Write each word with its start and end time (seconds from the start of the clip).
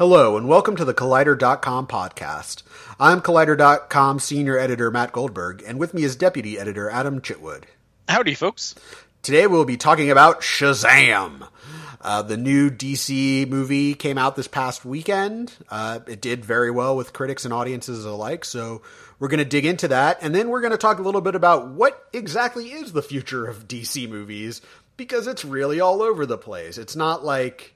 Hello, 0.00 0.38
and 0.38 0.48
welcome 0.48 0.76
to 0.76 0.84
the 0.86 0.94
Collider.com 0.94 1.86
podcast. 1.86 2.62
I'm 2.98 3.20
Collider.com 3.20 4.18
senior 4.18 4.56
editor 4.56 4.90
Matt 4.90 5.12
Goldberg, 5.12 5.62
and 5.66 5.78
with 5.78 5.92
me 5.92 6.04
is 6.04 6.16
deputy 6.16 6.58
editor 6.58 6.88
Adam 6.88 7.20
Chitwood. 7.20 7.64
Howdy, 8.08 8.32
folks. 8.32 8.74
Today 9.20 9.46
we'll 9.46 9.66
be 9.66 9.76
talking 9.76 10.10
about 10.10 10.40
Shazam. 10.40 11.46
Uh, 12.00 12.22
the 12.22 12.38
new 12.38 12.70
DC 12.70 13.46
movie 13.46 13.92
came 13.92 14.16
out 14.16 14.36
this 14.36 14.48
past 14.48 14.86
weekend. 14.86 15.52
Uh, 15.68 16.00
it 16.06 16.22
did 16.22 16.46
very 16.46 16.70
well 16.70 16.96
with 16.96 17.12
critics 17.12 17.44
and 17.44 17.52
audiences 17.52 18.06
alike, 18.06 18.46
so 18.46 18.80
we're 19.18 19.28
going 19.28 19.36
to 19.36 19.44
dig 19.44 19.66
into 19.66 19.88
that. 19.88 20.16
And 20.22 20.34
then 20.34 20.48
we're 20.48 20.62
going 20.62 20.70
to 20.70 20.78
talk 20.78 20.98
a 20.98 21.02
little 21.02 21.20
bit 21.20 21.34
about 21.34 21.68
what 21.68 22.08
exactly 22.14 22.72
is 22.72 22.92
the 22.92 23.02
future 23.02 23.46
of 23.46 23.68
DC 23.68 24.08
movies, 24.08 24.62
because 24.96 25.26
it's 25.26 25.44
really 25.44 25.78
all 25.78 26.00
over 26.00 26.24
the 26.24 26.38
place. 26.38 26.78
It's 26.78 26.96
not 26.96 27.22
like 27.22 27.74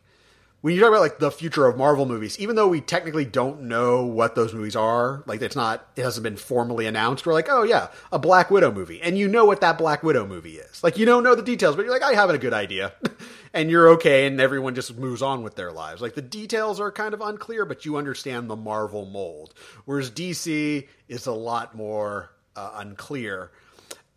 when 0.65 0.73
you 0.73 0.81
talk 0.81 0.89
about 0.89 1.03
like 1.03 1.19
the 1.19 1.31
future 1.31 1.67
of 1.67 1.77
Marvel 1.77 2.07
movies, 2.07 2.39
even 2.39 2.57
though 2.57 2.69
we 2.69 2.81
technically 2.81 3.27
don't 3.27 3.65
know 3.65 4.07
what 4.07 4.35
those 4.35 4.55
movies 4.55 4.75
are, 4.75 5.23
like 5.27 5.43
it's 5.43 5.55
not, 5.55 5.87
it 5.95 6.03
hasn't 6.03 6.25
been 6.25 6.39
formally 6.39 6.87
announced. 6.87 7.27
We're 7.27 7.35
like, 7.35 7.51
oh 7.51 7.65
yeah, 7.65 7.89
a 8.11 8.19
Black 8.19 8.51
Widow 8.51 8.73
movie, 8.73 8.99
and 9.03 9.19
you 9.19 9.29
know 9.29 9.45
what 9.45 9.61
that 9.61 9.77
Black 9.77 10.03
Widow 10.03 10.27
movie 10.27 10.57
is. 10.57 10.83
Like 10.83 10.97
you 10.97 11.05
don't 11.05 11.23
know 11.23 11.35
the 11.35 11.43
details, 11.43 11.77
but 11.77 11.83
you're 11.83 11.93
like, 11.93 12.03
I 12.03 12.15
have 12.15 12.31
a 12.31 12.39
good 12.39 12.55
idea, 12.55 12.95
and 13.53 13.71
you're 13.71 13.91
okay, 13.91 14.27
and 14.27 14.41
everyone 14.41 14.75
just 14.75 14.97
moves 14.97 15.21
on 15.21 15.43
with 15.43 15.55
their 15.55 15.71
lives. 15.71 16.01
Like 16.01 16.15
the 16.15 16.23
details 16.23 16.81
are 16.81 16.91
kind 16.91 17.13
of 17.13 17.21
unclear, 17.21 17.67
but 17.67 17.85
you 17.85 17.99
understand 17.99 18.49
the 18.49 18.57
Marvel 18.57 19.05
mold. 19.05 19.53
Whereas 19.85 20.11
DC 20.11 20.89
is 21.09 21.27
a 21.27 21.33
lot 21.33 21.75
more 21.75 22.31
uh, 22.57 22.71
unclear. 22.77 23.51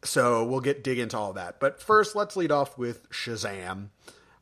So 0.03 0.45
we'll 0.45 0.61
get 0.61 0.81
dig 0.81 0.97
into 0.97 1.17
all 1.17 1.33
that. 1.33 1.59
But 1.59 1.81
first, 1.81 2.15
let's 2.15 2.37
lead 2.37 2.53
off 2.53 2.77
with 2.77 3.09
Shazam, 3.09 3.89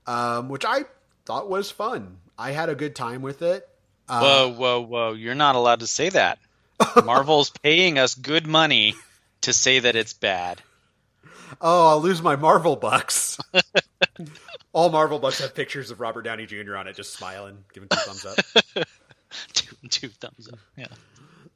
um, 0.05 0.49
which 0.49 0.65
I 0.65 0.85
thought 1.25 1.49
was 1.49 1.71
fun. 1.71 2.17
I 2.37 2.51
had 2.51 2.69
a 2.69 2.75
good 2.75 2.95
time 2.95 3.21
with 3.21 3.41
it. 3.41 3.67
Uh, 4.07 4.21
whoa, 4.21 4.53
whoa, 4.53 4.81
whoa! 4.81 5.13
You're 5.13 5.35
not 5.35 5.55
allowed 5.55 5.79
to 5.79 5.87
say 5.87 6.09
that. 6.09 6.37
Marvel's 7.05 7.49
paying 7.49 7.97
us 7.97 8.13
good 8.15 8.45
money 8.45 8.95
to 9.41 9.53
say 9.53 9.79
that 9.79 9.95
it's 9.95 10.13
bad. 10.13 10.61
Oh, 11.61 11.87
I'll 11.89 12.01
lose 12.01 12.21
my 12.21 12.35
Marvel 12.35 12.75
bucks. 12.75 13.39
All 14.73 14.89
Marvel 14.89 15.19
bucks 15.19 15.39
have 15.39 15.55
pictures 15.55 15.89
of 15.89 15.99
Robert 16.01 16.23
Downey 16.23 16.45
Jr. 16.45 16.75
on 16.75 16.87
it, 16.87 16.95
just 16.95 17.13
smiling, 17.13 17.57
giving 17.73 17.87
two 17.87 17.97
thumbs 17.97 18.25
up. 18.25 18.85
two, 19.53 19.75
two 19.89 20.09
thumbs 20.09 20.49
up. 20.51 20.59
Yeah. 20.75 20.87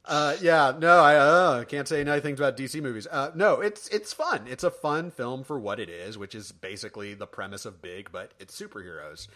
Uh, 0.06 0.36
yeah, 0.40 0.72
no, 0.76 0.98
I 1.00 1.16
uh, 1.16 1.64
can't 1.64 1.86
say 1.86 2.02
nice 2.02 2.22
things 2.22 2.40
about 2.40 2.56
DC 2.56 2.80
movies. 2.80 3.06
Uh, 3.08 3.30
no, 3.34 3.60
it's 3.60 3.86
it's 3.88 4.12
fun. 4.12 4.46
It's 4.48 4.64
a 4.64 4.70
fun 4.70 5.10
film 5.10 5.44
for 5.44 5.58
what 5.58 5.78
it 5.78 5.90
is, 5.90 6.16
which 6.16 6.34
is 6.34 6.50
basically 6.50 7.14
the 7.14 7.26
premise 7.26 7.66
of 7.66 7.82
Big, 7.82 8.10
but 8.10 8.32
it's 8.40 8.58
superheroes 8.58 9.28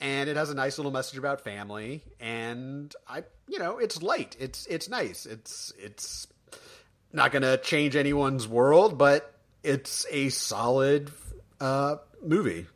and 0.00 0.28
it 0.28 0.36
has 0.36 0.50
a 0.50 0.54
nice 0.54 0.78
little 0.78 0.92
message 0.92 1.18
about 1.18 1.40
family 1.40 2.02
and 2.20 2.94
i 3.08 3.22
you 3.48 3.58
know 3.58 3.78
it's 3.78 4.02
light. 4.02 4.36
It's 4.38 4.66
it's 4.66 4.88
nice. 4.88 5.26
It's 5.26 5.72
it's 5.78 6.26
not 7.12 7.32
going 7.32 7.42
to 7.42 7.56
change 7.58 7.96
anyone's 7.96 8.46
world 8.46 8.98
but 8.98 9.34
it's 9.62 10.06
a 10.10 10.28
solid 10.28 11.10
uh 11.60 11.96
movie. 12.22 12.66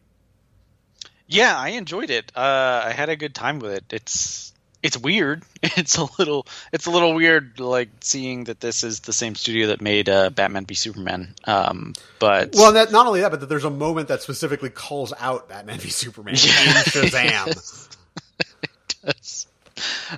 Yeah 1.26 1.56
i 1.56 1.70
enjoyed 1.70 2.10
it. 2.10 2.32
Uh 2.34 2.82
i 2.84 2.92
had 2.92 3.08
a 3.08 3.16
good 3.16 3.34
time 3.34 3.58
with 3.58 3.72
it. 3.72 3.84
It's 3.92 4.51
it's 4.82 4.98
weird. 4.98 5.42
It's 5.74 5.96
a 5.96 6.06
little 6.18 6.46
it's 6.72 6.86
a 6.86 6.90
little 6.90 7.14
weird 7.14 7.60
like 7.60 7.88
seeing 8.00 8.44
that 8.44 8.60
this 8.60 8.82
is 8.82 9.00
the 9.00 9.12
same 9.12 9.36
studio 9.36 9.68
that 9.68 9.80
made 9.80 10.08
uh, 10.08 10.28
Batman 10.30 10.66
v 10.66 10.74
Superman. 10.74 11.34
Um, 11.44 11.94
but 12.18 12.50
well, 12.54 12.72
that, 12.72 12.90
not 12.90 13.06
only 13.06 13.20
that, 13.20 13.30
but 13.30 13.40
that 13.40 13.48
there's 13.48 13.64
a 13.64 13.70
moment 13.70 14.08
that 14.08 14.22
specifically 14.22 14.70
calls 14.70 15.12
out 15.18 15.48
Batman 15.48 15.78
v 15.78 15.88
Superman 15.88 16.34
yeah. 16.38 16.60
in 16.60 16.74
Shazam. 16.84 17.96
it 18.62 18.94
does. 19.02 19.46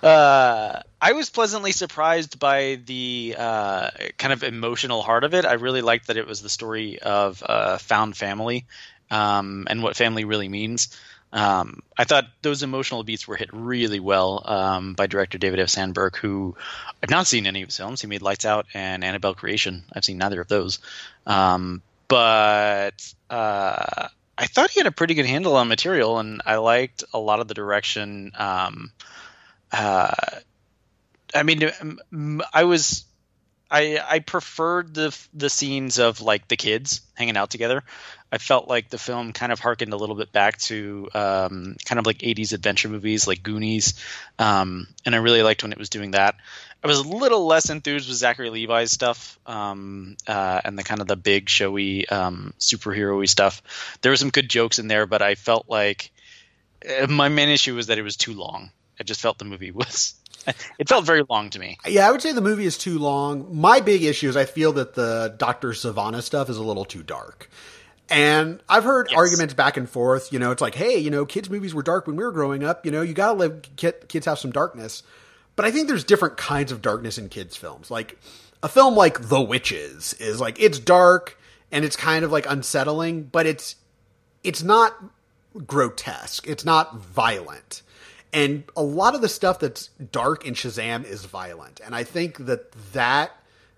Uh, 0.02 0.80
I 1.00 1.12
was 1.12 1.30
pleasantly 1.30 1.72
surprised 1.72 2.38
by 2.38 2.80
the 2.84 3.36
uh, 3.38 3.90
kind 4.18 4.32
of 4.32 4.42
emotional 4.42 5.02
heart 5.02 5.24
of 5.24 5.34
it. 5.34 5.44
I 5.44 5.54
really 5.54 5.82
liked 5.82 6.08
that 6.08 6.16
it 6.16 6.26
was 6.26 6.42
the 6.42 6.48
story 6.48 6.98
of 6.98 7.42
a 7.46 7.78
found 7.78 8.16
family 8.16 8.66
um, 9.10 9.66
and 9.70 9.82
what 9.82 9.96
family 9.96 10.24
really 10.24 10.48
means. 10.48 10.88
Um, 11.34 11.82
I 11.98 12.04
thought 12.04 12.26
those 12.42 12.62
emotional 12.62 13.02
beats 13.02 13.26
were 13.26 13.34
hit 13.34 13.50
really 13.52 13.98
well 13.98 14.40
um, 14.44 14.94
by 14.94 15.08
director 15.08 15.36
David 15.36 15.58
F. 15.58 15.68
Sandberg, 15.68 16.16
who 16.16 16.56
I've 17.02 17.10
not 17.10 17.26
seen 17.26 17.48
any 17.48 17.62
of 17.62 17.68
his 17.68 17.76
films. 17.76 18.00
He 18.00 18.06
made 18.06 18.22
Lights 18.22 18.44
Out 18.44 18.66
and 18.72 19.02
Annabelle 19.02 19.34
Creation. 19.34 19.82
I've 19.92 20.04
seen 20.04 20.18
neither 20.18 20.40
of 20.40 20.46
those, 20.46 20.78
um, 21.26 21.82
but 22.06 23.14
uh, 23.28 24.08
I 24.38 24.46
thought 24.46 24.70
he 24.70 24.78
had 24.78 24.86
a 24.86 24.92
pretty 24.92 25.14
good 25.14 25.26
handle 25.26 25.56
on 25.56 25.66
material, 25.66 26.20
and 26.20 26.40
I 26.46 26.56
liked 26.56 27.02
a 27.12 27.18
lot 27.18 27.40
of 27.40 27.48
the 27.48 27.54
direction. 27.54 28.30
Um, 28.38 28.92
uh, 29.72 30.14
I 31.34 31.42
mean, 31.42 31.68
I 32.52 32.62
was 32.62 33.04
I 33.70 34.00
I 34.06 34.18
preferred 34.20 34.94
the 34.94 35.16
the 35.32 35.50
scenes 35.50 35.98
of 35.98 36.20
like 36.20 36.48
the 36.48 36.56
kids 36.56 37.00
hanging 37.14 37.36
out 37.36 37.50
together. 37.50 37.82
I 38.30 38.38
felt 38.38 38.68
like 38.68 38.88
the 38.88 38.98
film 38.98 39.32
kind 39.32 39.52
of 39.52 39.60
harkened 39.60 39.92
a 39.92 39.96
little 39.96 40.16
bit 40.16 40.32
back 40.32 40.58
to 40.62 41.08
um, 41.14 41.76
kind 41.84 42.00
of 42.00 42.06
like 42.06 42.18
80s 42.18 42.52
adventure 42.52 42.88
movies 42.88 43.28
like 43.28 43.44
Goonies. 43.44 43.94
Um, 44.40 44.88
and 45.06 45.14
I 45.14 45.18
really 45.18 45.44
liked 45.44 45.62
when 45.62 45.70
it 45.70 45.78
was 45.78 45.88
doing 45.88 46.12
that. 46.12 46.34
I 46.82 46.88
was 46.88 46.98
a 46.98 47.08
little 47.08 47.46
less 47.46 47.70
enthused 47.70 48.08
with 48.08 48.18
Zachary 48.18 48.50
Levi's 48.50 48.90
stuff 48.90 49.38
um, 49.46 50.16
uh, 50.26 50.60
and 50.64 50.76
the 50.76 50.82
kind 50.82 51.00
of 51.00 51.06
the 51.06 51.16
big 51.16 51.48
showy 51.48 52.08
um, 52.08 52.52
superhero 52.58 53.26
stuff. 53.28 53.62
There 54.02 54.10
were 54.10 54.16
some 54.16 54.30
good 54.30 54.50
jokes 54.50 54.80
in 54.80 54.88
there, 54.88 55.06
but 55.06 55.22
I 55.22 55.36
felt 55.36 55.66
like 55.68 56.10
uh, 56.84 57.06
my 57.06 57.28
main 57.28 57.50
issue 57.50 57.76
was 57.76 57.86
that 57.86 57.98
it 57.98 58.02
was 58.02 58.16
too 58.16 58.34
long. 58.34 58.70
I 58.98 59.04
just 59.04 59.20
felt 59.20 59.38
the 59.38 59.44
movie 59.44 59.70
was 59.70 60.14
it 60.78 60.88
felt 60.88 61.04
very 61.04 61.22
long 61.28 61.50
to 61.50 61.58
me. 61.58 61.78
Yeah, 61.86 62.08
I 62.08 62.12
would 62.12 62.22
say 62.22 62.32
the 62.32 62.40
movie 62.40 62.66
is 62.66 62.78
too 62.78 62.98
long. 62.98 63.56
My 63.56 63.80
big 63.80 64.02
issue 64.02 64.28
is 64.28 64.36
I 64.36 64.44
feel 64.44 64.72
that 64.74 64.94
the 64.94 65.34
Doctor 65.36 65.70
Sivana 65.70 66.22
stuff 66.22 66.48
is 66.48 66.56
a 66.56 66.62
little 66.62 66.84
too 66.84 67.02
dark. 67.02 67.50
And 68.10 68.60
I've 68.68 68.84
heard 68.84 69.08
yes. 69.10 69.18
arguments 69.18 69.54
back 69.54 69.76
and 69.76 69.88
forth. 69.88 70.32
You 70.32 70.38
know, 70.38 70.50
it's 70.50 70.60
like, 70.60 70.74
hey, 70.74 70.98
you 70.98 71.10
know, 71.10 71.24
kids' 71.24 71.48
movies 71.48 71.74
were 71.74 71.82
dark 71.82 72.06
when 72.06 72.16
we 72.16 72.24
were 72.24 72.32
growing 72.32 72.62
up. 72.62 72.84
You 72.84 72.92
know, 72.92 73.02
you 73.02 73.14
got 73.14 73.32
to 73.32 73.38
let 73.38 73.76
kids 74.08 74.26
have 74.26 74.38
some 74.38 74.52
darkness. 74.52 75.02
But 75.56 75.64
I 75.64 75.70
think 75.70 75.88
there's 75.88 76.04
different 76.04 76.36
kinds 76.36 76.72
of 76.72 76.82
darkness 76.82 77.16
in 77.16 77.28
kids' 77.28 77.56
films. 77.56 77.90
Like 77.90 78.18
a 78.62 78.68
film 78.68 78.94
like 78.94 79.28
The 79.28 79.40
Witches 79.40 80.14
is 80.14 80.40
like 80.40 80.60
it's 80.60 80.78
dark 80.78 81.38
and 81.70 81.84
it's 81.84 81.96
kind 81.96 82.24
of 82.24 82.32
like 82.32 82.46
unsettling, 82.48 83.24
but 83.24 83.46
it's 83.46 83.76
it's 84.42 84.62
not 84.62 84.94
grotesque. 85.66 86.46
It's 86.46 86.64
not 86.64 86.96
violent. 86.96 87.82
And 88.34 88.64
a 88.76 88.82
lot 88.82 89.14
of 89.14 89.20
the 89.20 89.28
stuff 89.28 89.60
that's 89.60 89.88
dark 90.10 90.44
in 90.44 90.54
Shazam 90.54 91.04
is 91.04 91.24
violent. 91.24 91.80
And 91.84 91.94
I 91.94 92.02
think 92.02 92.38
that 92.46 92.72
that 92.92 93.30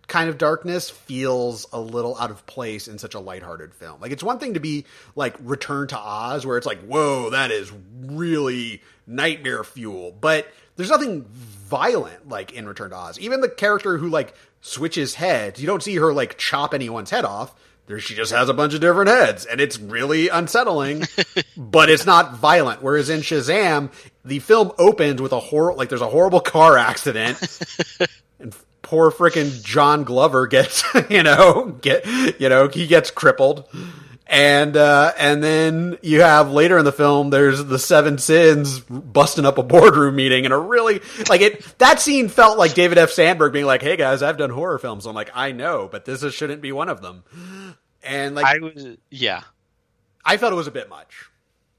kind 0.08 0.30
of 0.30 0.38
darkness 0.38 0.88
feels 0.88 1.66
a 1.72 1.80
little 1.80 2.16
out 2.18 2.30
of 2.30 2.46
place 2.46 2.88
in 2.88 2.98
such 2.98 3.14
a 3.14 3.20
lighthearted 3.20 3.74
film. 3.74 4.00
Like 4.00 4.12
it's 4.12 4.22
one 4.22 4.38
thing 4.38 4.54
to 4.54 4.60
be 4.60 4.86
like 5.14 5.36
Return 5.40 5.88
to 5.88 5.98
Oz 5.98 6.46
where 6.46 6.56
it's 6.56 6.66
like, 6.66 6.80
"Whoa, 6.80 7.30
that 7.30 7.50
is 7.50 7.72
really 8.02 8.82
nightmare 9.06 9.64
fuel." 9.64 10.16
But 10.18 10.46
there's 10.76 10.90
nothing 10.90 11.24
violent 11.30 12.28
like 12.28 12.52
in 12.52 12.66
Return 12.66 12.90
to 12.90 12.96
Oz. 12.96 13.18
Even 13.18 13.40
the 13.40 13.48
character 13.48 13.98
who 13.98 14.08
like 14.08 14.34
switches 14.60 15.14
heads, 15.14 15.60
you 15.60 15.66
don't 15.66 15.82
see 15.82 15.96
her 15.96 16.14
like 16.14 16.38
chop 16.38 16.72
anyone's 16.72 17.10
head 17.10 17.24
off. 17.24 17.54
There 17.86 18.00
she 18.00 18.14
just 18.14 18.32
has 18.32 18.48
a 18.48 18.54
bunch 18.54 18.74
of 18.74 18.80
different 18.80 19.10
heads 19.10 19.44
and 19.44 19.60
it's 19.60 19.78
really 19.78 20.28
unsettling, 20.28 21.04
but 21.56 21.88
it's 21.88 22.04
not 22.04 22.36
violent. 22.36 22.82
Whereas 22.82 23.08
in 23.08 23.20
Shazam, 23.20 23.92
the 24.24 24.40
film 24.40 24.72
opens 24.78 25.22
with 25.22 25.32
a 25.32 25.38
horror 25.38 25.74
like 25.74 25.88
there's 25.88 26.00
a 26.00 26.08
horrible 26.08 26.40
car 26.40 26.76
accident 26.76 27.38
and 28.40 28.54
poor 28.82 29.10
freaking 29.10 29.62
John 29.64 30.04
Glover 30.04 30.46
gets, 30.46 30.84
you 31.10 31.22
know, 31.22 31.76
get, 31.80 32.06
you 32.40 32.48
know, 32.48 32.68
he 32.68 32.86
gets 32.86 33.10
crippled. 33.10 33.68
And, 34.28 34.76
uh, 34.76 35.12
and 35.16 35.42
then 35.42 35.98
you 36.02 36.22
have 36.22 36.50
later 36.50 36.76
in 36.78 36.84
the 36.84 36.92
film, 36.92 37.30
there's 37.30 37.64
the 37.64 37.78
seven 37.78 38.18
sins 38.18 38.80
busting 38.80 39.46
up 39.46 39.56
a 39.56 39.62
boardroom 39.62 40.16
meeting 40.16 40.44
and 40.44 40.52
a 40.52 40.58
really, 40.58 41.00
like 41.28 41.40
it, 41.40 41.78
that 41.78 42.00
scene 42.00 42.28
felt 42.28 42.58
like 42.58 42.74
David 42.74 42.98
F. 42.98 43.10
Sandberg 43.10 43.52
being 43.52 43.66
like, 43.66 43.82
Hey 43.82 43.96
guys, 43.96 44.22
I've 44.22 44.36
done 44.36 44.50
horror 44.50 44.78
films. 44.78 45.06
I'm 45.06 45.14
like, 45.14 45.30
I 45.32 45.52
know, 45.52 45.88
but 45.90 46.04
this 46.04 46.24
is, 46.24 46.34
shouldn't 46.34 46.60
be 46.60 46.72
one 46.72 46.88
of 46.88 47.02
them. 47.02 47.22
And 48.02 48.34
like, 48.34 48.46
I 48.46 48.58
was, 48.58 48.96
yeah, 49.10 49.42
I 50.24 50.36
felt 50.38 50.52
it 50.52 50.56
was 50.56 50.66
a 50.66 50.72
bit 50.72 50.88
much. 50.88 51.30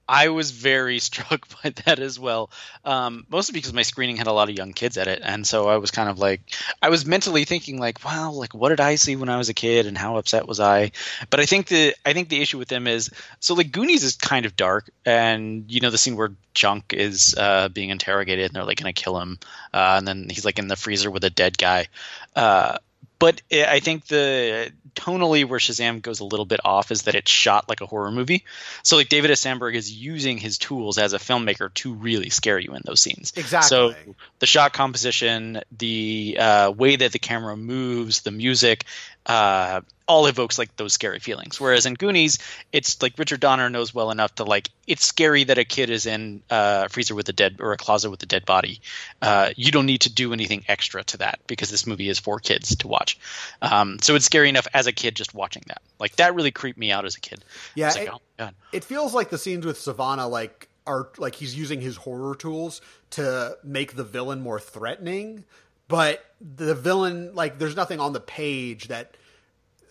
I 0.07 0.29
was 0.29 0.51
very 0.51 0.99
struck 1.07 1.47
by 1.61 1.71
that 1.85 1.99
as 1.99 2.19
well. 2.19 2.49
Um, 2.85 3.25
mostly 3.29 3.53
because 3.53 3.73
my 3.73 3.81
screening 3.81 4.17
had 4.17 4.27
a 4.27 4.31
lot 4.31 4.49
of 4.49 4.55
young 4.55 4.73
kids 4.73 4.97
at 4.97 5.07
it, 5.07 5.21
and 5.23 5.45
so 5.45 5.67
I 5.67 5.77
was 5.77 5.91
kind 5.91 6.09
of 6.09 6.19
like, 6.19 6.41
I 6.81 6.89
was 6.89 7.05
mentally 7.05 7.45
thinking 7.45 7.79
like, 7.79 8.03
wow, 8.03 8.31
like 8.31 8.53
what 8.53 8.69
did 8.69 8.79
I 8.79 8.95
see 8.95 9.15
when 9.15 9.29
I 9.29 9.37
was 9.37 9.49
a 9.49 9.53
kid, 9.53 9.85
and 9.85 9.97
how 9.97 10.17
upset 10.17 10.47
was 10.47 10.59
I? 10.59 10.91
But 11.29 11.39
I 11.39 11.45
think 11.45 11.67
the 11.67 11.95
I 12.05 12.13
think 12.13 12.29
the 12.29 12.41
issue 12.41 12.57
with 12.57 12.69
them 12.69 12.87
is 12.87 13.09
so 13.39 13.53
like 13.53 13.71
Goonies 13.71 14.03
is 14.03 14.15
kind 14.15 14.45
of 14.45 14.55
dark, 14.55 14.89
and 15.05 15.65
you 15.71 15.81
know 15.81 15.89
the 15.89 15.97
scene 15.97 16.15
where 16.15 16.31
Junk 16.53 16.93
is 16.93 17.35
uh, 17.37 17.69
being 17.69 17.89
interrogated, 17.89 18.45
and 18.45 18.55
they're 18.55 18.63
like 18.63 18.81
going 18.81 18.93
to 18.93 19.01
kill 19.01 19.19
him, 19.19 19.39
uh, 19.73 19.95
and 19.97 20.07
then 20.07 20.29
he's 20.29 20.45
like 20.45 20.59
in 20.59 20.67
the 20.67 20.75
freezer 20.75 21.11
with 21.11 21.23
a 21.23 21.29
dead 21.29 21.57
guy. 21.57 21.87
Uh, 22.35 22.77
but 23.19 23.41
I 23.51 23.79
think 23.79 24.05
the 24.05 24.71
tonally 24.97 25.45
where 25.45 25.59
Shazam 25.59 26.01
goes 26.01 26.19
a 26.19 26.25
little 26.25 26.45
bit 26.45 26.59
off 26.65 26.91
is 26.91 27.03
that 27.03 27.15
it's 27.15 27.31
shot 27.31 27.69
like 27.69 27.81
a 27.81 27.85
horror 27.85 28.11
movie. 28.11 28.43
So 28.83 28.97
like 28.97 29.09
David 29.09 29.31
F. 29.31 29.37
Sandberg 29.37 29.75
is 29.75 29.91
using 29.91 30.37
his 30.37 30.57
tools 30.57 30.97
as 30.97 31.13
a 31.13 31.19
filmmaker 31.19 31.73
to 31.75 31.93
really 31.93 32.29
scare 32.29 32.59
you 32.59 32.73
in 32.73 32.81
those 32.83 32.99
scenes. 32.99 33.33
Exactly. 33.35 33.67
So 33.69 33.93
the 34.39 34.45
shot 34.45 34.73
composition, 34.73 35.61
the 35.77 36.37
uh, 36.39 36.71
way 36.71 36.95
that 36.95 37.11
the 37.11 37.19
camera 37.19 37.55
moves, 37.55 38.21
the 38.21 38.31
music, 38.31 38.85
uh, 39.25 39.81
all 40.07 40.25
evokes 40.25 40.57
like 40.57 40.75
those 40.77 40.93
scary 40.93 41.19
feelings. 41.19 41.59
Whereas 41.59 41.85
in 41.85 41.93
Goonies, 41.93 42.39
it's 42.71 43.01
like 43.01 43.17
Richard 43.17 43.41
Donner 43.41 43.69
knows 43.69 43.93
well 43.93 44.09
enough 44.09 44.35
to 44.35 44.43
like 44.43 44.69
it's 44.87 45.05
scary 45.05 45.43
that 45.43 45.57
a 45.57 45.65
kid 45.65 45.89
is 45.89 46.05
in 46.05 46.41
a 46.49 46.87
freezer 46.89 47.13
with 47.13 47.27
a 47.29 47.33
dead 47.33 47.57
or 47.59 47.73
a 47.73 47.77
closet 47.77 48.09
with 48.09 48.23
a 48.23 48.25
dead 48.25 48.45
body. 48.45 48.79
Uh, 49.21 49.51
you 49.55 49.71
don't 49.71 49.85
need 49.85 50.01
to 50.01 50.13
do 50.13 50.33
anything 50.33 50.63
extra 50.67 51.03
to 51.03 51.17
that 51.17 51.39
because 51.45 51.69
this 51.69 51.85
movie 51.85 52.09
is 52.09 52.19
for 52.19 52.39
kids 52.39 52.75
to 52.77 52.87
watch. 52.87 53.19
Um, 53.61 53.99
so 54.01 54.15
it's 54.15 54.25
scary 54.25 54.49
enough 54.49 54.67
as 54.73 54.87
a 54.87 54.93
kid 54.93 55.15
just 55.15 55.33
watching 55.33 55.63
that. 55.67 55.81
Like 55.99 56.15
that 56.15 56.35
really 56.35 56.51
creeped 56.51 56.79
me 56.79 56.91
out 56.91 57.05
as 57.05 57.15
a 57.15 57.19
kid. 57.19 57.43
Yeah, 57.75 57.89
like, 57.89 58.07
it, 58.07 58.13
oh, 58.39 58.49
it 58.71 58.83
feels 58.83 59.13
like 59.13 59.29
the 59.29 59.37
scenes 59.37 59.65
with 59.65 59.77
Sivana 59.77 60.29
like 60.29 60.69
are 60.85 61.09
like 61.17 61.35
he's 61.35 61.55
using 61.55 61.81
his 61.81 61.97
horror 61.97 62.33
tools 62.33 62.81
to 63.11 63.57
make 63.63 63.95
the 63.95 64.05
villain 64.05 64.39
more 64.39 64.59
threatening, 64.59 65.43
but 65.89 66.23
the 66.39 66.73
villain 66.73 67.35
like 67.35 67.59
there's 67.59 67.75
nothing 67.75 67.99
on 67.99 68.13
the 68.13 68.21
page 68.21 68.87
that 68.87 69.17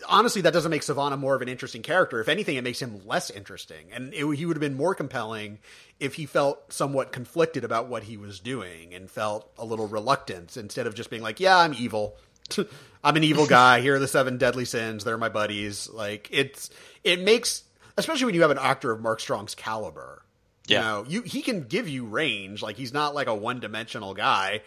honestly, 0.09 0.43
that 0.43 0.53
doesn't 0.53 0.71
make 0.71 0.83
Sivana 0.83 1.19
more 1.19 1.35
of 1.35 1.43
an 1.43 1.49
interesting 1.49 1.83
character. 1.83 2.21
If 2.21 2.29
anything, 2.29 2.57
it 2.57 2.65
makes 2.65 2.81
him 2.81 3.01
less 3.07 3.31
interesting. 3.31 3.87
And 3.93 4.13
it, 4.13 4.27
he 4.37 4.47
would 4.47 4.57
have 4.57 4.61
been 4.61 4.77
more 4.77 4.95
compelling 4.95 5.59
if 5.99 6.15
he 6.15 6.27
felt 6.27 6.73
somewhat 6.73 7.13
conflicted 7.13 7.65
about 7.65 7.89
what 7.89 8.05
he 8.05 8.17
was 8.17 8.41
doing 8.41 8.95
and 8.95 9.11
felt 9.11 9.51
a 9.59 9.65
little 9.65 9.89
reluctant 9.89 10.57
instead 10.57 10.87
of 10.87 10.95
just 10.95 11.11
being 11.11 11.23
like, 11.23 11.41
yeah, 11.41 11.59
I'm 11.59 11.75
evil. 11.75 12.17
I'm 13.05 13.17
an 13.17 13.25
evil 13.25 13.47
guy. 13.49 13.81
Here 13.81 13.97
are 13.97 13.99
the 13.99 14.09
seven 14.09 14.39
deadly 14.39 14.65
sins. 14.65 15.05
They're 15.05 15.19
my 15.19 15.29
buddies. 15.29 15.89
Like 15.89 16.29
it's, 16.31 16.71
it 17.05 17.21
makes, 17.21 17.65
especially 17.97 18.27
when 18.27 18.35
you 18.35 18.43
have 18.43 18.51
an 18.51 18.59
actor 18.59 18.91
of 18.91 19.01
Mark 19.01 19.21
Strong's 19.21 19.55
caliber. 19.55 20.23
Yeah. 20.67 20.79
You 20.79 20.85
know, 20.85 21.05
you, 21.09 21.23
he 21.23 21.43
can 21.43 21.63
give 21.63 21.89
you 21.89 22.05
range. 22.05 22.63
Like 22.63 22.77
he's 22.77 22.93
not 22.93 23.15
like 23.15 23.29
a 23.29 23.35
one 23.35 23.61
dimensional 23.61 24.15
guy 24.15 24.63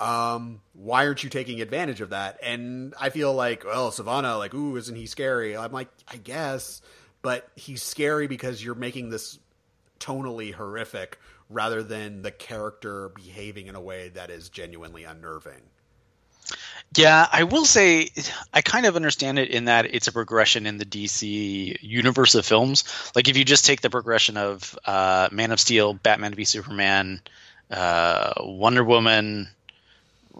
um, 0.00 0.62
why 0.72 1.06
aren't 1.06 1.22
you 1.22 1.30
taking 1.30 1.60
advantage 1.60 2.00
of 2.00 2.10
that? 2.10 2.38
And 2.42 2.94
I 2.98 3.10
feel 3.10 3.34
like, 3.34 3.64
well, 3.64 3.90
Sivana, 3.90 4.38
like, 4.38 4.54
ooh, 4.54 4.76
isn't 4.76 4.96
he 4.96 5.06
scary? 5.06 5.56
I'm 5.56 5.72
like, 5.72 5.88
I 6.08 6.16
guess, 6.16 6.80
but 7.22 7.48
he's 7.54 7.82
scary 7.82 8.26
because 8.26 8.64
you're 8.64 8.74
making 8.74 9.10
this 9.10 9.38
tonally 10.00 10.54
horrific 10.54 11.18
rather 11.50 11.82
than 11.82 12.22
the 12.22 12.30
character 12.30 13.10
behaving 13.10 13.66
in 13.66 13.74
a 13.74 13.80
way 13.80 14.08
that 14.08 14.30
is 14.30 14.48
genuinely 14.48 15.04
unnerving. 15.04 15.60
Yeah, 16.96 17.28
I 17.30 17.44
will 17.44 17.66
say 17.66 18.08
I 18.52 18.62
kind 18.62 18.86
of 18.86 18.96
understand 18.96 19.38
it 19.38 19.50
in 19.50 19.66
that 19.66 19.94
it's 19.94 20.08
a 20.08 20.12
progression 20.12 20.66
in 20.66 20.78
the 20.78 20.84
DC 20.84 21.76
universe 21.82 22.34
of 22.34 22.44
films. 22.44 22.84
Like 23.14 23.28
if 23.28 23.36
you 23.36 23.44
just 23.44 23.64
take 23.64 23.80
the 23.80 23.90
progression 23.90 24.36
of 24.36 24.76
uh, 24.86 25.28
Man 25.30 25.52
of 25.52 25.60
Steel, 25.60 25.94
Batman 25.94 26.34
v 26.34 26.44
Superman, 26.44 27.20
uh, 27.70 28.32
Wonder 28.40 28.82
Woman, 28.82 29.48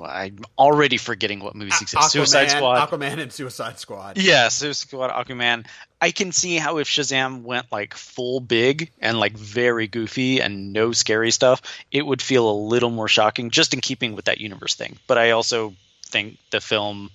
I'm 0.04 0.38
already 0.58 0.96
forgetting 0.96 1.40
what 1.40 1.54
movies 1.54 1.80
exist. 1.80 2.02
Aquaman, 2.02 2.10
Suicide 2.10 2.50
Squad, 2.50 2.88
Aquaman, 2.88 3.18
and 3.18 3.32
Suicide 3.32 3.78
Squad. 3.78 4.18
Yeah, 4.18 4.48
Suicide 4.48 4.88
Squad, 4.88 5.10
Aquaman. 5.10 5.66
I 6.00 6.10
can 6.10 6.32
see 6.32 6.56
how 6.56 6.78
if 6.78 6.88
Shazam 6.88 7.42
went 7.42 7.70
like 7.70 7.94
full 7.94 8.40
big 8.40 8.90
and 9.00 9.18
like 9.18 9.36
very 9.36 9.86
goofy 9.86 10.40
and 10.40 10.72
no 10.72 10.92
scary 10.92 11.30
stuff, 11.30 11.62
it 11.92 12.06
would 12.06 12.22
feel 12.22 12.50
a 12.50 12.56
little 12.56 12.90
more 12.90 13.08
shocking, 13.08 13.50
just 13.50 13.74
in 13.74 13.80
keeping 13.80 14.14
with 14.14 14.26
that 14.26 14.38
universe 14.38 14.74
thing. 14.74 14.96
But 15.06 15.18
I 15.18 15.32
also 15.32 15.74
think 16.06 16.38
the 16.50 16.60
film 16.60 17.10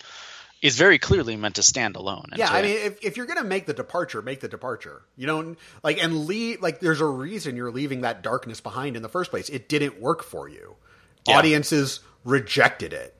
is 0.62 0.78
very 0.78 0.98
clearly 0.98 1.36
meant 1.36 1.56
to 1.56 1.64
stand 1.64 1.96
alone. 1.96 2.30
Yeah, 2.36 2.48
to, 2.48 2.54
I 2.54 2.62
mean, 2.64 2.78
if, 2.78 3.04
if 3.04 3.18
you're 3.18 3.28
gonna 3.28 3.44
make 3.44 3.68
the 3.68 3.74
departure, 3.74 4.22
make 4.22 4.40
the 4.40 4.48
departure. 4.48 5.04
You 5.16 5.28
don't 5.28 5.60
like 5.84 6.04
and 6.04 6.26
leave 6.26 6.62
like 6.62 6.80
there's 6.80 7.02
a 7.02 7.06
reason 7.06 7.56
you're 7.56 7.72
leaving 7.72 8.02
that 8.02 8.24
darkness 8.24 8.62
behind 8.62 8.96
in 8.96 9.04
the 9.04 9.10
first 9.10 9.30
place. 9.30 9.50
It 9.50 9.70
didn't 9.70 10.00
work 10.00 10.24
for 10.24 10.50
you. 10.50 10.76
Yeah. 11.28 11.38
Audiences 11.38 12.00
rejected 12.25 12.92
it. 12.92 13.13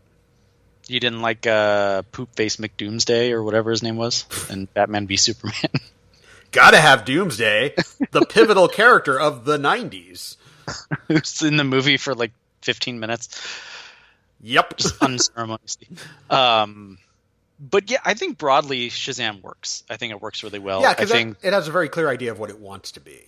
You 0.87 0.99
didn't 0.99 1.21
like 1.21 1.47
uh, 1.47 2.01
Poop 2.11 2.35
Face 2.35 2.57
McDoomsday 2.57 3.31
or 3.31 3.43
whatever 3.43 3.71
his 3.71 3.81
name 3.81 3.95
was 3.95 4.25
and 4.49 4.71
Batman 4.73 5.07
v 5.07 5.15
Superman. 5.15 5.71
Gotta 6.51 6.79
have 6.79 7.05
Doomsday, 7.05 7.75
the 8.11 8.25
pivotal 8.25 8.67
character 8.67 9.19
of 9.19 9.43
the 9.43 9.57
'90s, 9.57 10.37
who's 11.07 11.41
in 11.41 11.57
the 11.57 11.65
movie 11.65 11.97
for 11.97 12.15
like 12.15 12.31
15 12.61 12.99
minutes. 12.99 13.45
Yep, 14.41 14.77
just 14.77 15.01
unceremoniously. 15.01 15.89
Um, 16.29 16.97
but 17.59 17.89
yeah, 17.89 17.97
I 18.05 18.13
think 18.13 18.37
broadly 18.37 18.89
Shazam 18.89 19.41
works. 19.41 19.83
I 19.89 19.97
think 19.97 20.11
it 20.11 20.21
works 20.21 20.43
really 20.43 20.59
well. 20.59 20.81
Yeah, 20.81 20.93
because 20.93 21.11
it 21.11 21.53
has 21.53 21.67
a 21.67 21.71
very 21.71 21.89
clear 21.89 22.07
idea 22.07 22.31
of 22.31 22.39
what 22.39 22.49
it 22.49 22.59
wants 22.59 22.93
to 22.93 23.01
be. 23.01 23.21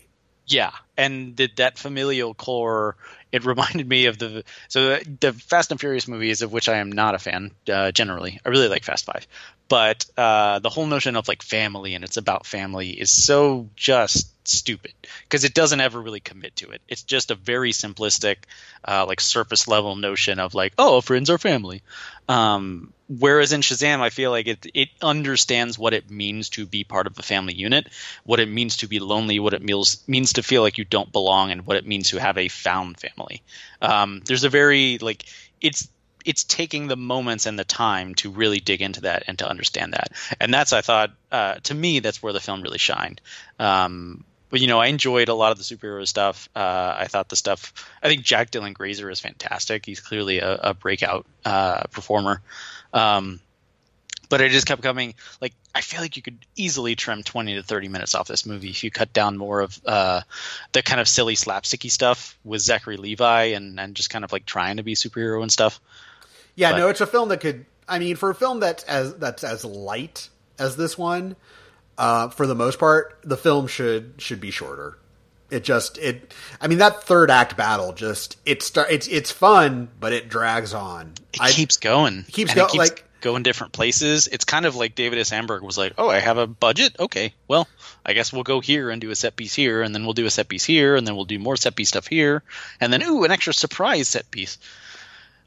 Yeah, 0.46 0.72
and 0.96 1.36
the, 1.36 1.50
that 1.58 1.78
familial 1.78 2.34
core 2.34 2.96
it 3.32 3.46
reminded 3.46 3.88
me 3.88 4.06
of 4.06 4.18
the 4.18 4.44
so 4.68 4.98
the, 5.20 5.34
Fast 5.34 5.72
and 5.72 5.80
Furious 5.80 6.08
movies, 6.08 6.42
of 6.42 6.52
which 6.52 6.70
I 6.70 6.78
am 6.78 6.92
not 6.92 7.16
a 7.16 7.20
fan 7.20 7.52
uh, 7.72 7.92
generally. 7.92 8.40
I 8.46 8.50
really 8.50 8.68
like 8.68 8.84
Fast 8.84 9.06
Five, 9.06 9.28
but 9.68 10.06
uh, 10.18 10.60
the 10.60 10.70
whole 10.70 10.88
notion 10.88 11.16
of 11.16 11.28
like 11.28 11.42
family 11.42 11.96
and 11.96 12.04
it's 12.04 12.18
about 12.18 12.46
family 12.46 12.90
is 12.90 13.12
so 13.12 13.70
just 13.76 14.32
stupid 14.52 14.94
because 15.24 15.44
it 15.44 15.54
doesn't 15.54 15.82
ever 15.82 16.02
really 16.02 16.20
commit 16.20 16.56
to 16.58 16.72
it. 16.72 16.82
It's 16.88 17.04
just 17.04 17.32
a 17.32 17.36
very 17.36 17.72
simplistic, 17.72 18.38
uh, 18.88 19.06
like 19.08 19.22
surface 19.22 19.68
level 19.68 19.96
notion 19.96 20.40
of 20.40 20.54
like, 20.54 20.74
oh, 20.78 21.02
friends 21.02 21.30
are 21.30 21.38
family. 21.38 21.82
Um, 22.30 22.94
whereas 23.08 23.54
in 23.54 23.62
Shazam, 23.62 24.00
I 24.00 24.10
feel 24.10 24.32
like 24.32 24.48
it 24.48 24.68
it 24.74 24.90
understands 25.02 25.80
what 25.80 25.94
it 25.94 26.10
means 26.10 26.50
to 26.50 26.66
be 26.66 26.84
part 26.84 27.08
of 27.08 27.18
a 27.18 27.24
family 27.24 27.54
unit, 27.54 27.88
what 28.24 28.40
it 28.40 28.50
means 28.50 28.78
to 28.78 28.88
be 28.88 29.00
lonely, 29.00 29.40
what 29.40 29.54
it 29.54 29.62
means 29.62 30.04
means 30.08 30.34
to 30.34 30.44
feel 30.44 30.62
like 30.62 30.78
you 30.78 30.86
don't 30.86 31.12
belong, 31.12 31.52
and 31.52 31.66
what 31.66 31.78
it 31.78 31.88
means 31.88 32.10
to 32.10 32.18
have 32.18 32.38
a 32.38 32.48
found 32.48 33.00
family. 33.00 33.42
Um, 33.82 34.22
there's 34.26 34.44
a 34.44 34.50
very 34.50 34.98
like 35.00 35.26
it's 35.62 35.88
it's 36.26 36.44
taking 36.44 36.88
the 36.88 36.98
moments 36.98 37.46
and 37.46 37.58
the 37.58 37.64
time 37.64 38.14
to 38.16 38.30
really 38.30 38.60
dig 38.60 38.82
into 38.82 39.02
that 39.02 39.24
and 39.28 39.40
to 39.40 39.50
understand 39.50 39.94
that. 39.94 40.12
And 40.42 40.54
that's 40.54 40.74
I 40.74 40.82
thought 40.82 41.12
uh, 41.32 41.56
to 41.64 41.74
me 41.74 42.00
that's 42.00 42.22
where 42.22 42.34
the 42.34 42.42
film 42.42 42.62
really 42.62 42.78
shined. 42.78 43.22
Um, 43.58 44.26
but 44.50 44.62
you 44.62 44.68
know, 44.68 44.80
I 44.80 44.88
enjoyed 44.88 45.30
a 45.30 45.34
lot 45.34 45.52
of 45.52 45.58
the 45.58 45.64
superhero 45.64 46.08
stuff. 46.08 46.50
Uh, 46.56 46.96
I 46.98 47.08
thought 47.08 47.30
the 47.30 47.36
stuff. 47.36 47.74
I 48.02 48.08
think 48.08 48.24
Jack 48.24 48.52
Dylan 48.52 48.74
Grazer 48.74 49.10
is 49.10 49.20
fantastic. 49.20 49.86
He's 49.86 50.00
clearly 50.00 50.40
a, 50.40 50.56
a 50.56 50.74
breakout 50.74 51.26
uh, 51.46 51.84
performer. 51.92 52.42
Um, 52.94 53.40
but 54.30 54.42
it 54.42 54.52
just 54.52 54.68
kept 54.68 54.82
coming. 54.82 55.16
Like 55.42 55.54
I 55.74 55.82
feel 55.82 56.02
like 56.02 56.16
you 56.16 56.22
could 56.22 56.38
easily 56.56 56.96
trim 56.96 57.24
twenty 57.24 57.56
to 57.56 57.64
thirty 57.64 57.88
minutes 57.88 58.16
off 58.16 58.28
this 58.28 58.46
movie 58.46 58.70
if 58.70 58.84
you 58.84 58.92
cut 58.92 59.14
down 59.14 59.38
more 59.38 59.62
of 59.62 59.80
uh, 59.86 60.22
the 60.72 60.82
kind 60.82 61.00
of 61.00 61.08
silly 61.08 61.36
slapsticky 61.36 61.92
stuff 61.92 62.38
with 62.44 62.62
Zachary 62.62 62.98
Levi 62.98 63.44
and 63.56 63.80
and 63.80 63.96
just 63.96 64.10
kind 64.10 64.26
of 64.26 64.32
like 64.32 64.46
trying 64.46 64.78
to 64.78 64.84
be 64.84 64.96
superhero 64.96 65.42
and 65.42 65.52
stuff. 65.52 65.80
Yeah, 66.56 66.72
but, 66.72 66.78
no, 66.78 66.90
it's 66.90 67.02
a 67.02 67.08
film 67.08 67.30
that 67.30 67.40
could. 67.40 67.66
I 67.88 68.00
mean, 68.00 68.16
for 68.16 68.30
a 68.30 68.36
film 68.36 68.60
that's 68.60 68.84
as 68.84 69.16
that's 69.16 69.44
as 69.44 69.64
light 69.64 70.30
as 70.60 70.76
this 70.76 70.98
one, 70.98 71.36
uh, 71.98 72.30
for 72.30 72.48
the 72.48 72.56
most 72.56 72.80
part, 72.80 73.18
the 73.24 73.38
film 73.38 73.68
should 73.68 74.14
should 74.18 74.40
be 74.40 74.52
shorter. 74.52 74.98
It 75.50 75.64
just 75.64 75.98
it. 75.98 76.34
I 76.60 76.68
mean, 76.68 76.80
that 76.80 77.04
third 77.04 77.32
act 77.32 77.56
battle 77.56 77.94
just 77.94 78.38
it 78.46 78.62
start. 78.62 78.92
It's 78.92 79.08
it's 79.08 79.32
fun, 79.32 79.90
but 80.00 80.14
it 80.14 80.30
drags 80.30 80.74
on. 80.74 81.14
It 81.34 81.42
I, 81.42 81.52
keeps 81.52 81.78
going. 81.78 82.26
It 82.28 82.34
keeps 82.34 82.54
going. 82.54 82.78
Like 82.78 83.06
going 83.22 83.44
different 83.44 83.74
places. 83.74 84.28
It's 84.28 84.46
kind 84.46 84.66
of 84.66 84.76
like 84.76 84.96
David 84.96 85.20
F. 85.20 85.28
Sandberg 85.28 85.64
was 85.64 85.78
like, 85.78 85.94
"Oh, 85.98 86.10
I 86.10 86.20
have 86.20 86.38
a 86.38 86.48
budget. 86.48 86.96
Okay, 87.00 87.34
well, 87.48 87.68
I 88.06 88.14
guess 88.14 88.32
we'll 88.32 88.44
go 88.44 88.60
here 88.60 88.90
and 88.90 89.02
do 89.02 89.10
a 89.10 89.16
set 89.16 89.36
piece 89.36 89.56
here, 89.56 89.82
and 89.82 89.96
then 89.96 90.04
we'll 90.04 90.14
do 90.14 90.26
a 90.26 90.30
set 90.30 90.50
piece 90.50 90.66
here, 90.66 90.96
and 90.96 91.08
then 91.08 91.16
we'll 91.16 91.26
do 91.26 91.40
more 91.40 91.56
set 91.56 91.76
piece 91.76 91.90
stuff 91.90 92.08
here, 92.08 92.44
and 92.80 92.92
then 92.92 93.04
ooh, 93.04 93.24
an 93.24 93.32
extra 93.32 93.54
surprise 93.54 94.08
set 94.10 94.30
piece." 94.32 94.58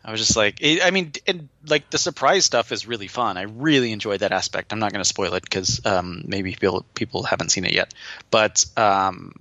I 0.04 0.11
was 0.11 0.21
just 0.21 0.37
like, 0.37 0.61
it, 0.61 0.83
I 0.83 0.90
mean, 0.90 1.12
and 1.26 1.49
like 1.66 1.90
the 1.90 1.99
surprise 1.99 2.45
stuff 2.45 2.73
is 2.73 2.87
really 2.87 3.09
fun. 3.09 3.37
I 3.37 3.42
really 3.42 3.92
enjoyed 3.92 4.21
that 4.21 4.33
aspect. 4.33 4.73
I'm 4.73 4.78
not 4.78 4.92
going 4.92 5.02
to 5.02 5.09
spoil 5.09 5.35
it 5.35 5.42
because 5.42 5.85
um, 5.85 6.23
maybe 6.26 6.52
people 6.52 6.87
people 6.95 7.23
haven't 7.23 7.50
seen 7.50 7.64
it 7.64 7.73
yet, 7.73 7.92
but 8.30 8.64
um, 8.76 9.33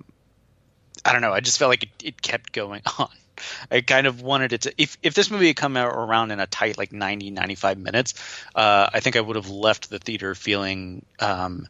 I 1.04 1.12
don't 1.12 1.22
know. 1.22 1.32
I 1.32 1.40
just 1.40 1.58
felt 1.58 1.70
like 1.70 1.84
it, 1.84 1.88
it 2.04 2.22
kept 2.22 2.52
going 2.52 2.82
on. 2.98 3.08
I 3.70 3.80
kind 3.80 4.06
of 4.06 4.20
wanted 4.20 4.52
it 4.52 4.60
to. 4.62 4.74
If 4.76 4.98
if 5.02 5.14
this 5.14 5.30
movie 5.30 5.46
had 5.46 5.56
come 5.56 5.76
out 5.78 5.94
around 5.94 6.30
in 6.30 6.40
a 6.40 6.46
tight 6.46 6.76
like 6.76 6.92
90, 6.92 7.30
95 7.30 7.78
minutes, 7.78 8.14
uh, 8.54 8.90
I 8.92 9.00
think 9.00 9.16
I 9.16 9.20
would 9.20 9.36
have 9.36 9.48
left 9.48 9.88
the 9.88 9.98
theater 9.98 10.34
feeling 10.34 11.06
um, 11.20 11.68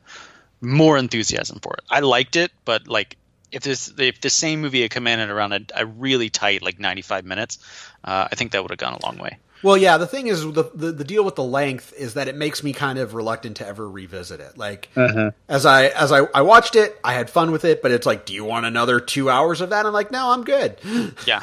more 0.60 0.98
enthusiasm 0.98 1.60
for 1.60 1.74
it. 1.74 1.84
I 1.88 2.00
liked 2.00 2.34
it, 2.34 2.50
but 2.64 2.88
like 2.88 3.16
if 3.52 3.62
this 3.62 3.92
if 3.98 4.20
the 4.20 4.30
same 4.30 4.60
movie 4.60 4.82
had 4.82 4.90
come 4.90 5.06
in 5.06 5.18
at 5.18 5.30
around 5.30 5.52
a, 5.52 5.60
a 5.74 5.86
really 5.86 6.30
tight 6.30 6.62
like 6.62 6.78
95 6.78 7.24
minutes, 7.24 7.58
uh, 8.04 8.28
I 8.30 8.34
think 8.34 8.52
that 8.52 8.62
would 8.62 8.70
have 8.70 8.78
gone 8.78 8.94
a 8.94 9.04
long 9.04 9.18
way. 9.18 9.38
Well, 9.62 9.76
yeah. 9.76 9.98
The 9.98 10.06
thing 10.06 10.28
is, 10.28 10.42
the, 10.42 10.70
the, 10.74 10.92
the 10.92 11.04
deal 11.04 11.22
with 11.24 11.34
the 11.34 11.44
length 11.44 11.92
is 11.92 12.14
that 12.14 12.28
it 12.28 12.34
makes 12.34 12.62
me 12.62 12.72
kind 12.72 12.98
of 12.98 13.14
reluctant 13.14 13.58
to 13.58 13.66
ever 13.66 13.88
revisit 13.88 14.40
it. 14.40 14.56
Like 14.56 14.88
uh-huh. 14.96 15.32
as 15.48 15.66
I 15.66 15.86
as 15.88 16.12
I, 16.12 16.20
I 16.34 16.42
watched 16.42 16.76
it, 16.76 16.98
I 17.04 17.12
had 17.12 17.28
fun 17.28 17.50
with 17.50 17.64
it, 17.64 17.82
but 17.82 17.90
it's 17.90 18.06
like, 18.06 18.24
do 18.24 18.32
you 18.32 18.44
want 18.44 18.66
another 18.66 19.00
two 19.00 19.28
hours 19.28 19.60
of 19.60 19.70
that? 19.70 19.84
I'm 19.86 19.92
like, 19.92 20.10
no, 20.10 20.30
I'm 20.30 20.44
good. 20.44 20.78
Yeah, 21.26 21.42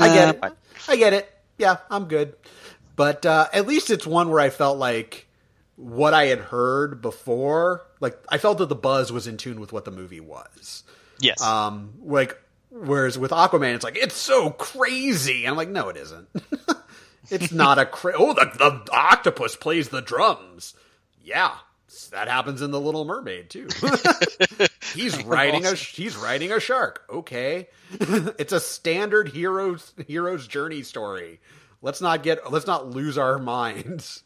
I 0.00 0.08
get 0.08 0.34
it. 0.34 0.52
I 0.88 0.96
get 0.96 1.12
it. 1.12 1.32
Yeah, 1.58 1.78
I'm 1.90 2.06
good. 2.06 2.34
but 2.96 3.24
uh, 3.24 3.48
at 3.52 3.66
least 3.66 3.90
it's 3.90 4.06
one 4.06 4.30
where 4.30 4.40
I 4.40 4.50
felt 4.50 4.78
like 4.78 5.26
what 5.76 6.14
I 6.14 6.26
had 6.26 6.38
heard 6.38 7.02
before, 7.02 7.86
like 8.00 8.18
I 8.28 8.38
felt 8.38 8.58
that 8.58 8.68
the 8.68 8.74
buzz 8.74 9.12
was 9.12 9.26
in 9.26 9.36
tune 9.36 9.60
with 9.60 9.72
what 9.72 9.84
the 9.84 9.90
movie 9.90 10.20
was. 10.20 10.84
Yes. 11.20 11.40
Um, 11.42 11.94
like 12.04 12.38
whereas 12.70 13.18
with 13.18 13.30
Aquaman, 13.30 13.74
it's 13.74 13.84
like 13.84 13.96
it's 13.96 14.16
so 14.16 14.50
crazy. 14.50 15.44
And 15.44 15.50
I'm 15.52 15.56
like, 15.56 15.68
no, 15.68 15.88
it 15.88 15.96
isn't. 15.96 16.28
it's 17.30 17.52
not 17.52 17.78
a 17.78 17.86
cra- 17.86 18.14
oh 18.16 18.34
the 18.34 18.50
the 18.56 18.92
octopus 18.92 19.56
plays 19.56 19.88
the 19.88 20.02
drums. 20.02 20.74
Yeah, 21.22 21.56
that 22.10 22.28
happens 22.28 22.62
in 22.62 22.70
the 22.70 22.80
Little 22.80 23.04
Mermaid 23.04 23.50
too. 23.50 23.68
he's 24.94 25.22
riding 25.24 25.66
a 25.66 25.74
he's 25.74 26.16
riding 26.16 26.52
a 26.52 26.60
shark. 26.60 27.04
Okay, 27.10 27.68
it's 27.90 28.52
a 28.52 28.60
standard 28.60 29.28
hero's 29.28 29.92
hero's 30.06 30.46
journey 30.46 30.82
story. 30.82 31.40
Let's 31.82 32.00
not 32.00 32.22
get 32.22 32.50
let's 32.50 32.66
not 32.66 32.90
lose 32.90 33.18
our 33.18 33.38
minds. 33.38 34.22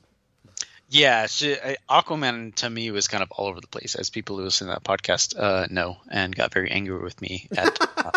Yeah, 0.91 1.27
she, 1.27 1.57
Aquaman 1.89 2.53
to 2.57 2.69
me 2.69 2.91
was 2.91 3.07
kind 3.07 3.23
of 3.23 3.31
all 3.31 3.47
over 3.47 3.61
the 3.61 3.69
place, 3.69 3.95
as 3.95 4.11
people 4.11 4.37
who 4.37 4.43
listen 4.43 4.67
to 4.67 4.75
that 4.75 4.83
podcast 4.83 5.39
uh, 5.39 5.69
know, 5.71 5.99
and 6.11 6.35
got 6.35 6.53
very 6.53 6.71
angry 6.71 6.99
with 6.99 7.21
me. 7.23 7.49
At, 7.57 7.79
uh, 7.97 8.11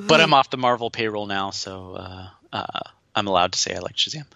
but 0.00 0.20
I'm 0.22 0.32
off 0.32 0.48
the 0.48 0.56
Marvel 0.56 0.90
payroll 0.90 1.26
now, 1.26 1.50
so 1.50 1.94
uh, 1.94 2.28
uh 2.52 2.80
I'm 3.14 3.26
allowed 3.26 3.52
to 3.52 3.58
say 3.58 3.74
I 3.74 3.80
like 3.80 3.96
Shazam. 3.96 4.24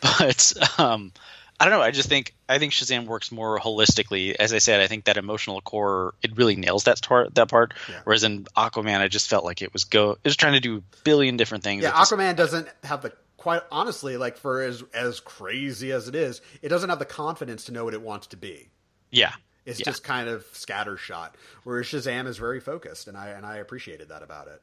But 0.00 0.54
um, 0.78 1.12
I 1.60 1.66
don't 1.66 1.74
know. 1.74 1.82
I 1.82 1.90
just 1.90 2.08
think 2.08 2.34
I 2.48 2.58
think 2.58 2.72
Shazam 2.72 3.04
works 3.04 3.30
more 3.30 3.58
holistically. 3.58 4.34
As 4.34 4.54
I 4.54 4.58
said, 4.58 4.80
I 4.80 4.86
think 4.86 5.04
that 5.04 5.18
emotional 5.18 5.60
core 5.60 6.14
it 6.22 6.34
really 6.38 6.56
nails 6.56 6.84
that 6.84 7.02
part. 7.02 7.34
That 7.34 7.50
part. 7.50 7.74
Yeah. 7.86 8.00
Whereas 8.04 8.24
in 8.24 8.44
Aquaman, 8.56 9.00
I 9.00 9.08
just 9.08 9.28
felt 9.28 9.44
like 9.44 9.60
it 9.60 9.74
was 9.74 9.84
go. 9.84 10.12
It 10.12 10.24
was 10.24 10.36
trying 10.36 10.54
to 10.54 10.60
do 10.60 10.78
a 10.78 10.82
billion 11.04 11.36
different 11.36 11.64
things. 11.64 11.82
Yeah, 11.82 11.92
Aquaman 11.92 12.34
doesn't 12.34 12.66
have 12.84 13.02
the 13.02 13.12
quite 13.40 13.62
honestly 13.72 14.16
like 14.16 14.36
for 14.36 14.62
as 14.62 14.84
as 14.94 15.18
crazy 15.18 15.90
as 15.90 16.06
it 16.06 16.14
is, 16.14 16.40
it 16.62 16.68
doesn't 16.68 16.90
have 16.90 16.98
the 16.98 17.04
confidence 17.04 17.64
to 17.64 17.72
know 17.72 17.84
what 17.84 17.94
it 17.94 18.02
wants 18.02 18.28
to 18.28 18.36
be. 18.36 18.68
Yeah. 19.10 19.32
It's 19.66 19.80
yeah. 19.80 19.84
just 19.84 20.04
kind 20.04 20.28
of 20.28 20.44
scattershot. 20.52 21.30
Whereas 21.64 21.86
Shazam 21.86 22.26
is 22.26 22.38
very 22.38 22.60
focused, 22.60 23.08
and 23.08 23.16
I 23.16 23.28
and 23.28 23.44
I 23.44 23.56
appreciated 23.56 24.08
that 24.10 24.22
about 24.22 24.46
it 24.46 24.62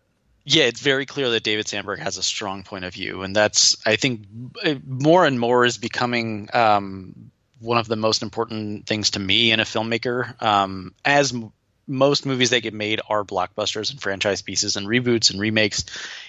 yeah, 0.50 0.64
it's 0.64 0.80
very 0.80 1.06
clear 1.06 1.30
that 1.32 1.44
David 1.44 1.68
Sandberg 1.68 2.00
has 2.00 2.18
a 2.18 2.24
strong 2.24 2.64
point 2.64 2.86
of 2.86 2.94
view, 2.94 3.22
and 3.24 3.36
that's 3.36 3.76
I 3.86 3.98
think 3.98 4.26
more 4.86 5.26
and 5.26 5.38
more 5.38 5.66
is 5.66 5.78
becoming 5.78 6.48
um, 6.54 7.32
one 7.60 7.78
of 7.78 7.90
the 7.90 7.98
most 7.98 8.24
important 8.24 8.88
things 8.88 9.12
to 9.12 9.20
me 9.20 9.52
in 9.52 9.60
a 9.60 9.66
filmmaker. 9.66 10.42
Um, 10.42 10.94
as 11.04 11.34
most 11.88 12.26
movies 12.26 12.50
that 12.50 12.62
get 12.62 12.74
made 12.74 13.02
are 13.10 13.24
blockbusters 13.24 13.92
and 13.92 14.02
franchise 14.02 14.42
pieces 14.42 14.76
and 14.76 14.88
reboots 14.88 15.32
and 15.32 15.40
remakes. 15.40 15.86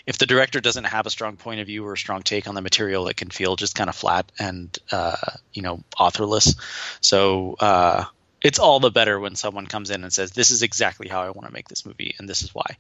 If 0.07 0.19
the 0.19 0.27
director 0.27 0.61
doesn't 0.61 0.85
have 0.85 1.07
a 1.07 1.11
strong 1.11 1.37
point 1.37 1.61
of 1.61 1.67
view 1.67 1.85
or 1.85 1.95
a 1.95 1.99
strong 1.99 2.23
take 2.23 2.47
on 2.47 2.55
the 2.55 2.63
material, 2.63 3.09
it 3.09 3.17
can 3.17 3.31
feel 3.31 3.57
just 3.57 3.75
kind 3.75 3.91
of 3.91 3.97
flat 3.97 4.31
and 4.39 4.77
uh, 4.93 5.17
you 5.53 5.63
know 5.63 5.83
authorless. 5.99 6.55
So. 7.01 7.57
Uh, 7.59 8.05
it's 8.41 8.61
all 8.61 8.79
the 8.79 8.93
better 8.93 9.19
when 9.19 9.35
someone 9.35 9.67
comes 9.67 9.91
in 9.91 10.05
and 10.05 10.13
says, 10.13 10.31
"This 10.31 10.53
is 10.53 10.63
exactly 10.63 11.09
how 11.09 11.23
I 11.23 11.31
want 11.31 11.49
to 11.49 11.53
make 11.53 11.67
this 11.67 11.85
movie, 11.85 12.15
and 12.21 12.29
this 12.29 12.43
is 12.43 12.55
why." 12.55 12.77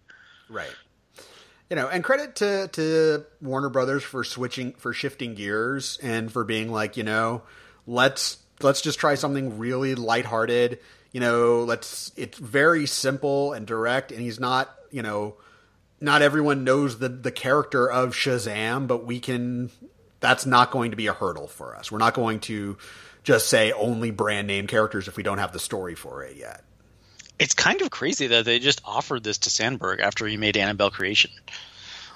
Right 0.49 0.73
you 1.70 1.76
know, 1.76 1.88
and 1.88 2.02
credit 2.02 2.37
to 2.37 2.68
to 2.68 3.25
Warner 3.40 3.68
Brothers 3.68 4.02
for 4.02 4.25
switching 4.25 4.73
for 4.75 4.92
shifting 4.92 5.35
gears 5.35 5.99
and 6.02 6.32
for 6.32 6.44
being 6.44 6.70
like, 6.70 6.97
you 6.97 7.02
know, 7.02 7.42
let's 7.87 8.38
let's 8.62 8.80
just 8.80 8.99
try 8.99 9.14
something 9.14 9.58
really 9.58 9.94
lighthearted. 9.94 10.78
You 11.12 11.20
know, 11.20 11.64
let's 11.64 12.12
it's 12.16 12.38
very 12.38 12.86
simple 12.86 13.52
and 13.52 13.66
direct 13.66 14.12
and 14.12 14.20
he's 14.20 14.38
not, 14.38 14.74
you 14.90 15.02
know, 15.02 15.36
not 16.00 16.22
everyone 16.22 16.64
knows 16.64 16.98
the 16.98 17.08
the 17.08 17.32
character 17.32 17.90
of 17.90 18.14
Shazam, 18.14 18.86
but 18.86 19.04
we 19.04 19.20
can 19.20 19.70
that's 20.20 20.46
not 20.46 20.70
going 20.70 20.90
to 20.90 20.96
be 20.96 21.06
a 21.06 21.12
hurdle 21.12 21.48
for 21.48 21.76
us. 21.76 21.90
We're 21.90 21.98
not 21.98 22.14
going 22.14 22.40
to 22.40 22.76
just 23.22 23.48
say 23.48 23.72
only 23.72 24.10
brand 24.10 24.46
name 24.46 24.66
characters 24.66 25.08
if 25.08 25.16
we 25.16 25.22
don't 25.22 25.38
have 25.38 25.52
the 25.52 25.58
story 25.58 25.94
for 25.94 26.22
it 26.22 26.36
yet 26.36 26.64
it's 27.38 27.54
kind 27.54 27.80
of 27.82 27.90
crazy 27.90 28.28
that 28.28 28.44
they 28.44 28.58
just 28.58 28.80
offered 28.84 29.22
this 29.22 29.38
to 29.38 29.50
Sandberg 29.50 30.00
after 30.00 30.26
he 30.26 30.36
made 30.36 30.56
Annabelle 30.56 30.90
Creation. 30.90 31.30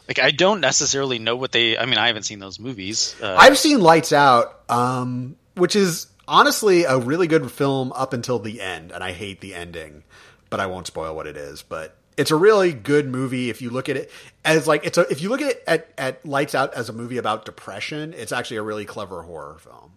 Like 0.08 0.18
I 0.18 0.32
don't 0.32 0.60
necessarily 0.60 1.18
know 1.18 1.36
what 1.36 1.52
they. 1.52 1.78
I 1.78 1.86
mean, 1.86 1.98
I 1.98 2.08
haven't 2.08 2.24
seen 2.24 2.40
those 2.40 2.58
movies. 2.58 3.14
Uh, 3.22 3.36
I've 3.38 3.56
seen 3.56 3.80
Lights 3.80 4.12
Out, 4.12 4.60
um, 4.68 5.36
which 5.54 5.76
is 5.76 6.08
honestly 6.32 6.84
a 6.84 6.98
really 6.98 7.28
good 7.28 7.48
film 7.52 7.92
up 7.92 8.12
until 8.12 8.40
the 8.40 8.60
end, 8.60 8.90
and 8.90 9.04
I 9.04 9.12
hate 9.12 9.40
the 9.40 9.54
ending, 9.54 10.02
but 10.50 10.58
I 10.58 10.66
won't 10.66 10.88
spoil 10.88 11.14
what 11.14 11.28
it 11.28 11.36
is. 11.36 11.62
But 11.62 11.96
it's 12.16 12.30
a 12.30 12.36
really 12.36 12.72
good 12.72 13.06
movie 13.06 13.50
if 13.50 13.62
you 13.62 13.70
look 13.70 13.88
at 13.88 13.96
it 13.96 14.10
as 14.44 14.66
like 14.66 14.84
it's 14.84 14.98
a 14.98 15.02
if 15.02 15.20
you 15.20 15.28
look 15.28 15.42
at 15.42 15.50
it 15.52 15.64
at, 15.66 15.88
at 15.96 16.26
Lights 16.26 16.54
Out 16.54 16.74
as 16.74 16.88
a 16.88 16.92
movie 16.92 17.18
about 17.18 17.44
depression, 17.44 18.14
it's 18.16 18.32
actually 18.32 18.56
a 18.56 18.62
really 18.62 18.86
clever 18.86 19.22
horror 19.22 19.58
film, 19.58 19.92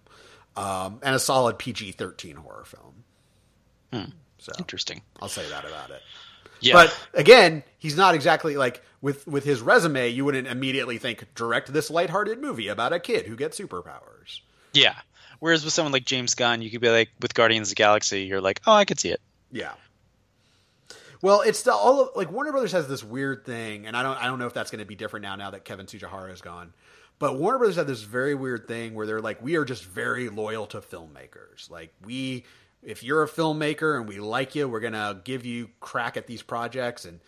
um, 0.56 1.00
and 1.02 1.16
a 1.16 1.20
solid 1.20 1.58
PG 1.58 1.94
thirteen 1.94 2.36
horror 2.36 2.66
film. 2.66 3.04
Hmm. 3.92 4.12
So 4.38 4.52
interesting. 4.60 5.02
I'll 5.22 5.30
say 5.30 5.48
that 5.50 5.66
about 5.66 5.90
it. 5.90 6.02
Yeah. 6.60 6.74
But 6.74 6.98
again, 7.14 7.64
he's 7.80 7.98
not 7.98 8.14
exactly 8.14 8.58
like 8.58 8.84
with 9.02 9.26
with 9.26 9.46
his 9.46 9.62
resume. 9.62 10.10
You 10.10 10.26
wouldn't 10.26 10.48
immediately 10.48 10.98
think 10.98 11.26
direct 11.34 11.72
this 11.72 11.90
lighthearted 11.90 12.42
movie 12.42 12.68
about 12.68 12.94
a 12.94 13.00
kid 13.00 13.26
who 13.26 13.36
gets 13.36 13.60
superpowers. 13.60 14.42
Yeah. 14.74 14.96
Whereas 15.40 15.64
with 15.64 15.74
someone 15.74 15.92
like 15.92 16.06
James 16.06 16.36
Gunn, 16.36 16.62
you 16.62 16.70
could 16.70 16.82
be 16.82 16.90
like 16.90 17.10
with 17.22 17.34
Guardians 17.34 17.70
of 17.70 17.76
the 17.76 17.76
Galaxy, 17.76 18.24
you're 18.24 18.42
like, 18.42 18.62
oh, 18.66 18.74
I 18.74 18.86
could 18.86 19.00
see 19.00 19.10
it. 19.10 19.22
Yeah. 19.52 19.74
Well, 21.22 21.42
it's 21.42 21.64
the 21.64 21.74
all 21.74 22.02
of, 22.02 22.10
like 22.16 22.32
Warner 22.32 22.52
Brothers 22.52 22.74
has 22.74 22.88
this 22.88 23.04
weird 23.04 23.46
thing, 23.46 23.88
and 23.88 23.98
I 23.98 24.04
don't 24.04 24.18
I 24.18 24.26
don't 24.26 24.40
know 24.40 24.48
if 24.48 24.54
that's 24.54 24.70
going 24.70 24.80
to 24.80 24.86
be 24.86 24.96
different 24.96 25.24
now 25.24 25.36
now 25.36 25.52
that 25.52 25.66
Kevin 25.66 25.86
Tsujihara 25.86 26.32
is 26.32 26.42
gone. 26.42 26.74
But 27.18 27.40
Warner 27.40 27.58
Brothers 27.58 27.78
had 27.78 27.88
this 27.88 28.04
very 28.04 28.36
weird 28.36 28.68
thing 28.68 28.94
where 28.94 29.08
they're 29.08 29.22
like, 29.22 29.42
we 29.42 29.56
are 29.56 29.66
just 29.66 29.86
very 29.86 30.30
loyal 30.30 30.68
to 30.68 30.82
filmmakers. 30.82 31.70
Like 31.70 31.94
we 32.04 32.46
if 32.84 33.04
you're 33.04 33.24
a 33.24 33.28
filmmaker 33.28 33.98
and 33.98 34.08
we 34.08 34.20
like 34.20 34.56
you, 34.56 34.68
we're 34.68 34.80
gonna 34.80 35.20
give 35.24 35.46
you 35.46 35.70
crack 35.80 36.18
at 36.18 36.28
these 36.28 36.42
projects 36.42 37.06
and 37.06 37.20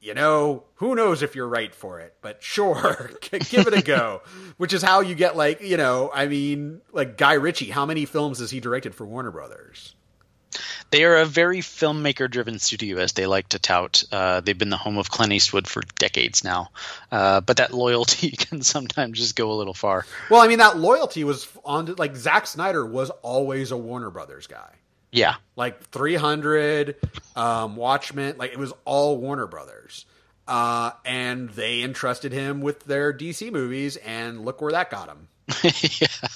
you 0.00 0.14
know, 0.14 0.64
who 0.76 0.94
knows 0.94 1.22
if 1.22 1.34
you're 1.34 1.48
right 1.48 1.74
for 1.74 2.00
it, 2.00 2.14
but 2.22 2.42
sure, 2.42 3.10
give 3.30 3.66
it 3.66 3.74
a 3.74 3.82
go. 3.82 4.22
Which 4.56 4.72
is 4.72 4.82
how 4.82 5.00
you 5.00 5.14
get 5.14 5.36
like, 5.36 5.60
you 5.60 5.76
know, 5.76 6.10
I 6.12 6.26
mean, 6.26 6.80
like 6.92 7.16
Guy 7.16 7.34
Ritchie, 7.34 7.70
how 7.70 7.86
many 7.86 8.06
films 8.06 8.38
has 8.38 8.50
he 8.50 8.60
directed 8.60 8.94
for 8.94 9.04
Warner 9.04 9.30
Brothers? 9.30 9.94
They 10.90 11.04
are 11.04 11.18
a 11.18 11.24
very 11.24 11.60
filmmaker 11.60 12.28
driven 12.28 12.58
studio, 12.58 12.98
as 12.98 13.12
they 13.12 13.26
like 13.26 13.50
to 13.50 13.60
tout. 13.60 14.02
Uh, 14.10 14.40
they've 14.40 14.58
been 14.58 14.70
the 14.70 14.76
home 14.76 14.98
of 14.98 15.10
Clint 15.10 15.32
Eastwood 15.32 15.68
for 15.68 15.82
decades 15.98 16.42
now. 16.42 16.70
Uh, 17.12 17.40
but 17.40 17.58
that 17.58 17.72
loyalty 17.72 18.30
can 18.36 18.62
sometimes 18.62 19.18
just 19.18 19.36
go 19.36 19.52
a 19.52 19.54
little 19.54 19.74
far. 19.74 20.04
Well, 20.28 20.40
I 20.40 20.48
mean, 20.48 20.58
that 20.58 20.78
loyalty 20.78 21.22
was 21.22 21.46
on, 21.64 21.94
like, 21.96 22.16
Zack 22.16 22.48
Snyder 22.48 22.84
was 22.84 23.10
always 23.22 23.70
a 23.70 23.76
Warner 23.76 24.10
Brothers 24.10 24.48
guy. 24.48 24.79
Yeah. 25.12 25.36
Like 25.56 25.82
300, 25.88 26.96
um, 27.36 27.76
Watchmen, 27.76 28.36
like 28.38 28.52
it 28.52 28.58
was 28.58 28.72
all 28.84 29.18
Warner 29.18 29.46
Brothers. 29.46 30.06
Uh, 30.46 30.90
and 31.04 31.50
they 31.50 31.82
entrusted 31.82 32.32
him 32.32 32.60
with 32.60 32.84
their 32.84 33.12
DC 33.12 33.52
movies, 33.52 33.96
and 33.96 34.44
look 34.44 34.60
where 34.60 34.72
that 34.72 34.90
got 34.90 35.08
him. 35.08 35.28
yeah. 36.00 36.28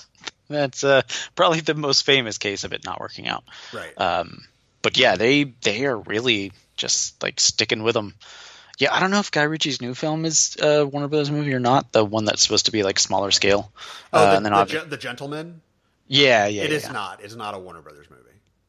That's 0.49 0.85
uh, 0.85 1.03
probably 1.35 1.61
the 1.61 1.75
most 1.75 2.05
famous 2.05 2.39
case 2.39 2.65
of 2.65 2.73
it 2.73 2.85
not 2.85 3.01
working 3.01 3.27
out. 3.27 3.45
Right. 3.73 3.99
Um, 3.99 4.45
but 4.83 4.97
yeah, 4.97 5.17
they 5.17 5.45
they 5.45 5.87
are 5.87 5.97
really 5.97 6.53
just 6.77 7.23
like 7.23 7.41
sticking 7.41 7.83
with 7.83 7.95
them. 7.95 8.15
Yeah, 8.79 8.93
I 8.93 9.01
don't 9.01 9.11
know 9.11 9.21
if 9.21 9.31
Guy 9.31 9.43
Ritchie's 9.43 9.81
new 9.81 9.95
film 9.95 10.25
is 10.25 10.57
uh, 10.61 10.87
Warner 10.89 11.09
Brothers 11.09 11.31
movie 11.31 11.55
or 11.55 11.61
not. 11.61 11.93
The 11.93 12.05
one 12.05 12.25
that's 12.25 12.43
supposed 12.43 12.67
to 12.67 12.73
be 12.73 12.83
like 12.83 12.99
smaller 12.99 13.31
scale. 13.31 13.73
Oh, 14.13 14.19
uh, 14.19 14.31
the, 14.31 14.37
and 14.37 14.47
then 14.47 14.53
the, 14.53 14.87
the 14.91 14.97
Gentlemen. 14.97 15.61
Yeah, 16.07 16.47
yeah. 16.47 16.63
It 16.65 16.71
yeah, 16.71 16.77
is 16.77 16.85
yeah. 16.85 16.93
not. 16.93 17.23
It's 17.23 17.35
not 17.35 17.55
a 17.55 17.59
Warner 17.59 17.81
Brothers 17.81 18.07
movie. 18.11 18.24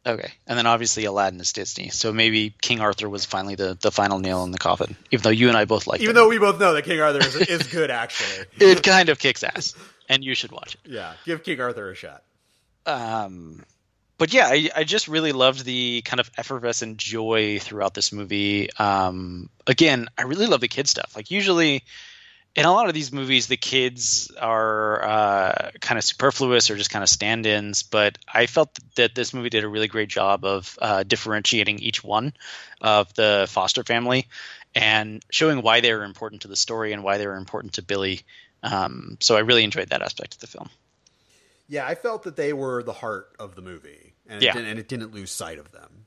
Okay, 0.07 0.31
and 0.45 0.57
then 0.57 0.67
obviously 0.67 1.05
Aladdin 1.05 1.39
is 1.39 1.51
Disney, 1.51 1.89
so 1.89 2.13
maybe 2.13 2.53
King 2.61 2.79
Arthur 2.79 3.09
was 3.09 3.25
finally 3.25 3.55
the, 3.55 3.75
the 3.81 3.91
final 3.91 4.19
nail 4.19 4.43
in 4.43 4.51
the 4.51 4.59
coffin. 4.59 4.95
Even 5.11 5.23
though 5.23 5.29
you 5.31 5.47
and 5.47 5.57
I 5.57 5.65
both 5.65 5.87
like, 5.87 5.99
it. 5.99 6.03
even 6.03 6.13
though 6.15 6.27
we 6.27 6.37
both 6.37 6.59
know 6.59 6.73
that 6.73 6.83
King 6.83 7.01
Arthur 7.01 7.19
is, 7.19 7.35
is 7.35 7.63
good, 7.63 7.89
actually, 7.89 8.45
it 8.59 8.83
kind 8.83 9.09
of 9.09 9.17
kicks 9.17 9.43
ass, 9.43 9.73
and 10.07 10.23
you 10.23 10.35
should 10.35 10.51
watch 10.51 10.75
it. 10.75 10.91
Yeah, 10.91 11.13
give 11.25 11.43
King 11.43 11.59
Arthur 11.59 11.89
a 11.89 11.95
shot. 11.95 12.21
Um, 12.85 13.63
but 14.17 14.33
yeah, 14.33 14.47
I, 14.47 14.69
I 14.75 14.83
just 14.83 15.07
really 15.07 15.31
loved 15.31 15.65
the 15.65 16.01
kind 16.03 16.19
of 16.19 16.29
effervescent 16.37 16.97
joy 16.97 17.59
throughout 17.59 17.93
this 17.93 18.11
movie. 18.11 18.71
Um, 18.77 19.49
again, 19.67 20.07
I 20.17 20.23
really 20.23 20.45
love 20.45 20.61
the 20.61 20.67
kid 20.67 20.87
stuff. 20.87 21.15
Like 21.15 21.31
usually, 21.31 21.83
in 22.55 22.65
a 22.65 22.71
lot 22.71 22.87
of 22.87 22.93
these 22.93 23.11
movies, 23.11 23.47
the 23.47 23.57
kids 23.57 24.31
are 24.39 25.03
uh, 25.03 25.71
kind 25.81 25.97
of 25.97 26.05
superfluous 26.05 26.69
or 26.69 26.77
just 26.77 26.89
kind 26.89 27.03
of 27.03 27.09
stand-ins. 27.09 27.83
But 27.83 28.17
I 28.31 28.45
felt 28.45 28.79
that 28.95 29.13
this 29.13 29.33
movie 29.33 29.49
did 29.49 29.63
a 29.63 29.67
really 29.67 29.87
great 29.89 30.07
job 30.09 30.45
of 30.45 30.77
uh, 30.81 31.03
differentiating 31.03 31.79
each 31.79 32.03
one 32.03 32.33
of 32.79 33.13
the 33.15 33.45
Foster 33.49 33.83
family 33.83 34.27
and 34.73 35.23
showing 35.29 35.61
why 35.61 35.81
they 35.81 35.93
were 35.93 36.03
important 36.03 36.43
to 36.43 36.47
the 36.47 36.55
story 36.55 36.93
and 36.93 37.03
why 37.03 37.17
they 37.17 37.27
were 37.27 37.35
important 37.35 37.73
to 37.73 37.81
Billy. 37.81 38.21
Um, 38.63 39.17
so 39.19 39.35
I 39.35 39.41
really 39.41 39.63
enjoyed 39.63 39.89
that 39.89 40.01
aspect 40.01 40.35
of 40.35 40.39
the 40.39 40.47
film. 40.47 40.69
Yeah, 41.67 41.85
I 41.85 41.95
felt 41.95 42.23
that 42.23 42.35
they 42.35 42.53
were 42.53 42.83
the 42.83 42.93
heart 42.93 43.35
of 43.39 43.55
the 43.55 43.61
movie, 43.61 44.13
and 44.27 44.41
it, 44.41 44.45
Yeah. 44.45 44.53
didn't, 44.53 44.67
and 44.69 44.79
it 44.79 44.87
didn't 44.87 45.13
lose 45.13 45.31
sight 45.31 45.57
of 45.57 45.71
them. 45.71 46.05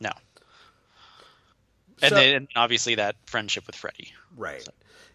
No. 0.00 0.10
And 2.02 2.10
So- 2.10 2.14
then 2.14 2.48
obviously 2.54 2.94
that 2.96 3.16
friendship 3.26 3.66
with 3.66 3.74
Freddie. 3.74 4.12
Right. 4.36 4.66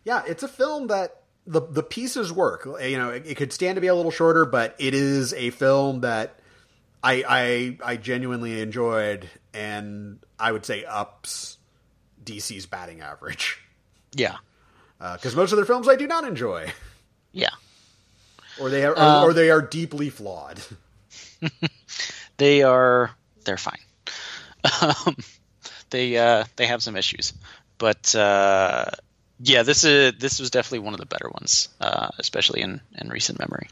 Yeah, 0.03 0.23
it's 0.27 0.43
a 0.43 0.47
film 0.47 0.87
that 0.87 1.23
the 1.45 1.61
the 1.61 1.83
pieces 1.83 2.31
work. 2.31 2.65
You 2.81 2.97
know, 2.97 3.09
it, 3.09 3.25
it 3.25 3.37
could 3.37 3.53
stand 3.53 3.75
to 3.75 3.81
be 3.81 3.87
a 3.87 3.95
little 3.95 4.11
shorter, 4.11 4.45
but 4.45 4.75
it 4.79 4.93
is 4.93 5.33
a 5.33 5.49
film 5.51 6.01
that 6.01 6.39
I 7.03 7.23
I 7.27 7.91
I 7.93 7.97
genuinely 7.97 8.61
enjoyed, 8.61 9.29
and 9.53 10.19
I 10.39 10.51
would 10.51 10.65
say 10.65 10.85
ups 10.85 11.57
DC's 12.23 12.65
batting 12.65 13.01
average. 13.01 13.59
Yeah, 14.15 14.37
because 14.99 15.33
uh, 15.33 15.37
most 15.37 15.51
of 15.51 15.57
their 15.57 15.65
films 15.65 15.87
I 15.87 15.95
do 15.95 16.07
not 16.07 16.23
enjoy. 16.23 16.71
Yeah, 17.31 17.49
or 18.59 18.69
they 18.69 18.85
are, 18.85 18.97
um, 18.97 19.23
or 19.23 19.33
they 19.33 19.49
are 19.49 19.61
deeply 19.61 20.09
flawed. 20.09 20.61
they 22.37 22.63
are. 22.63 23.11
They're 23.45 23.57
fine. 23.57 23.79
Um, 24.81 25.17
they 25.89 26.17
uh, 26.17 26.45
they 26.55 26.67
have 26.67 26.81
some 26.81 26.95
issues, 26.95 27.33
but 27.77 28.15
uh, 28.15 28.85
yeah, 29.43 29.63
this 29.63 29.83
is 29.83 30.13
this 30.19 30.39
was 30.39 30.49
definitely 30.49 30.79
one 30.79 30.93
of 30.93 30.99
the 30.99 31.05
better 31.05 31.29
ones, 31.29 31.69
uh, 31.81 32.09
especially 32.17 32.61
in 32.61 32.81
in 32.97 33.09
recent 33.09 33.39
memory. 33.39 33.67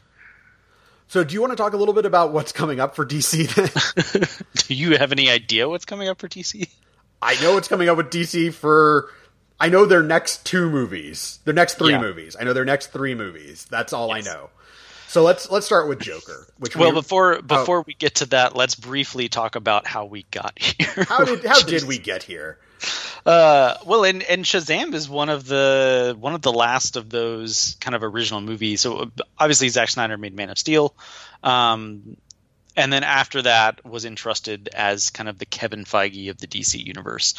So, 1.08 1.24
do 1.24 1.34
you 1.34 1.40
want 1.40 1.52
to 1.52 1.56
talk 1.56 1.72
a 1.72 1.76
little 1.76 1.94
bit 1.94 2.06
about 2.06 2.32
what's 2.32 2.52
coming 2.52 2.80
up 2.80 2.94
for 2.94 3.04
DC? 3.04 3.48
do 4.66 4.74
you 4.74 4.96
have 4.96 5.12
any 5.12 5.30
idea 5.30 5.68
what's 5.68 5.84
coming 5.84 6.08
up 6.08 6.18
for 6.18 6.28
DC? 6.28 6.68
I 7.20 7.40
know 7.42 7.54
what's 7.54 7.68
coming 7.68 7.88
up 7.88 7.96
with 7.96 8.10
DC 8.10 8.52
for. 8.52 9.10
I 9.58 9.68
know 9.68 9.86
their 9.86 10.02
next 10.02 10.44
two 10.44 10.68
movies, 10.68 11.38
their 11.44 11.54
next 11.54 11.74
three 11.74 11.92
yeah. 11.92 12.00
movies. 12.00 12.36
I 12.38 12.44
know 12.44 12.52
their 12.52 12.64
next 12.64 12.88
three 12.88 13.14
movies. 13.14 13.66
That's 13.70 13.92
all 13.92 14.14
yes. 14.14 14.26
I 14.26 14.30
know. 14.30 14.50
So 15.08 15.22
let's 15.22 15.50
let's 15.50 15.66
start 15.66 15.88
with 15.88 16.00
Joker. 16.00 16.48
Which 16.58 16.76
well, 16.76 16.90
we, 16.90 17.00
before 17.00 17.40
before 17.42 17.78
oh. 17.78 17.84
we 17.86 17.94
get 17.94 18.16
to 18.16 18.26
that, 18.26 18.56
let's 18.56 18.74
briefly 18.74 19.28
talk 19.28 19.56
about 19.56 19.86
how 19.86 20.06
we 20.06 20.24
got 20.30 20.58
here. 20.60 21.04
How 21.08 21.24
did 21.24 21.44
how 21.44 21.62
did 21.62 21.84
we 21.84 21.98
get 21.98 22.22
here? 22.22 22.58
Uh, 23.24 23.76
well, 23.86 24.04
and, 24.04 24.22
and 24.22 24.44
Shazam 24.44 24.94
is 24.94 25.08
one 25.08 25.28
of 25.28 25.46
the 25.46 26.16
one 26.18 26.34
of 26.34 26.42
the 26.42 26.52
last 26.52 26.96
of 26.96 27.08
those 27.08 27.76
kind 27.80 27.94
of 27.94 28.02
original 28.02 28.40
movies. 28.40 28.80
So 28.80 29.10
obviously, 29.38 29.68
Zack 29.68 29.90
Snyder 29.90 30.16
made 30.16 30.34
Man 30.34 30.50
of 30.50 30.58
Steel, 30.58 30.94
um, 31.42 32.16
and 32.76 32.92
then 32.92 33.04
after 33.04 33.42
that 33.42 33.84
was 33.84 34.04
entrusted 34.04 34.68
as 34.74 35.10
kind 35.10 35.28
of 35.28 35.38
the 35.38 35.46
Kevin 35.46 35.84
Feige 35.84 36.30
of 36.30 36.38
the 36.38 36.46
DC 36.46 36.84
universe. 36.84 37.34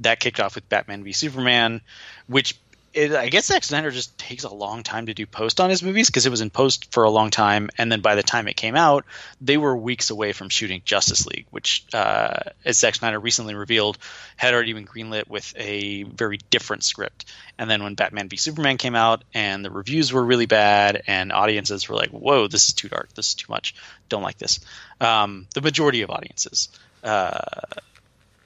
That 0.00 0.20
kicked 0.20 0.40
off 0.40 0.54
with 0.54 0.68
Batman 0.68 1.04
v 1.04 1.12
Superman, 1.12 1.80
which 2.26 2.58
it, 2.94 3.12
I 3.12 3.28
guess 3.28 3.46
Zack 3.46 3.64
Snyder 3.64 3.90
just 3.90 4.16
takes 4.18 4.44
a 4.44 4.52
long 4.52 4.82
time 4.82 5.06
to 5.06 5.14
do 5.14 5.26
post 5.26 5.60
on 5.60 5.70
his 5.70 5.82
movies 5.82 6.08
because 6.08 6.26
it 6.26 6.30
was 6.30 6.40
in 6.40 6.50
post 6.50 6.92
for 6.92 7.04
a 7.04 7.10
long 7.10 7.30
time, 7.30 7.68
and 7.76 7.92
then 7.92 8.00
by 8.00 8.14
the 8.14 8.22
time 8.22 8.48
it 8.48 8.56
came 8.56 8.76
out, 8.76 9.04
they 9.40 9.56
were 9.56 9.76
weeks 9.76 10.10
away 10.10 10.32
from 10.32 10.48
shooting 10.48 10.82
Justice 10.84 11.26
League, 11.26 11.46
which, 11.50 11.84
uh, 11.92 12.34
as 12.64 12.78
Zack 12.78 12.94
Snyder 12.94 13.18
recently 13.18 13.54
revealed, 13.54 13.98
had 14.36 14.54
already 14.54 14.72
been 14.72 14.86
greenlit 14.86 15.28
with 15.28 15.52
a 15.56 16.04
very 16.04 16.38
different 16.50 16.82
script. 16.82 17.26
And 17.58 17.70
then 17.70 17.82
when 17.82 17.94
Batman 17.94 18.28
v 18.28 18.36
Superman 18.36 18.78
came 18.78 18.94
out, 18.94 19.22
and 19.34 19.64
the 19.64 19.70
reviews 19.70 20.12
were 20.12 20.24
really 20.24 20.46
bad, 20.46 21.02
and 21.06 21.32
audiences 21.32 21.88
were 21.88 21.96
like, 21.96 22.10
"Whoa, 22.10 22.48
this 22.48 22.68
is 22.68 22.74
too 22.74 22.88
dark. 22.88 23.12
This 23.14 23.28
is 23.28 23.34
too 23.34 23.50
much. 23.50 23.74
Don't 24.08 24.22
like 24.22 24.38
this." 24.38 24.60
Um, 25.00 25.46
the 25.54 25.60
majority 25.60 26.02
of 26.02 26.10
audiences. 26.10 26.68
Uh, 27.04 27.38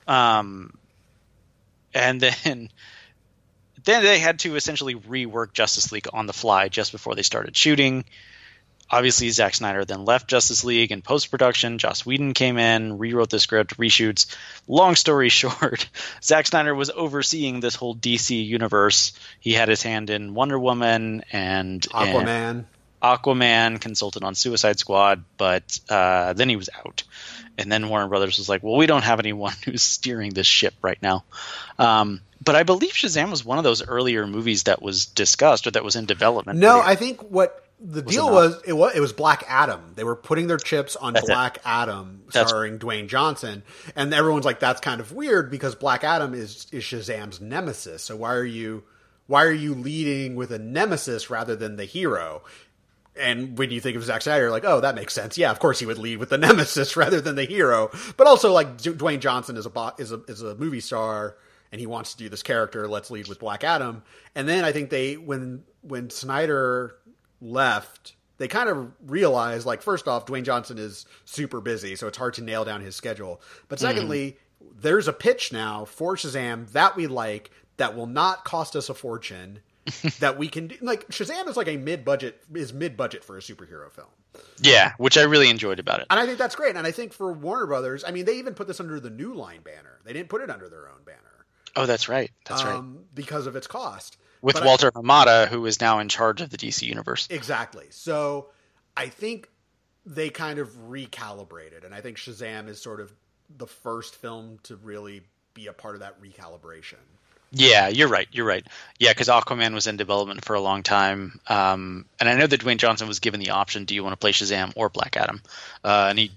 um, 0.09 0.77
and 1.95 2.21
then 2.21 2.71
then 3.85 4.03
they 4.03 4.19
had 4.19 4.41
to 4.41 4.57
essentially 4.57 4.95
rework 4.95 5.53
Justice 5.53 5.93
League 5.93 6.09
on 6.12 6.27
the 6.27 6.33
fly 6.33 6.69
just 6.69 6.93
before 6.93 7.15
they 7.15 7.23
started 7.23 7.57
shooting. 7.57 8.05
Obviously, 8.91 9.31
Zack 9.31 9.55
Snyder 9.55 9.87
then 9.87 10.05
left 10.05 10.29
Justice 10.29 10.65
League 10.65 10.93
in 10.93 11.01
post 11.01 11.31
production. 11.31 11.79
Joss 11.79 12.05
Whedon 12.05 12.35
came 12.35 12.59
in, 12.59 12.99
rewrote 12.99 13.31
the 13.31 13.41
script, 13.41 13.79
reshoots. 13.79 14.27
Long 14.69 14.97
story 14.97 15.29
short, 15.31 15.89
Zack 16.23 16.47
Snyder 16.47 16.75
was 16.75 16.91
overseeing 16.91 17.61
this 17.61 17.75
whole 17.75 17.97
DC 17.97 18.47
universe. 18.47 19.12
He 19.41 19.55
had 19.55 19.71
his 19.71 19.83
hand 19.83 20.11
in 20.11 20.35
Wonder 20.35 20.59
Woman 20.59 21.25
and 21.33 21.81
Aquaman. 21.81 22.27
And 22.27 22.67
Aquaman 23.02 23.80
consulted 23.80 24.23
on 24.23 24.35
Suicide 24.35 24.78
Squad, 24.78 25.25
but 25.37 25.78
uh, 25.88 26.32
then 26.35 26.49
he 26.49 26.56
was 26.56 26.71
out. 26.85 27.02
And 27.59 27.71
then 27.71 27.88
Warner 27.88 28.09
Brothers 28.09 28.38
was 28.38 28.49
like, 28.49 28.62
"Well, 28.62 28.76
we 28.76 28.87
don't 28.87 29.04
have 29.04 29.18
anyone 29.18 29.52
who's 29.64 29.82
steering 29.82 30.32
this 30.32 30.47
ship 30.47 30.75
right 30.82 31.00
now." 31.02 31.25
Um, 31.78 32.21
but 32.42 32.54
I 32.54 32.62
believe 32.62 32.92
Shazam 32.92 33.30
was 33.30 33.44
one 33.44 33.59
of 33.59 33.64
those 33.64 33.87
earlier 33.87 34.26
movies 34.26 34.64
that 34.64 34.80
was 34.80 35.06
discussed 35.06 35.66
or 35.66 35.73
that 35.73 35.85
was 35.85 35.97
in 35.97 36.06
development. 36.06 36.59
No, 36.59 36.80
I 36.80 36.94
think 36.94 37.23
what 37.23 37.66
the 37.78 38.02
was 38.02 38.14
deal 38.14 38.28
it 38.28 38.32
was 38.32 38.62
it 38.68 38.73
was 38.73 38.95
it 38.95 39.00
was 39.00 39.12
Black 39.12 39.45
Adam. 39.49 39.93
They 39.97 40.04
were 40.04 40.17
putting 40.17 40.47
their 40.47 40.58
chips 40.58 40.97
on 40.97 41.12
that's 41.12 41.26
Black 41.26 41.56
it. 41.56 41.62
Adam, 41.65 42.23
starring 42.30 42.75
that's... 42.75 42.84
Dwayne 42.84 43.08
Johnson, 43.08 43.62
and 43.97 44.15
everyone's 44.15 44.45
like, 44.45 44.60
"That's 44.60 44.80
kind 44.80 45.00
of 45.00 45.12
weird 45.12 45.50
because 45.50 45.75
Black 45.75 46.04
Adam 46.04 46.34
is 46.34 46.67
is 46.73 46.84
Shazam's 46.84 47.41
nemesis. 47.41 48.02
So 48.02 48.17
why 48.17 48.34
are 48.34 48.45
you 48.45 48.84
why 49.26 49.45
are 49.45 49.52
you 49.52 49.75
leading 49.75 50.36
with 50.36 50.52
a 50.52 50.58
nemesis 50.58 51.30
rather 51.30 51.56
than 51.56 51.76
the 51.76 51.84
hero?" 51.84 52.43
And 53.15 53.59
when 53.59 53.71
you 53.71 53.81
think 53.81 53.97
of 53.97 54.05
Zack 54.05 54.23
Snyder, 54.23 54.51
like, 54.51 54.65
oh, 54.65 54.81
that 54.81 54.95
makes 54.95 55.13
sense. 55.13 55.37
Yeah, 55.37 55.51
of 55.51 55.59
course 55.59 55.79
he 55.79 55.87
would 55.87 55.99
lead 55.99 56.17
with 56.19 56.31
the 56.31 56.39
nemesis 56.39 56.97
rather 56.97 57.21
than 57.21 57.37
the 57.37 57.45
hero. 57.45 57.91
But 58.17 58.27
also, 58.27 58.53
like, 58.53 58.79
Dwayne 58.79 59.21
Johnson 59.21 59.57
is 59.57 59.67
a 59.67 59.95
is 59.99 60.13
a 60.13 60.23
is 60.29 60.43
a 60.43 60.55
movie 60.55 60.81
star 60.81 61.37
and 61.73 61.81
he 61.81 61.87
wants 61.87 62.13
to 62.13 62.19
do 62.19 62.29
this 62.29 62.43
character. 62.43 62.87
Let's 62.87 63.11
lead 63.11 63.27
with 63.27 63.41
Black 63.41 63.65
Adam. 63.65 64.03
And 64.35 64.49
then 64.49 64.65
I 64.65 64.73
think 64.73 64.91
they 64.91 65.17
when 65.17 65.65
when 65.81 66.11
Snyder 66.11 66.97
left, 67.41 68.15
they 68.37 68.47
kind 68.47 68.69
of 68.69 68.93
realized 69.07 69.67
like 69.67 69.83
first 69.83 70.07
off, 70.07 70.27
Dwayne 70.27 70.45
Johnson 70.45 70.79
is 70.79 71.07
super 71.25 71.61
busy, 71.61 71.97
so 71.97 72.07
it's 72.07 72.19
hard 72.19 72.35
to 72.35 72.43
nail 72.43 72.65
down 72.65 72.83
his 72.83 72.95
schedule. 72.95 73.41
But 73.69 73.79
mm-hmm. 73.79 73.89
secondly, 73.89 74.37
mm. 74.63 74.69
there's 74.81 75.09
a 75.09 75.13
pitch 75.13 75.53
now 75.53 75.87
for 75.87 76.15
Shazam 76.15 76.71
that 76.73 76.95
we 76.95 77.07
like 77.07 77.51
that 77.79 77.97
will 77.97 78.07
not 78.07 78.45
cost 78.45 78.77
us 78.77 78.91
a 78.91 78.95
fortune. 78.95 79.61
That 80.21 80.38
we 80.38 80.49
can 80.49 80.68
do. 80.68 80.76
like 80.80 81.08
Shazam 81.08 81.49
is 81.49 81.56
like 81.56 81.68
a 81.68 81.76
mid 81.76 82.04
budget 82.04 82.40
is 82.54 82.73
mid 82.73 82.97
budget 82.97 83.25
for 83.25 83.36
a 83.36 83.40
superhero 83.40 83.90
film. 83.90 84.08
Yeah, 84.60 84.92
which 84.99 85.18
I 85.18 85.23
really 85.23 85.50
enjoyed 85.50 85.78
about 85.78 86.00
it. 86.00 86.06
And 86.08 86.18
I 86.21 86.26
think 86.26 86.38
that's 86.38 86.54
great. 86.54 86.76
And 86.76 86.86
I 86.86 86.92
think 86.92 87.12
for 87.12 87.32
Warner 87.32 87.66
Brothers, 87.66 88.04
I 88.06 88.12
mean, 88.12 88.25
they 88.25 88.38
even 88.38 88.54
put 88.54 88.66
this 88.66 88.80
under 88.80 89.00
the 89.00 89.10
New 89.10 89.34
Line 89.34 89.60
banner. 89.62 89.99
They 90.04 90.12
didn't 90.12 90.28
put 90.28 90.40
it 90.40 90.50
under 90.50 90.68
their 90.68 90.88
own 90.88 91.02
banner. 91.04 91.18
Oh, 91.75 91.86
that's 91.86 92.08
right. 92.08 92.30
That's 92.47 92.62
um, 92.62 92.68
right. 92.68 93.14
Because 93.14 93.47
of 93.47 93.56
its 93.56 93.66
cost. 93.66 94.18
With 94.40 94.54
but 94.54 94.64
Walter 94.64 94.90
I, 94.95 94.99
Hamada, 94.99 95.49
who 95.49 95.64
is 95.66 95.80
now 95.80 95.99
in 95.99 96.08
charge 96.08 96.40
of 96.40 96.50
the 96.50 96.56
DC 96.56 96.82
universe. 96.82 97.28
Exactly. 97.30 97.86
So 97.90 98.49
I 98.97 99.08
think 99.08 99.49
they 100.04 100.30
kind 100.30 100.58
of 100.58 100.68
recalibrated, 100.88 101.84
and 101.84 101.95
I 101.95 102.00
think 102.00 102.16
Shazam 102.16 102.68
is 102.68 102.80
sort 102.80 103.00
of 103.00 103.12
the 103.56 103.66
first 103.66 104.16
film 104.16 104.58
to 104.64 104.76
really 104.76 105.23
be 105.54 105.66
a 105.66 105.73
part 105.73 105.95
of 105.95 106.00
that 106.00 106.21
recalibration. 106.21 106.97
Yeah, 107.52 107.88
you're 107.88 108.08
right. 108.08 108.28
You're 108.32 108.47
right. 108.47 108.67
Yeah, 108.99 109.10
because 109.10 109.28
Aquaman 109.28 109.75
was 109.75 109.86
in 109.86 109.97
development 109.97 110.45
for 110.45 110.54
a 110.54 110.60
long 110.60 110.82
time, 110.82 111.38
um, 111.47 112.06
and 112.19 112.28
I 112.28 112.34
know 112.34 112.47
that 112.47 112.60
Dwayne 112.60 112.78
Johnson 112.78 113.08
was 113.08 113.21
given 113.21 113.41
the 113.41 113.50
option: 113.50 113.84
do 113.84 113.95
you 113.95 114.02
want 114.02 114.15
to 114.15 114.17
play 114.17 114.32
Shazam 114.32 114.73
or 114.75 114.88
Black 114.88 115.17
Adam? 115.17 115.43
Uh, 115.84 116.06
and 116.08 116.19
he 116.19 116.32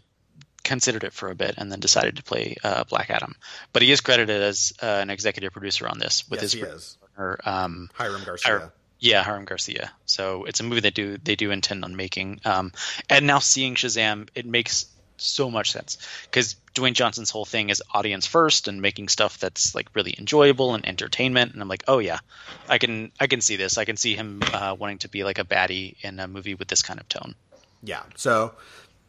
considered 0.66 1.04
it 1.04 1.14
for 1.14 1.30
a 1.30 1.36
bit 1.36 1.56
and 1.58 1.72
then 1.72 1.80
decided 1.80 2.18
to 2.18 2.24
play 2.24 2.58
uh, 2.64 2.84
Black 2.86 3.10
Adam. 3.10 3.36
But 3.72 3.84
he 3.84 3.92
is 3.92 4.02
credited 4.02 4.42
as 4.42 4.74
uh, 4.82 4.86
an 4.86 5.10
executive 5.10 5.54
producer 5.54 5.88
on 5.88 6.00
this 6.00 6.30
with 6.30 6.42
yes, 6.42 6.54
his 6.54 6.98
partner 7.00 7.40
um, 7.46 7.90
Hiram 7.94 8.24
Garcia. 8.26 8.72
yeah, 9.00 9.24
Hiram 9.24 9.46
Garcia. 9.46 9.92
So 10.06 10.44
it's 10.46 10.60
a 10.60 10.64
movie 10.64 10.82
that 10.82 10.96
do 10.96 11.18
they 11.18 11.36
do 11.36 11.52
intend 11.52 11.86
on 11.86 11.96
making. 11.96 12.42
Um, 12.44 12.74
and 13.10 13.26
now 13.26 13.40
seeing 13.40 13.76
Shazam, 13.76 14.28
it 14.36 14.46
makes 14.46 14.88
so 15.18 15.50
much 15.50 15.72
sense 15.72 15.98
because 16.24 16.56
Dwayne 16.74 16.94
Johnson's 16.94 17.30
whole 17.30 17.46
thing 17.46 17.70
is 17.70 17.82
audience 17.94 18.26
first 18.26 18.68
and 18.68 18.82
making 18.82 19.08
stuff 19.08 19.40
that's 19.40 19.74
like 19.74 19.88
really 19.94 20.14
enjoyable 20.18 20.76
and 20.76 20.86
entertainment. 20.86 21.54
And 21.54 21.62
I'm 21.62 21.68
like, 21.68 21.84
oh 21.88 22.00
yeah, 22.00 22.20
I 22.68 22.78
can 22.78 23.12
I 23.20 23.28
can 23.28 23.42
see 23.42 23.56
this. 23.56 23.78
I 23.78 23.86
can 23.86 23.98
see 23.98 24.16
him 24.16 24.42
uh, 24.54 24.76
wanting 24.78 25.00
to 25.00 25.10
be 25.10 25.24
like 25.24 25.40
a 25.40 25.46
baddie 25.46 25.96
in 26.02 26.20
a 26.20 26.28
movie 26.28 26.56
with 26.56 26.68
this 26.68 26.82
kind 26.82 27.00
of 27.00 27.08
tone. 27.08 27.36
Yeah. 27.82 28.04
So 28.16 28.54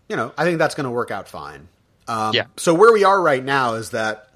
you 0.09 0.16
know, 0.16 0.33
I 0.38 0.45
think 0.45 0.59
that's 0.59 0.75
going 0.75 0.85
to 0.85 0.90
work 0.90 1.11
out 1.11 1.29
fine. 1.29 1.69
Um, 2.09 2.35
yeah. 2.35 2.47
So 2.57 2.75
where 2.75 2.92
we 2.92 3.05
are 3.05 3.21
right 3.21 3.45
now 3.45 3.75
is 3.75 3.90
that 3.90 4.31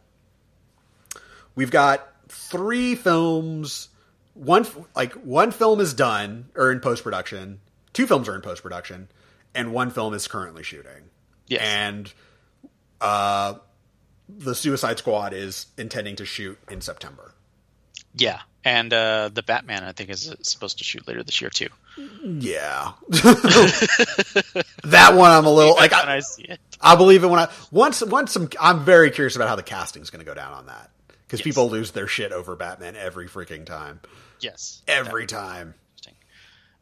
we've 1.54 1.70
got 1.70 2.06
three 2.28 2.94
films. 2.94 3.88
One 4.35 4.66
like 4.96 5.12
one 5.12 5.52
film 5.52 5.80
is 5.80 5.94
done 5.94 6.48
or 6.54 6.72
in 6.72 6.80
post 6.80 7.04
production. 7.04 7.61
Two 7.92 8.06
films 8.06 8.28
are 8.28 8.35
in 8.35 8.40
post 8.40 8.62
production, 8.62 9.09
and 9.54 9.72
one 9.72 9.90
film 9.90 10.14
is 10.14 10.26
currently 10.26 10.62
shooting. 10.62 11.11
Yes. 11.50 11.60
And 11.62 12.12
uh, 13.00 13.54
the 14.28 14.54
Suicide 14.54 14.98
Squad 14.98 15.34
is 15.34 15.66
intending 15.76 16.16
to 16.16 16.24
shoot 16.24 16.58
in 16.70 16.80
September. 16.80 17.34
Yeah, 18.14 18.40
and 18.64 18.92
uh, 18.92 19.30
the 19.32 19.42
Batman 19.42 19.84
I 19.84 19.92
think 19.92 20.10
is 20.10 20.34
supposed 20.42 20.78
to 20.78 20.84
shoot 20.84 21.06
later 21.06 21.22
this 21.22 21.40
year 21.40 21.50
too. 21.50 21.68
Yeah, 22.24 22.92
that 23.08 25.12
one 25.14 25.30
I'm 25.30 25.46
a 25.46 25.52
little 25.52 25.74
like 25.76 25.92
I, 25.92 26.16
I, 26.16 26.20
see 26.20 26.44
it. 26.44 26.60
I 26.80 26.96
believe 26.96 27.24
it 27.24 27.28
when 27.28 27.40
I 27.40 27.48
once 27.70 28.02
once 28.02 28.32
some. 28.32 28.48
I'm 28.60 28.84
very 28.84 29.10
curious 29.10 29.36
about 29.36 29.48
how 29.48 29.56
the 29.56 29.62
casting 29.62 30.02
is 30.02 30.10
going 30.10 30.24
to 30.24 30.26
go 30.26 30.34
down 30.34 30.52
on 30.52 30.66
that 30.66 30.90
because 31.26 31.40
yes. 31.40 31.44
people 31.44 31.68
lose 31.68 31.92
their 31.92 32.06
shit 32.06 32.32
over 32.32 32.56
Batman 32.56 32.96
every 32.96 33.28
freaking 33.28 33.66
time. 33.66 34.00
Yes, 34.40 34.82
every 34.88 35.26
time. 35.26 35.74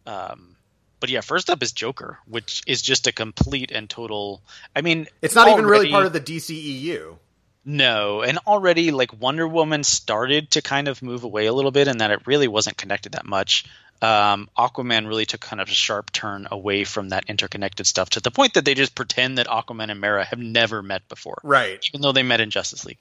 Um, 0.06 0.56
but 1.00 1.10
yeah, 1.10 1.20
first 1.20 1.50
up 1.50 1.62
is 1.62 1.72
Joker, 1.72 2.18
which 2.26 2.62
is 2.66 2.82
just 2.82 3.06
a 3.06 3.12
complete 3.12 3.70
and 3.70 3.88
total. 3.88 4.42
I 4.74 4.82
mean, 4.82 5.06
it's 5.22 5.34
not 5.34 5.48
already, 5.48 5.60
even 5.60 5.70
really 5.70 5.90
part 5.90 6.06
of 6.06 6.12
the 6.12 6.20
DCEU. 6.20 7.16
No, 7.64 8.22
and 8.22 8.38
already 8.46 8.90
like 8.90 9.20
Wonder 9.20 9.46
Woman 9.46 9.84
started 9.84 10.52
to 10.52 10.62
kind 10.62 10.88
of 10.88 11.02
move 11.02 11.24
away 11.24 11.46
a 11.46 11.52
little 11.52 11.70
bit, 11.70 11.88
and 11.88 12.00
that 12.00 12.10
it 12.10 12.26
really 12.26 12.48
wasn't 12.48 12.76
connected 12.76 13.12
that 13.12 13.26
much. 13.26 13.64
um, 14.00 14.48
Aquaman 14.56 15.08
really 15.08 15.26
took 15.26 15.40
kind 15.40 15.60
of 15.60 15.68
a 15.68 15.72
sharp 15.72 16.12
turn 16.12 16.46
away 16.50 16.84
from 16.84 17.08
that 17.10 17.24
interconnected 17.28 17.86
stuff 17.86 18.10
to 18.10 18.20
the 18.20 18.30
point 18.30 18.54
that 18.54 18.64
they 18.64 18.74
just 18.74 18.94
pretend 18.94 19.38
that 19.38 19.48
Aquaman 19.48 19.90
and 19.90 20.00
Mera 20.00 20.24
have 20.24 20.38
never 20.38 20.82
met 20.82 21.08
before, 21.08 21.40
right? 21.42 21.84
Even 21.88 22.00
though 22.00 22.12
they 22.12 22.22
met 22.22 22.40
in 22.40 22.50
Justice 22.50 22.84
League, 22.84 22.98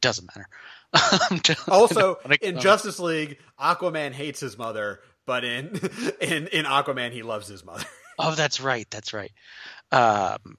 doesn't 0.00 0.28
matter. 0.34 0.48
also, 1.68 2.18
in 2.40 2.60
Justice 2.60 2.98
League, 2.98 3.38
Aquaman 3.60 4.12
hates 4.12 4.40
his 4.40 4.56
mother, 4.56 5.00
but 5.28 5.44
in 5.44 5.66
in 6.20 6.48
in 6.48 6.64
Aquaman, 6.64 7.12
he 7.12 7.22
loves 7.22 7.46
his 7.46 7.64
mother. 7.64 7.84
oh, 8.18 8.34
that's 8.34 8.60
right. 8.60 8.90
That's 8.90 9.12
right. 9.12 9.30
Um, 9.92 10.56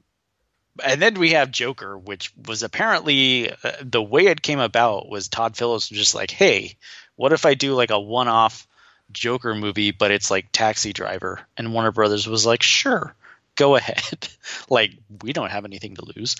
and 0.81 1.01
then 1.01 1.15
we 1.15 1.31
have 1.31 1.51
Joker, 1.51 1.97
which 1.97 2.31
was 2.47 2.63
apparently 2.63 3.51
uh, 3.51 3.71
the 3.81 4.01
way 4.01 4.27
it 4.27 4.41
came 4.43 4.59
about 4.59 5.09
was 5.09 5.27
Todd 5.27 5.57
Phillips 5.57 5.89
was 5.89 5.99
just 5.99 6.15
like, 6.15 6.31
"Hey, 6.31 6.77
what 7.15 7.33
if 7.33 7.45
I 7.45 7.55
do 7.55 7.73
like 7.73 7.89
a 7.89 7.99
one-off 7.99 8.67
Joker 9.11 9.55
movie, 9.55 9.91
but 9.91 10.11
it's 10.11 10.31
like 10.31 10.51
Taxi 10.53 10.93
Driver?" 10.93 11.41
And 11.57 11.73
Warner 11.73 11.91
Brothers 11.91 12.27
was 12.27 12.45
like, 12.45 12.63
"Sure." 12.63 13.13
Go 13.55 13.75
ahead. 13.75 14.29
like 14.69 14.91
we 15.21 15.33
don't 15.33 15.51
have 15.51 15.65
anything 15.65 15.95
to 15.95 16.05
lose, 16.15 16.37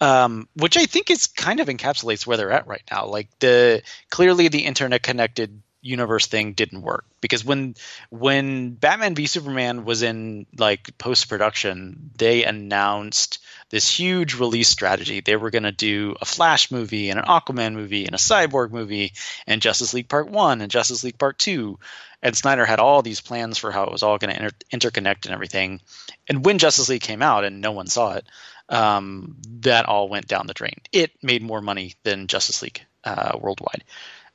um, 0.00 0.48
which 0.54 0.78
I 0.78 0.86
think 0.86 1.10
is 1.10 1.26
kind 1.26 1.60
of 1.60 1.68
encapsulates 1.68 2.26
where 2.26 2.38
they're 2.38 2.52
at 2.52 2.66
right 2.66 2.82
now. 2.90 3.06
Like 3.06 3.28
the 3.40 3.82
clearly 4.08 4.48
the 4.48 4.64
internet 4.64 5.02
connected 5.02 5.60
universe 5.82 6.26
thing 6.26 6.52
didn't 6.52 6.82
work 6.82 7.04
because 7.20 7.44
when 7.44 7.74
when 8.10 8.70
Batman 8.70 9.14
v 9.14 9.26
Superman 9.26 9.84
was 9.84 10.02
in 10.02 10.46
like 10.56 10.96
post 10.96 11.28
production, 11.28 12.10
they 12.16 12.44
announced 12.44 13.40
this 13.70 13.88
huge 13.88 14.34
release 14.34 14.68
strategy. 14.68 15.20
They 15.20 15.36
were 15.36 15.50
going 15.50 15.62
to 15.64 15.72
do 15.72 16.14
a 16.20 16.24
Flash 16.24 16.70
movie 16.70 17.10
and 17.10 17.18
an 17.18 17.24
Aquaman 17.24 17.72
movie 17.72 18.06
and 18.06 18.14
a 18.14 18.18
Cyborg 18.18 18.70
movie 18.70 19.12
and 19.46 19.62
Justice 19.62 19.94
League 19.94 20.08
Part 20.08 20.28
1 20.28 20.60
and 20.60 20.70
Justice 20.70 21.02
League 21.02 21.18
Part 21.18 21.38
2. 21.38 21.78
And 22.22 22.36
Snyder 22.36 22.64
had 22.64 22.78
all 22.78 23.02
these 23.02 23.20
plans 23.20 23.58
for 23.58 23.72
how 23.72 23.84
it 23.84 23.90
was 23.90 24.02
all 24.02 24.18
going 24.18 24.32
to 24.32 24.42
inter- 24.42 24.90
interconnect 24.90 25.24
and 25.24 25.34
everything. 25.34 25.80
And 26.28 26.44
when 26.44 26.58
Justice 26.58 26.88
League 26.88 27.02
came 27.02 27.22
out 27.22 27.44
and 27.44 27.60
no 27.60 27.72
one 27.72 27.86
saw 27.86 28.14
it, 28.14 28.26
um, 28.68 29.36
that 29.60 29.86
all 29.86 30.08
went 30.08 30.28
down 30.28 30.46
the 30.46 30.54
drain. 30.54 30.76
It 30.92 31.10
made 31.22 31.42
more 31.42 31.60
money 31.60 31.94
than 32.04 32.28
Justice 32.28 32.62
League 32.62 32.82
uh, 33.04 33.36
worldwide. 33.40 33.84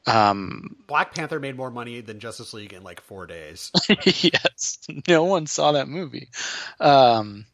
Um, 0.08 0.78
Black 0.88 1.14
Panther 1.14 1.40
made 1.40 1.58
more 1.58 1.70
money 1.70 2.02
than 2.02 2.20
Justice 2.20 2.54
League 2.54 2.74
in 2.74 2.82
like 2.84 3.02
four 3.02 3.28
days. 3.28 3.72
yes, 4.06 4.80
no 5.08 5.26
one 5.26 5.46
saw 5.48 5.74
that 5.74 5.88
movie. 5.90 6.30
Um, 6.80 7.46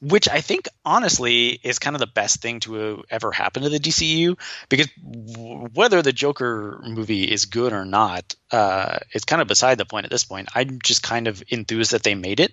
which 0.00 0.28
I 0.28 0.40
think 0.40 0.68
honestly 0.84 1.48
is 1.62 1.78
kind 1.78 1.94
of 1.94 2.00
the 2.00 2.06
best 2.06 2.40
thing 2.40 2.60
to 2.60 3.04
ever 3.10 3.30
happen 3.32 3.62
to 3.62 3.68
the 3.68 3.78
DCU 3.78 4.38
because 4.68 4.88
whether 5.04 6.00
the 6.00 6.12
Joker 6.12 6.80
movie 6.82 7.24
is 7.24 7.44
good 7.44 7.72
or 7.72 7.84
not 7.84 8.34
uh, 8.50 8.98
is 9.12 9.24
kind 9.24 9.42
of 9.42 9.48
beside 9.48 9.78
the 9.78 9.84
point 9.84 10.04
at 10.04 10.10
this 10.10 10.24
point. 10.24 10.48
I'm 10.54 10.78
just 10.82 11.02
kind 11.02 11.28
of 11.28 11.42
enthused 11.48 11.92
that 11.92 12.02
they 12.02 12.14
made 12.14 12.40
it, 12.40 12.52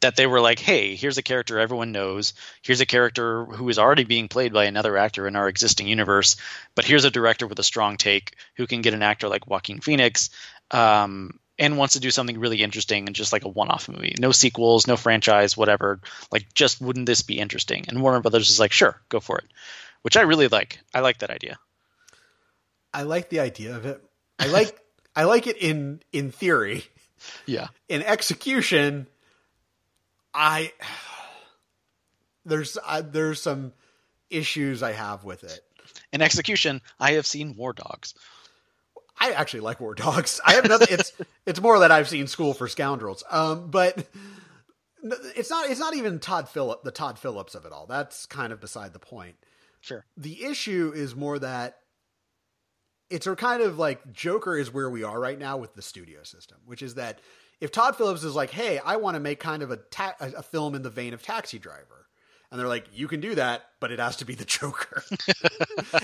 that 0.00 0.16
they 0.16 0.26
were 0.26 0.40
like, 0.40 0.58
hey, 0.58 0.96
here's 0.96 1.18
a 1.18 1.22
character 1.22 1.58
everyone 1.58 1.92
knows, 1.92 2.34
here's 2.62 2.80
a 2.80 2.86
character 2.86 3.44
who 3.44 3.68
is 3.68 3.78
already 3.78 4.04
being 4.04 4.28
played 4.28 4.52
by 4.52 4.64
another 4.64 4.96
actor 4.96 5.26
in 5.28 5.36
our 5.36 5.48
existing 5.48 5.86
universe, 5.86 6.36
but 6.74 6.84
here's 6.84 7.04
a 7.04 7.10
director 7.10 7.46
with 7.46 7.58
a 7.58 7.64
strong 7.64 7.96
take 7.96 8.34
who 8.56 8.66
can 8.66 8.82
get 8.82 8.94
an 8.94 9.02
actor 9.02 9.28
like 9.28 9.46
Joaquin 9.46 9.80
Phoenix. 9.80 10.30
Um, 10.70 11.39
and 11.60 11.76
wants 11.76 11.92
to 11.92 12.00
do 12.00 12.10
something 12.10 12.40
really 12.40 12.62
interesting 12.62 13.06
and 13.06 13.14
just 13.14 13.34
like 13.34 13.44
a 13.44 13.48
one-off 13.48 13.88
movie. 13.88 14.14
No 14.18 14.32
sequels, 14.32 14.86
no 14.86 14.96
franchise, 14.96 15.58
whatever. 15.58 16.00
Like, 16.32 16.52
just 16.54 16.80
wouldn't 16.80 17.04
this 17.04 17.20
be 17.20 17.38
interesting? 17.38 17.84
And 17.86 18.02
Warner 18.02 18.20
Brothers 18.20 18.48
is 18.48 18.58
like, 18.58 18.72
sure, 18.72 18.98
go 19.10 19.20
for 19.20 19.38
it, 19.38 19.44
which 20.00 20.16
I 20.16 20.22
really 20.22 20.48
like. 20.48 20.80
I 20.94 21.00
like 21.00 21.18
that 21.18 21.30
idea. 21.30 21.58
I 22.94 23.02
like 23.02 23.28
the 23.28 23.40
idea 23.40 23.76
of 23.76 23.84
it. 23.84 24.02
I 24.38 24.46
like 24.46 24.80
I 25.14 25.24
like 25.24 25.46
it 25.46 25.58
in 25.58 26.00
in 26.12 26.32
theory. 26.32 26.84
Yeah. 27.44 27.68
In 27.88 28.02
execution, 28.02 29.06
I 30.32 30.72
there's 32.46 32.78
I, 32.84 33.02
there's 33.02 33.42
some 33.42 33.74
issues 34.30 34.82
I 34.82 34.92
have 34.92 35.24
with 35.24 35.44
it. 35.44 35.60
In 36.12 36.22
execution, 36.22 36.80
I 36.98 37.12
have 37.12 37.26
seen 37.26 37.54
War 37.56 37.74
Dogs. 37.74 38.14
I 39.20 39.32
actually 39.32 39.60
like 39.60 39.80
War 39.80 39.94
Dogs. 39.94 40.40
I 40.44 40.54
have 40.54 40.66
nothing. 40.68 40.88
it's 40.90 41.12
it's 41.46 41.60
more 41.60 41.80
that 41.80 41.92
I've 41.92 42.08
seen 42.08 42.26
School 42.26 42.54
for 42.54 42.68
Scoundrels. 42.68 43.22
Um, 43.30 43.70
but 43.70 44.06
it's 45.36 45.50
not. 45.50 45.70
It's 45.70 45.80
not 45.80 45.94
even 45.94 46.18
Todd 46.18 46.48
Phillip, 46.48 46.82
the 46.82 46.90
Todd 46.90 47.18
Phillips 47.18 47.54
of 47.54 47.64
it 47.66 47.72
all. 47.72 47.86
That's 47.86 48.26
kind 48.26 48.52
of 48.52 48.60
beside 48.60 48.92
the 48.92 48.98
point. 48.98 49.36
Sure. 49.80 50.04
The 50.16 50.44
issue 50.44 50.92
is 50.94 51.14
more 51.14 51.38
that 51.38 51.78
it's 53.08 53.26
a 53.26 53.34
kind 53.36 53.62
of 53.62 53.78
like 53.78 54.12
Joker 54.12 54.56
is 54.56 54.72
where 54.72 54.88
we 54.90 55.02
are 55.04 55.18
right 55.18 55.38
now 55.38 55.56
with 55.56 55.74
the 55.74 55.82
studio 55.82 56.22
system, 56.22 56.58
which 56.64 56.82
is 56.82 56.94
that 56.94 57.20
if 57.60 57.72
Todd 57.72 57.96
Phillips 57.96 58.24
is 58.24 58.34
like, 58.34 58.50
"Hey, 58.50 58.78
I 58.78 58.96
want 58.96 59.16
to 59.16 59.20
make 59.20 59.40
kind 59.40 59.62
of 59.62 59.70
a 59.70 59.76
ta- 59.76 60.16
a 60.20 60.42
film 60.42 60.74
in 60.74 60.82
the 60.82 60.90
vein 60.90 61.12
of 61.12 61.22
Taxi 61.22 61.58
Driver," 61.58 62.06
and 62.50 62.58
they're 62.58 62.68
like, 62.68 62.86
"You 62.92 63.06
can 63.06 63.20
do 63.20 63.34
that, 63.36 63.64
but 63.78 63.92
it 63.92 63.98
has 63.98 64.16
to 64.16 64.24
be 64.24 64.34
the 64.34 64.44
Joker." 64.44 65.04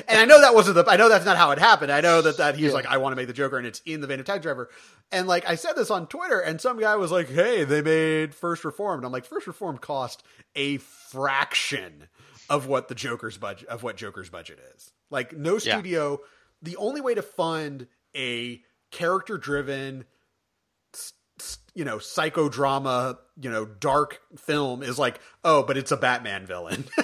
and 0.09 0.19
I 0.19 0.25
know 0.25 0.41
that 0.41 0.55
wasn't 0.55 0.77
the. 0.77 0.85
I 0.89 0.97
know 0.97 1.09
that's 1.09 1.25
not 1.25 1.37
how 1.37 1.51
it 1.51 1.59
happened. 1.59 1.91
I 1.91 2.01
know 2.01 2.23
that 2.23 2.37
that 2.37 2.57
he's 2.57 2.69
yeah. 2.69 2.73
like, 2.73 2.87
"I 2.87 2.99
want 2.99 3.13
to 3.13 3.17
make 3.17 3.27
the 3.27 3.33
Joker," 3.33 3.59
and 3.59 3.67
it's 3.67 3.81
in 3.85 4.01
the 4.01 4.07
vein 4.07 4.21
of 4.21 4.27
Taxi 4.27 4.43
Driver. 4.43 4.69
And 5.11 5.27
like 5.27 5.49
I 5.49 5.57
said 5.57 5.75
this 5.75 5.91
on 5.91 6.07
Twitter, 6.07 6.39
and 6.39 6.61
some 6.61 6.79
guy 6.79 6.97
was 6.97 7.11
like, 7.11 7.29
"Hey, 7.29 7.65
they 7.65 7.83
made 7.83 8.35
First 8.35 8.65
Reformed." 8.65 9.05
I'm 9.05 9.13
like, 9.13 9.25
First 9.25 9.47
Reformed 9.47 9.81
cost 9.81 10.23
a 10.55 10.79
fraction 10.79 12.09
of 12.49 12.69
what 12.69 12.89
the 12.89 12.95
Joker's 12.95 13.39
budget 13.39 13.69
of 13.69 13.83
what 13.83 13.97
Joker's 13.97 14.31
budget 14.31 14.61
is. 14.77 14.93
Like, 15.11 15.37
no 15.37 15.59
studio." 15.59 16.13
Yeah. 16.13 16.27
The 16.63 16.77
only 16.77 17.01
way 17.01 17.15
to 17.15 17.23
fund 17.23 17.87
a 18.17 18.63
character 18.91 19.37
driven 19.37 20.05
you 21.75 21.85
know 21.85 21.99
psychodrama 21.99 23.18
you 23.40 23.51
know 23.51 23.64
dark 23.64 24.22
film 24.38 24.83
is 24.83 24.99
like 24.99 25.20
oh 25.44 25.62
but 25.62 25.77
it's 25.77 25.92
a 25.92 25.96
batman 25.96 26.46
villain. 26.46 26.85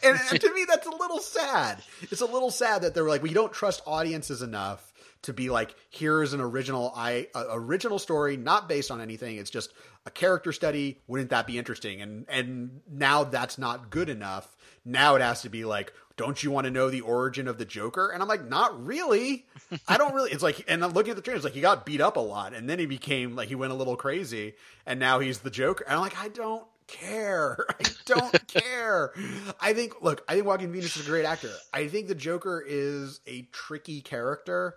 And, 0.00 0.40
to 0.40 0.54
me 0.54 0.64
that's 0.66 0.86
a 0.86 0.90
little 0.90 1.18
sad. 1.18 1.82
It's 2.02 2.20
a 2.20 2.26
little 2.26 2.50
sad 2.50 2.82
that 2.82 2.94
they're 2.94 3.08
like 3.08 3.22
we 3.22 3.32
don't 3.32 3.52
trust 3.52 3.82
audiences 3.86 4.42
enough 4.42 4.92
to 5.22 5.32
be 5.32 5.50
like 5.50 5.74
here's 5.90 6.32
an 6.32 6.40
original 6.40 6.92
i 6.96 7.26
original 7.34 7.98
story 7.98 8.36
not 8.36 8.68
based 8.68 8.90
on 8.90 9.00
anything. 9.00 9.36
It's 9.36 9.50
just 9.50 9.72
a 10.06 10.10
character 10.10 10.52
study. 10.52 11.00
Wouldn't 11.06 11.30
that 11.30 11.46
be 11.46 11.58
interesting? 11.58 12.00
And 12.00 12.26
and 12.28 12.80
now 12.90 13.24
that's 13.24 13.58
not 13.58 13.90
good 13.90 14.08
enough. 14.08 14.56
Now 14.84 15.16
it 15.16 15.22
has 15.22 15.42
to 15.42 15.50
be 15.50 15.64
like 15.64 15.92
don't 16.18 16.42
you 16.42 16.50
want 16.50 16.66
to 16.66 16.70
know 16.70 16.90
the 16.90 17.00
origin 17.00 17.48
of 17.48 17.56
the 17.56 17.64
Joker? 17.64 18.10
And 18.10 18.20
I'm 18.20 18.28
like, 18.28 18.46
not 18.46 18.84
really. 18.84 19.46
I 19.86 19.96
don't 19.96 20.12
really. 20.12 20.32
It's 20.32 20.42
like, 20.42 20.62
and 20.68 20.84
I'm 20.84 20.92
looking 20.92 21.10
at 21.10 21.16
the 21.16 21.22
trailers, 21.22 21.44
like 21.44 21.54
he 21.54 21.62
got 21.62 21.86
beat 21.86 22.02
up 22.02 22.16
a 22.16 22.20
lot, 22.20 22.52
and 22.52 22.68
then 22.68 22.78
he 22.78 22.84
became 22.84 23.34
like 23.36 23.48
he 23.48 23.54
went 23.54 23.72
a 23.72 23.76
little 23.76 23.96
crazy, 23.96 24.54
and 24.84 25.00
now 25.00 25.20
he's 25.20 25.38
the 25.38 25.50
Joker. 25.50 25.84
And 25.84 25.94
I'm 25.94 26.00
like, 26.00 26.18
I 26.18 26.28
don't 26.28 26.66
care. 26.88 27.64
I 27.80 27.84
don't 28.04 28.48
care. 28.52 29.14
I 29.60 29.72
think, 29.72 30.02
look, 30.02 30.24
I 30.28 30.34
think 30.34 30.46
Joaquin 30.46 30.72
Phoenix 30.72 30.96
is 30.96 31.06
a 31.06 31.08
great 31.08 31.24
actor. 31.24 31.52
I 31.72 31.86
think 31.88 32.08
the 32.08 32.14
Joker 32.14 32.62
is 32.66 33.20
a 33.26 33.42
tricky 33.52 34.00
character 34.00 34.74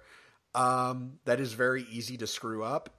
um, 0.54 1.14
that 1.26 1.40
is 1.40 1.54
very 1.54 1.86
easy 1.92 2.18
to 2.18 2.28
screw 2.28 2.64
up, 2.64 2.92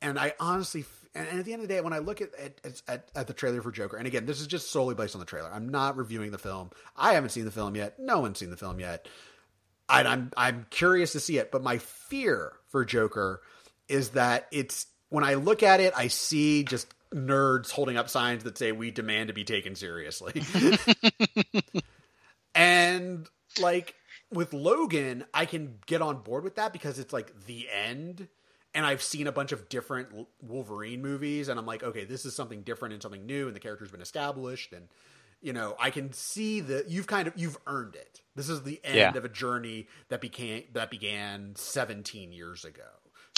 and 0.00 0.18
I 0.18 0.32
honestly 0.40 0.82
and, 1.14 1.28
and, 1.28 1.38
at 1.38 1.44
the 1.44 1.52
end 1.52 1.62
of 1.62 1.68
the 1.68 1.74
day, 1.74 1.80
when 1.80 1.92
I 1.92 1.98
look 1.98 2.20
at, 2.20 2.30
at, 2.38 2.82
at 2.86 3.08
at 3.14 3.26
the 3.26 3.32
trailer 3.32 3.62
for 3.62 3.72
Joker, 3.72 3.96
and 3.96 4.06
again, 4.06 4.26
this 4.26 4.40
is 4.40 4.46
just 4.46 4.70
solely 4.70 4.94
based 4.94 5.14
on 5.14 5.20
the 5.20 5.26
trailer. 5.26 5.50
I'm 5.52 5.68
not 5.68 5.96
reviewing 5.96 6.30
the 6.30 6.38
film. 6.38 6.70
I 6.96 7.14
haven't 7.14 7.30
seen 7.30 7.44
the 7.44 7.50
film 7.50 7.74
yet. 7.74 7.98
No 7.98 8.20
one's 8.20 8.38
seen 8.38 8.50
the 8.50 8.56
film 8.56 8.80
yet. 8.80 9.08
I, 9.88 10.04
I'm 10.04 10.30
I'm 10.36 10.66
curious 10.70 11.12
to 11.12 11.20
see 11.20 11.38
it, 11.38 11.50
but 11.50 11.62
my 11.62 11.78
fear 11.78 12.52
for 12.68 12.84
Joker 12.84 13.42
is 13.88 14.10
that 14.10 14.46
it's 14.52 14.86
when 15.08 15.24
I 15.24 15.34
look 15.34 15.62
at 15.62 15.80
it, 15.80 15.92
I 15.96 16.08
see 16.08 16.62
just 16.62 16.94
nerds 17.12 17.70
holding 17.70 17.96
up 17.96 18.08
signs 18.08 18.44
that 18.44 18.56
say 18.56 18.70
"We 18.72 18.92
demand 18.92 19.28
to 19.28 19.34
be 19.34 19.44
taken 19.44 19.74
seriously," 19.74 20.42
and 22.54 23.28
like 23.60 23.94
with 24.32 24.52
Logan, 24.52 25.24
I 25.34 25.44
can 25.44 25.78
get 25.86 26.02
on 26.02 26.18
board 26.22 26.44
with 26.44 26.54
that 26.54 26.72
because 26.72 26.98
it's 27.00 27.12
like 27.12 27.46
the 27.46 27.66
end 27.68 28.28
and 28.74 28.86
I've 28.86 29.02
seen 29.02 29.26
a 29.26 29.32
bunch 29.32 29.52
of 29.52 29.68
different 29.68 30.08
Wolverine 30.42 31.02
movies, 31.02 31.48
and 31.48 31.58
I'm 31.58 31.66
like, 31.66 31.82
okay, 31.82 32.04
this 32.04 32.24
is 32.24 32.34
something 32.34 32.62
different 32.62 32.94
and 32.94 33.02
something 33.02 33.26
new, 33.26 33.46
and 33.46 33.56
the 33.56 33.60
character's 33.60 33.90
been 33.90 34.02
established, 34.02 34.72
and 34.72 34.88
you 35.40 35.52
know, 35.52 35.74
I 35.78 35.90
can 35.90 36.12
see 36.12 36.60
that 36.60 36.90
you've 36.90 37.06
kind 37.06 37.26
of 37.26 37.34
you've 37.36 37.58
earned 37.66 37.94
it. 37.94 38.20
This 38.36 38.48
is 38.48 38.62
the 38.62 38.80
end 38.84 38.96
yeah. 38.96 39.16
of 39.16 39.24
a 39.24 39.28
journey 39.28 39.88
that 40.08 40.20
became 40.20 40.64
that 40.74 40.90
began 40.90 41.54
17 41.56 42.32
years 42.32 42.64
ago. 42.64 42.82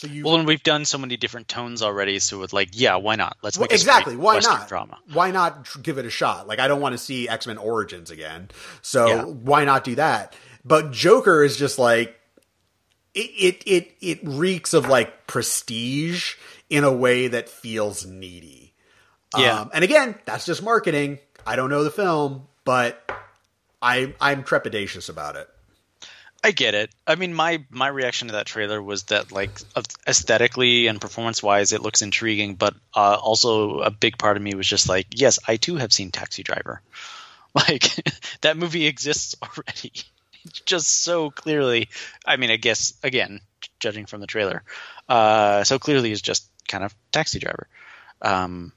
So 0.00 0.08
you 0.08 0.24
well, 0.24 0.34
and 0.34 0.46
we've 0.46 0.62
done 0.62 0.84
so 0.84 0.98
many 0.98 1.16
different 1.16 1.46
tones 1.46 1.80
already. 1.80 2.18
So 2.18 2.42
it's 2.42 2.52
like, 2.52 2.70
yeah, 2.72 2.96
why 2.96 3.14
not? 3.14 3.36
Let's 3.42 3.58
make 3.58 3.70
well, 3.70 3.74
exactly. 3.76 4.16
Why 4.16 4.40
not? 4.40 4.68
Drama. 4.68 4.98
Why 5.12 5.30
not 5.30 5.68
give 5.80 5.98
it 5.98 6.04
a 6.04 6.10
shot? 6.10 6.48
Like, 6.48 6.58
I 6.58 6.66
don't 6.66 6.80
want 6.80 6.94
to 6.94 6.98
see 6.98 7.28
X 7.28 7.46
Men 7.46 7.56
Origins 7.56 8.10
again. 8.10 8.48
So 8.82 9.06
yeah. 9.06 9.22
why 9.22 9.64
not 9.64 9.84
do 9.84 9.94
that? 9.94 10.34
But 10.64 10.90
Joker 10.90 11.44
is 11.44 11.56
just 11.56 11.78
like 11.78 12.18
it, 13.14 13.30
it 13.38 13.62
it 13.66 13.96
it 14.00 14.20
reeks 14.22 14.74
of 14.74 14.86
like 14.88 15.26
prestige 15.26 16.34
in 16.70 16.84
a 16.84 16.92
way 16.92 17.28
that 17.28 17.48
feels 17.48 18.06
needy. 18.06 18.72
Yeah. 19.36 19.60
Um, 19.60 19.70
and 19.74 19.84
again, 19.84 20.14
that's 20.24 20.46
just 20.46 20.62
marketing. 20.62 21.18
I 21.46 21.56
don't 21.56 21.70
know 21.70 21.84
the 21.84 21.90
film, 21.90 22.46
but 22.64 23.10
I 23.80 24.14
I'm 24.20 24.44
trepidatious 24.44 25.08
about 25.08 25.36
it. 25.36 25.48
I 26.44 26.50
get 26.50 26.74
it. 26.74 26.90
I 27.06 27.14
mean, 27.14 27.34
my 27.34 27.64
my 27.70 27.86
reaction 27.86 28.28
to 28.28 28.32
that 28.34 28.46
trailer 28.46 28.82
was 28.82 29.04
that 29.04 29.30
like 29.30 29.50
aesthetically 30.06 30.88
and 30.88 31.00
performance 31.00 31.42
wise, 31.42 31.72
it 31.72 31.82
looks 31.82 32.02
intriguing, 32.02 32.56
but 32.56 32.74
uh, 32.94 33.16
also 33.20 33.80
a 33.80 33.90
big 33.90 34.18
part 34.18 34.36
of 34.36 34.42
me 34.42 34.54
was 34.54 34.66
just 34.66 34.88
like, 34.88 35.06
yes, 35.14 35.38
I 35.46 35.56
too 35.56 35.76
have 35.76 35.92
seen 35.92 36.10
Taxi 36.10 36.42
Driver. 36.42 36.80
Like 37.54 37.84
that 38.40 38.56
movie 38.56 38.86
exists 38.86 39.36
already, 39.42 39.92
just 40.66 41.02
so 41.02 41.30
clearly. 41.30 41.88
I 42.26 42.36
mean, 42.36 42.50
I 42.50 42.56
guess 42.56 42.94
again, 43.02 43.40
judging 43.80 44.06
from 44.06 44.20
the 44.20 44.26
trailer, 44.26 44.62
uh, 45.08 45.64
so 45.64 45.78
clearly 45.78 46.12
is 46.12 46.22
just 46.22 46.48
kind 46.68 46.84
of 46.84 46.94
Taxi 47.10 47.38
Driver. 47.38 47.68
Um, 48.20 48.72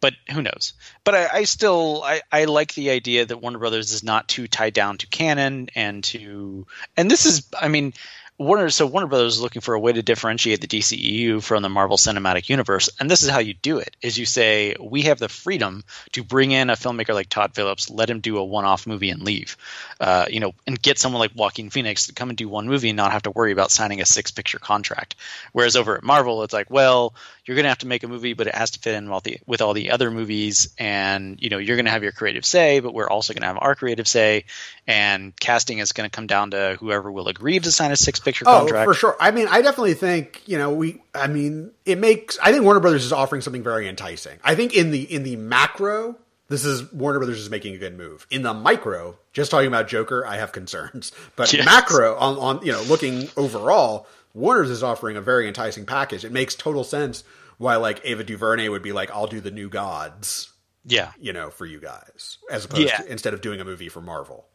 but 0.00 0.14
who 0.30 0.42
knows? 0.42 0.74
But 1.04 1.14
I, 1.14 1.28
I 1.32 1.44
still 1.44 2.02
I, 2.04 2.22
I, 2.30 2.44
like 2.44 2.74
the 2.74 2.90
idea 2.90 3.26
that 3.26 3.38
Warner 3.38 3.58
Brothers 3.58 3.92
is 3.92 4.04
not 4.04 4.28
too 4.28 4.46
tied 4.46 4.72
down 4.72 4.98
to 4.98 5.06
canon 5.06 5.68
and 5.74 6.04
to 6.04 6.66
and 6.96 7.10
this 7.10 7.26
is 7.26 7.48
I 7.58 7.68
mean 7.68 7.94
Warner 8.38 8.70
so 8.70 8.86
Warner 8.86 9.08
Brothers 9.08 9.34
is 9.34 9.40
looking 9.40 9.62
for 9.62 9.74
a 9.74 9.80
way 9.80 9.92
to 9.92 10.00
differentiate 10.00 10.60
the 10.60 10.68
DCEU 10.68 11.42
from 11.42 11.60
the 11.64 11.68
Marvel 11.68 11.96
Cinematic 11.96 12.48
Universe, 12.48 12.88
and 13.00 13.10
this 13.10 13.24
is 13.24 13.30
how 13.30 13.40
you 13.40 13.54
do 13.54 13.78
it: 13.78 13.96
is 14.00 14.16
you 14.16 14.26
say 14.26 14.76
we 14.78 15.02
have 15.02 15.18
the 15.18 15.28
freedom 15.28 15.82
to 16.12 16.22
bring 16.22 16.52
in 16.52 16.70
a 16.70 16.74
filmmaker 16.74 17.14
like 17.14 17.28
Todd 17.28 17.56
Phillips, 17.56 17.90
let 17.90 18.08
him 18.08 18.20
do 18.20 18.38
a 18.38 18.44
one-off 18.44 18.86
movie 18.86 19.10
and 19.10 19.22
leave, 19.22 19.56
uh, 19.98 20.26
you 20.30 20.38
know, 20.38 20.54
and 20.68 20.80
get 20.80 21.00
someone 21.00 21.18
like 21.18 21.32
Joaquin 21.34 21.70
Phoenix 21.70 22.06
to 22.06 22.12
come 22.12 22.28
and 22.28 22.38
do 22.38 22.48
one 22.48 22.68
movie 22.68 22.90
and 22.90 22.96
not 22.96 23.10
have 23.10 23.22
to 23.22 23.32
worry 23.32 23.50
about 23.50 23.72
signing 23.72 24.00
a 24.00 24.06
six-picture 24.06 24.60
contract. 24.60 25.16
Whereas 25.50 25.74
over 25.74 25.96
at 25.96 26.04
Marvel, 26.04 26.44
it's 26.44 26.54
like, 26.54 26.70
well, 26.70 27.14
you're 27.44 27.56
going 27.56 27.64
to 27.64 27.70
have 27.70 27.78
to 27.78 27.88
make 27.88 28.04
a 28.04 28.08
movie, 28.08 28.34
but 28.34 28.46
it 28.46 28.54
has 28.54 28.70
to 28.72 28.78
fit 28.78 28.94
in 28.94 29.10
with, 29.10 29.24
the, 29.24 29.38
with 29.46 29.62
all 29.62 29.74
the 29.74 29.90
other 29.90 30.12
movies, 30.12 30.72
and 30.78 31.42
you 31.42 31.48
know, 31.48 31.58
you're 31.58 31.76
going 31.76 31.86
to 31.86 31.90
have 31.90 32.04
your 32.04 32.12
creative 32.12 32.46
say, 32.46 32.78
but 32.78 32.94
we're 32.94 33.08
also 33.08 33.32
going 33.32 33.40
to 33.40 33.48
have 33.48 33.58
our 33.60 33.74
creative 33.74 34.06
say, 34.06 34.44
and 34.88 35.38
casting 35.38 35.78
is 35.78 35.92
going 35.92 36.08
to 36.08 36.10
come 36.10 36.26
down 36.26 36.52
to 36.52 36.78
whoever 36.80 37.12
will 37.12 37.28
agree 37.28 37.58
to 37.58 37.70
sign 37.70 37.92
a 37.92 37.96
six 37.96 38.18
picture 38.18 38.46
oh, 38.48 38.60
contract. 38.60 38.86
for 38.86 38.94
sure. 38.94 39.16
I 39.20 39.30
mean, 39.30 39.46
I 39.46 39.60
definitely 39.60 39.94
think 39.94 40.42
you 40.46 40.56
know 40.58 40.72
we. 40.72 41.00
I 41.14 41.28
mean, 41.28 41.70
it 41.84 41.98
makes. 41.98 42.38
I 42.42 42.50
think 42.50 42.64
Warner 42.64 42.80
Brothers 42.80 43.04
is 43.04 43.12
offering 43.12 43.42
something 43.42 43.62
very 43.62 43.86
enticing. 43.86 44.38
I 44.42 44.54
think 44.54 44.74
in 44.74 44.90
the 44.90 45.02
in 45.02 45.22
the 45.22 45.36
macro, 45.36 46.16
this 46.48 46.64
is 46.64 46.90
Warner 46.90 47.18
Brothers 47.18 47.38
is 47.38 47.50
making 47.50 47.74
a 47.74 47.78
good 47.78 47.96
move. 47.98 48.26
In 48.30 48.40
the 48.42 48.54
micro, 48.54 49.18
just 49.34 49.50
talking 49.50 49.68
about 49.68 49.88
Joker, 49.88 50.26
I 50.26 50.38
have 50.38 50.52
concerns. 50.52 51.12
But 51.36 51.52
yes. 51.52 51.66
macro, 51.66 52.16
on, 52.16 52.38
on 52.38 52.66
you 52.66 52.72
know, 52.72 52.82
looking 52.82 53.28
overall, 53.36 54.06
Warner's 54.32 54.70
is 54.70 54.82
offering 54.82 55.18
a 55.18 55.20
very 55.20 55.46
enticing 55.46 55.84
package. 55.84 56.24
It 56.24 56.32
makes 56.32 56.54
total 56.54 56.82
sense 56.82 57.24
why 57.58 57.76
like 57.76 58.00
Ava 58.04 58.24
DuVernay 58.24 58.70
would 58.70 58.82
be 58.82 58.92
like, 58.92 59.10
"I'll 59.10 59.26
do 59.26 59.40
the 59.40 59.50
New 59.50 59.68
Gods." 59.68 60.50
Yeah, 60.86 61.12
you 61.20 61.34
know, 61.34 61.50
for 61.50 61.66
you 61.66 61.78
guys, 61.78 62.38
as 62.50 62.64
opposed 62.64 62.88
yeah. 62.88 62.96
to 62.96 63.12
instead 63.12 63.34
of 63.34 63.42
doing 63.42 63.60
a 63.60 63.66
movie 63.66 63.90
for 63.90 64.00
Marvel. 64.00 64.47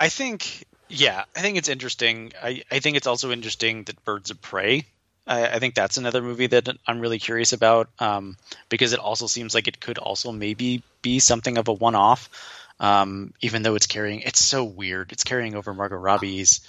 I 0.00 0.08
think 0.08 0.66
yeah, 0.88 1.24
I 1.36 1.40
think 1.40 1.56
it's 1.56 1.68
interesting. 1.68 2.32
I, 2.42 2.62
I 2.70 2.80
think 2.80 2.96
it's 2.96 3.06
also 3.06 3.30
interesting 3.30 3.84
that 3.84 4.04
Birds 4.04 4.30
of 4.30 4.42
Prey. 4.42 4.86
I, 5.26 5.46
I 5.46 5.58
think 5.60 5.74
that's 5.74 5.98
another 5.98 6.20
movie 6.22 6.48
that 6.48 6.68
I'm 6.86 7.00
really 7.00 7.18
curious 7.18 7.52
about 7.52 7.88
um, 8.00 8.36
because 8.68 8.92
it 8.92 8.98
also 8.98 9.26
seems 9.26 9.54
like 9.54 9.68
it 9.68 9.78
could 9.78 9.98
also 9.98 10.32
maybe 10.32 10.82
be 11.02 11.20
something 11.20 11.58
of 11.58 11.68
a 11.68 11.72
one-off, 11.72 12.28
um, 12.80 13.32
even 13.40 13.62
though 13.62 13.76
it's 13.76 13.86
carrying. 13.86 14.20
It's 14.20 14.40
so 14.40 14.64
weird. 14.64 15.12
It's 15.12 15.22
carrying 15.22 15.54
over 15.54 15.72
Margot 15.72 15.96
Robbie's. 15.96 16.60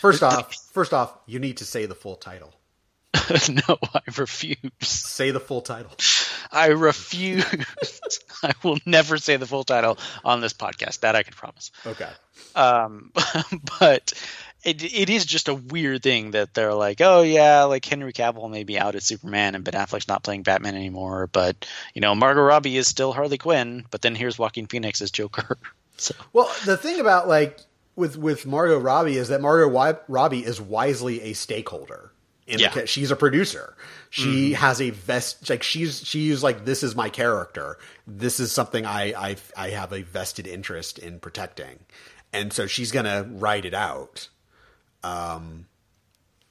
First 0.00 0.22
off, 0.22 0.54
first 0.72 0.92
off, 0.92 1.16
you 1.24 1.38
need 1.38 1.58
to 1.58 1.64
say 1.64 1.86
the 1.86 1.94
full 1.94 2.16
title. 2.16 2.52
no, 3.48 3.78
I 3.94 4.02
refuse. 4.18 4.58
Say 4.82 5.30
the 5.30 5.40
full 5.40 5.62
title. 5.62 5.92
I 6.50 6.68
refuse. 6.68 7.44
I 8.42 8.52
will 8.62 8.78
never 8.86 9.18
say 9.18 9.36
the 9.36 9.46
full 9.46 9.64
title 9.64 9.98
on 10.24 10.40
this 10.40 10.52
podcast. 10.52 11.00
That 11.00 11.16
I 11.16 11.22
can 11.22 11.34
promise. 11.34 11.70
Okay. 11.86 12.08
Um, 12.54 13.12
but 13.78 14.12
it 14.64 14.82
it 14.82 15.10
is 15.10 15.24
just 15.24 15.48
a 15.48 15.54
weird 15.54 16.02
thing 16.02 16.32
that 16.32 16.52
they're 16.54 16.74
like, 16.74 17.00
oh 17.00 17.22
yeah, 17.22 17.64
like 17.64 17.84
Henry 17.84 18.12
Cavill 18.12 18.50
may 18.50 18.64
be 18.64 18.78
out 18.78 18.94
as 18.94 19.04
Superman 19.04 19.54
and 19.54 19.64
Ben 19.64 19.74
Affleck's 19.74 20.08
not 20.08 20.22
playing 20.22 20.42
Batman 20.42 20.74
anymore, 20.74 21.28
but 21.28 21.66
you 21.94 22.00
know 22.00 22.14
Margot 22.14 22.42
Robbie 22.42 22.76
is 22.76 22.88
still 22.88 23.12
Harley 23.12 23.38
Quinn, 23.38 23.84
but 23.90 24.02
then 24.02 24.14
here's 24.14 24.38
Joaquin 24.38 24.66
Phoenix 24.66 25.00
as 25.00 25.10
Joker. 25.10 25.56
so 25.96 26.14
well, 26.32 26.50
the 26.64 26.76
thing 26.76 27.00
about 27.00 27.28
like 27.28 27.60
with 27.94 28.16
with 28.16 28.44
Margot 28.44 28.78
Robbie 28.78 29.16
is 29.16 29.28
that 29.28 29.40
Margot 29.40 30.02
Robbie 30.08 30.44
is 30.44 30.60
wisely 30.60 31.22
a 31.22 31.32
stakeholder 31.32 32.12
in 32.46 32.60
yeah. 32.60 32.72
the, 32.72 32.86
she's 32.86 33.10
a 33.10 33.16
producer. 33.16 33.74
She 34.10 34.52
mm. 34.52 34.54
has 34.54 34.80
a 34.80 34.90
vest 34.90 35.50
like 35.50 35.62
she's 35.62 36.06
she's 36.06 36.42
like 36.42 36.64
this 36.64 36.82
is 36.82 36.94
my 36.94 37.08
character. 37.08 37.78
This 38.06 38.38
is 38.38 38.52
something 38.52 38.86
I 38.86 39.12
I 39.12 39.36
I 39.56 39.70
have 39.70 39.92
a 39.92 40.02
vested 40.02 40.46
interest 40.46 40.98
in 40.98 41.18
protecting. 41.18 41.80
And 42.32 42.52
so 42.52 42.66
she's 42.66 42.92
going 42.92 43.06
to 43.06 43.26
write 43.30 43.64
it 43.64 43.74
out. 43.74 44.28
Um 45.02 45.66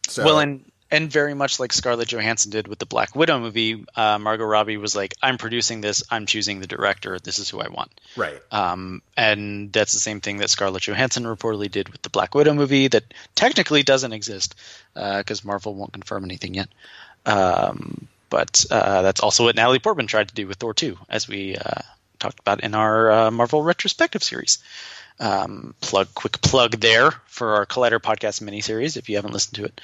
so 0.07 0.25
Well 0.25 0.39
and 0.39 0.69
and 0.91 1.11
very 1.11 1.33
much 1.33 1.59
like 1.59 1.73
Scarlett 1.73 2.09
Johansson 2.09 2.51
did 2.51 2.67
with 2.67 2.79
the 2.79 2.85
Black 2.85 3.15
Widow 3.15 3.39
movie, 3.39 3.85
uh, 3.95 4.19
Margot 4.19 4.45
Robbie 4.45 4.77
was 4.77 4.95
like, 4.95 5.13
"I'm 5.21 5.37
producing 5.37 5.81
this. 5.81 6.03
I'm 6.09 6.25
choosing 6.25 6.59
the 6.59 6.67
director. 6.67 7.19
This 7.19 7.39
is 7.39 7.49
who 7.49 7.59
I 7.59 7.69
want." 7.69 7.91
Right. 8.15 8.41
Um, 8.51 9.01
and 9.17 9.73
that's 9.73 9.93
the 9.93 9.99
same 9.99 10.21
thing 10.21 10.37
that 10.37 10.49
Scarlett 10.49 10.83
Johansson 10.83 11.23
reportedly 11.23 11.69
did 11.71 11.89
with 11.89 12.01
the 12.01 12.09
Black 12.09 12.35
Widow 12.35 12.53
movie, 12.53 12.87
that 12.87 13.03
technically 13.33 13.83
doesn't 13.83 14.13
exist 14.13 14.55
because 14.93 15.43
uh, 15.43 15.47
Marvel 15.47 15.73
won't 15.73 15.93
confirm 15.93 16.23
anything 16.23 16.53
yet. 16.53 16.69
Um, 17.25 18.07
but 18.29 18.65
uh, 18.69 19.01
that's 19.01 19.21
also 19.21 19.45
what 19.45 19.55
Natalie 19.55 19.79
Portman 19.79 20.07
tried 20.07 20.29
to 20.29 20.35
do 20.35 20.47
with 20.47 20.57
Thor 20.57 20.73
2, 20.73 20.97
as 21.09 21.27
we 21.27 21.55
uh, 21.55 21.81
talked 22.19 22.39
about 22.39 22.61
in 22.61 22.75
our 22.75 23.11
uh, 23.11 23.31
Marvel 23.31 23.63
retrospective 23.63 24.23
series. 24.23 24.59
Um, 25.19 25.73
plug, 25.79 26.09
quick 26.13 26.41
plug 26.41 26.71
there 26.81 27.11
for 27.27 27.55
our 27.55 27.65
Collider 27.65 27.99
podcast 27.99 28.41
miniseries 28.43 28.97
if 28.97 29.07
you 29.07 29.15
haven't 29.15 29.31
listened 29.31 29.55
to 29.55 29.63
it. 29.63 29.79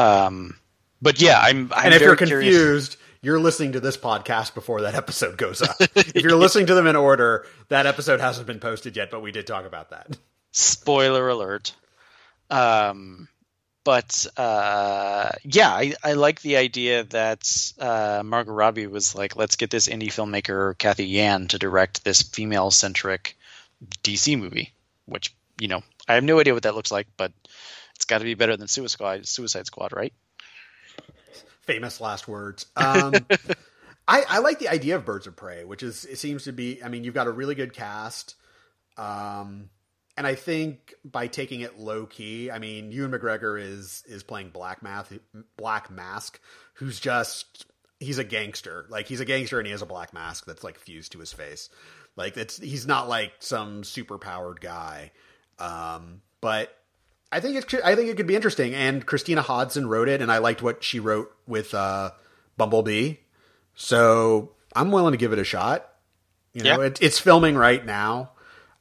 Um, 0.00 0.56
but 1.02 1.20
yeah, 1.20 1.38
I'm. 1.40 1.72
I'm 1.74 1.86
and 1.86 1.94
if 1.94 2.00
you're 2.00 2.16
confused, 2.16 2.92
curious. 2.92 2.96
you're 3.22 3.40
listening 3.40 3.72
to 3.72 3.80
this 3.80 3.96
podcast 3.96 4.54
before 4.54 4.82
that 4.82 4.94
episode 4.94 5.36
goes 5.36 5.62
up. 5.62 5.76
if 5.80 6.16
you're 6.16 6.36
listening 6.36 6.66
to 6.66 6.74
them 6.74 6.86
in 6.86 6.96
order, 6.96 7.46
that 7.68 7.86
episode 7.86 8.20
hasn't 8.20 8.46
been 8.46 8.60
posted 8.60 8.96
yet, 8.96 9.10
but 9.10 9.20
we 9.20 9.32
did 9.32 9.46
talk 9.46 9.64
about 9.66 9.90
that. 9.90 10.16
Spoiler 10.52 11.28
alert. 11.28 11.74
Um, 12.50 13.28
but 13.84 14.26
uh, 14.36 15.30
yeah, 15.44 15.70
I, 15.70 15.94
I, 16.02 16.12
like 16.14 16.42
the 16.42 16.56
idea 16.56 17.04
that 17.04 17.72
uh, 17.78 18.22
Margot 18.24 18.52
Robbie 18.52 18.86
was 18.86 19.14
like, 19.14 19.36
let's 19.36 19.56
get 19.56 19.70
this 19.70 19.88
indie 19.88 20.08
filmmaker 20.08 20.76
Cathy 20.76 21.06
Yan 21.06 21.46
to 21.48 21.58
direct 21.58 22.04
this 22.04 22.22
female 22.22 22.70
centric 22.70 23.36
DC 24.02 24.38
movie, 24.38 24.72
which 25.06 25.34
you 25.60 25.68
know 25.68 25.82
I 26.08 26.14
have 26.14 26.24
no 26.24 26.40
idea 26.40 26.52
what 26.52 26.64
that 26.64 26.74
looks 26.74 26.90
like, 26.90 27.06
but 27.16 27.32
it's 28.00 28.06
got 28.06 28.18
to 28.18 28.24
be 28.24 28.32
better 28.32 28.56
than 28.56 28.66
Suicide 28.66 29.28
Suicide 29.28 29.66
Squad, 29.66 29.92
right? 29.92 30.14
Famous 31.60 32.00
last 32.00 32.26
words. 32.26 32.64
Um, 32.74 33.12
I, 34.08 34.24
I, 34.26 34.38
like 34.38 34.58
the 34.58 34.70
idea 34.70 34.96
of 34.96 35.04
Birds 35.04 35.26
of 35.26 35.36
Prey, 35.36 35.64
which 35.64 35.82
is 35.82 36.06
it 36.06 36.16
seems 36.16 36.44
to 36.44 36.52
be. 36.52 36.82
I 36.82 36.88
mean, 36.88 37.04
you've 37.04 37.12
got 37.12 37.26
a 37.26 37.30
really 37.30 37.54
good 37.54 37.74
cast, 37.74 38.36
um, 38.96 39.68
and 40.16 40.26
I 40.26 40.34
think 40.34 40.94
by 41.04 41.26
taking 41.26 41.60
it 41.60 41.78
low 41.78 42.06
key, 42.06 42.50
I 42.50 42.58
mean, 42.58 42.90
Ewan 42.90 43.10
McGregor 43.10 43.60
is 43.60 44.02
is 44.08 44.22
playing 44.22 44.48
Black 44.48 44.82
Mask, 44.82 45.12
Black 45.58 45.90
Mask, 45.90 46.40
who's 46.72 46.98
just 46.98 47.66
he's 47.98 48.16
a 48.16 48.24
gangster. 48.24 48.86
Like 48.88 49.08
he's 49.08 49.20
a 49.20 49.26
gangster, 49.26 49.58
and 49.58 49.66
he 49.66 49.72
has 49.72 49.82
a 49.82 49.86
black 49.86 50.14
mask 50.14 50.46
that's 50.46 50.64
like 50.64 50.78
fused 50.78 51.12
to 51.12 51.18
his 51.18 51.34
face. 51.34 51.68
Like 52.16 52.38
it's 52.38 52.56
he's 52.56 52.86
not 52.86 53.10
like 53.10 53.34
some 53.40 53.84
super 53.84 54.16
powered 54.16 54.62
guy. 54.62 55.12
Um, 55.58 56.22
but 56.40 56.74
I 57.32 57.40
think 57.40 57.56
it 57.56 57.74
I 57.84 57.94
think 57.94 58.08
it 58.08 58.16
could 58.16 58.26
be 58.26 58.34
interesting. 58.34 58.74
And 58.74 59.06
Christina 59.06 59.42
Hodson 59.42 59.86
wrote 59.86 60.08
it, 60.08 60.20
and 60.20 60.32
I 60.32 60.38
liked 60.38 60.62
what 60.62 60.82
she 60.82 60.98
wrote 60.98 61.30
with 61.46 61.74
uh, 61.74 62.10
Bumblebee. 62.56 63.14
So 63.74 64.52
I'm 64.74 64.90
willing 64.90 65.12
to 65.12 65.18
give 65.18 65.32
it 65.32 65.38
a 65.38 65.44
shot. 65.44 65.88
You 66.52 66.64
know, 66.64 66.80
yeah. 66.80 66.86
it, 66.86 66.98
it's 67.00 67.18
filming 67.18 67.56
right 67.56 67.84
now. 67.84 68.32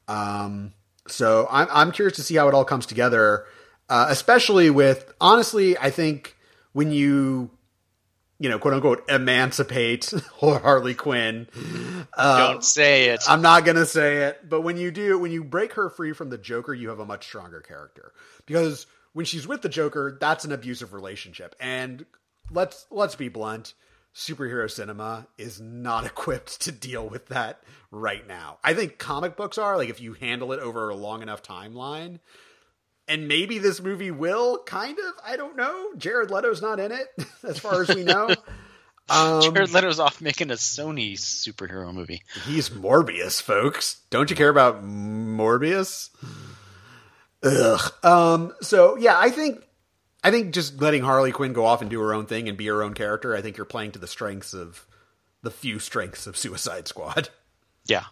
Um, 0.07 0.73
so 1.07 1.47
I'm 1.51 1.67
I'm 1.71 1.91
curious 1.91 2.15
to 2.17 2.23
see 2.23 2.35
how 2.35 2.47
it 2.47 2.53
all 2.53 2.65
comes 2.65 2.85
together. 2.85 3.45
Uh, 3.87 4.07
especially 4.09 4.69
with 4.69 5.13
honestly, 5.21 5.77
I 5.77 5.91
think 5.91 6.35
when 6.73 6.91
you 6.91 7.51
you 8.39 8.47
know, 8.47 8.57
quote 8.57 8.73
unquote, 8.73 9.09
emancipate 9.09 10.13
Harley 10.39 10.95
Quinn. 10.95 11.47
Uh, 12.13 12.53
Don't 12.53 12.63
say 12.63 13.09
it. 13.09 13.21
I'm 13.27 13.41
not 13.41 13.65
gonna 13.65 13.85
say 13.85 14.27
it, 14.27 14.47
but 14.47 14.61
when 14.61 14.77
you 14.77 14.91
do, 14.91 15.19
when 15.19 15.31
you 15.31 15.43
break 15.43 15.73
her 15.73 15.89
free 15.89 16.13
from 16.13 16.29
the 16.29 16.37
Joker, 16.37 16.73
you 16.73 16.89
have 16.89 16.99
a 16.99 17.05
much 17.05 17.25
stronger 17.25 17.59
character 17.59 18.13
because 18.49 18.87
when 19.13 19.25
she's 19.25 19.47
with 19.47 19.61
the 19.61 19.69
Joker, 19.69 20.17
that's 20.19 20.43
an 20.43 20.51
abusive 20.51 20.93
relationship. 20.93 21.55
And 21.59 22.05
let's 22.51 22.87
let's 22.89 23.15
be 23.15 23.29
blunt, 23.29 23.73
superhero 24.15 24.69
cinema 24.69 25.27
is 25.37 25.61
not 25.61 26.05
equipped 26.07 26.61
to 26.61 26.71
deal 26.71 27.07
with 27.07 27.27
that 27.27 27.61
right 27.91 28.27
now. 28.27 28.57
I 28.63 28.73
think 28.73 28.97
comic 28.97 29.37
books 29.37 29.57
are 29.57 29.77
like 29.77 29.89
if 29.89 30.01
you 30.01 30.13
handle 30.13 30.51
it 30.51 30.59
over 30.59 30.89
a 30.89 30.95
long 30.95 31.21
enough 31.21 31.43
timeline. 31.43 32.19
And 33.07 33.27
maybe 33.27 33.57
this 33.57 33.81
movie 33.81 34.11
will 34.11 34.61
kind 34.65 34.97
of, 34.99 35.13
I 35.25 35.35
don't 35.35 35.55
know. 35.55 35.93
Jared 35.97 36.29
Leto's 36.29 36.61
not 36.61 36.79
in 36.79 36.91
it, 36.91 37.07
as 37.43 37.57
far 37.57 37.81
as 37.81 37.89
we 37.89 38.03
know. 38.03 38.35
Um, 39.11 39.41
Jared 39.41 39.71
Leto's 39.71 39.99
off 39.99 40.21
making 40.21 40.51
a 40.51 40.53
Sony 40.53 41.13
superhero 41.13 41.91
movie. 41.91 42.21
He's 42.45 42.69
Morbius, 42.69 43.41
folks. 43.41 44.01
Don't 44.11 44.29
you 44.29 44.35
care 44.35 44.49
about 44.49 44.83
Morbius? 44.83 46.11
Ugh. 47.43 47.93
Um. 48.03 48.53
So 48.61 48.97
yeah, 48.97 49.17
I 49.17 49.29
think 49.29 49.63
I 50.23 50.31
think 50.31 50.53
just 50.53 50.81
letting 50.81 51.03
Harley 51.03 51.31
Quinn 51.31 51.53
go 51.53 51.65
off 51.65 51.81
and 51.81 51.89
do 51.89 52.01
her 52.01 52.13
own 52.13 52.25
thing 52.25 52.49
and 52.49 52.57
be 52.57 52.67
her 52.67 52.83
own 52.83 52.93
character. 52.93 53.35
I 53.35 53.41
think 53.41 53.57
you're 53.57 53.65
playing 53.65 53.93
to 53.93 53.99
the 53.99 54.07
strengths 54.07 54.53
of 54.53 54.85
the 55.41 55.51
few 55.51 55.79
strengths 55.79 56.27
of 56.27 56.37
Suicide 56.37 56.87
Squad. 56.87 57.29
Yeah, 57.85 58.03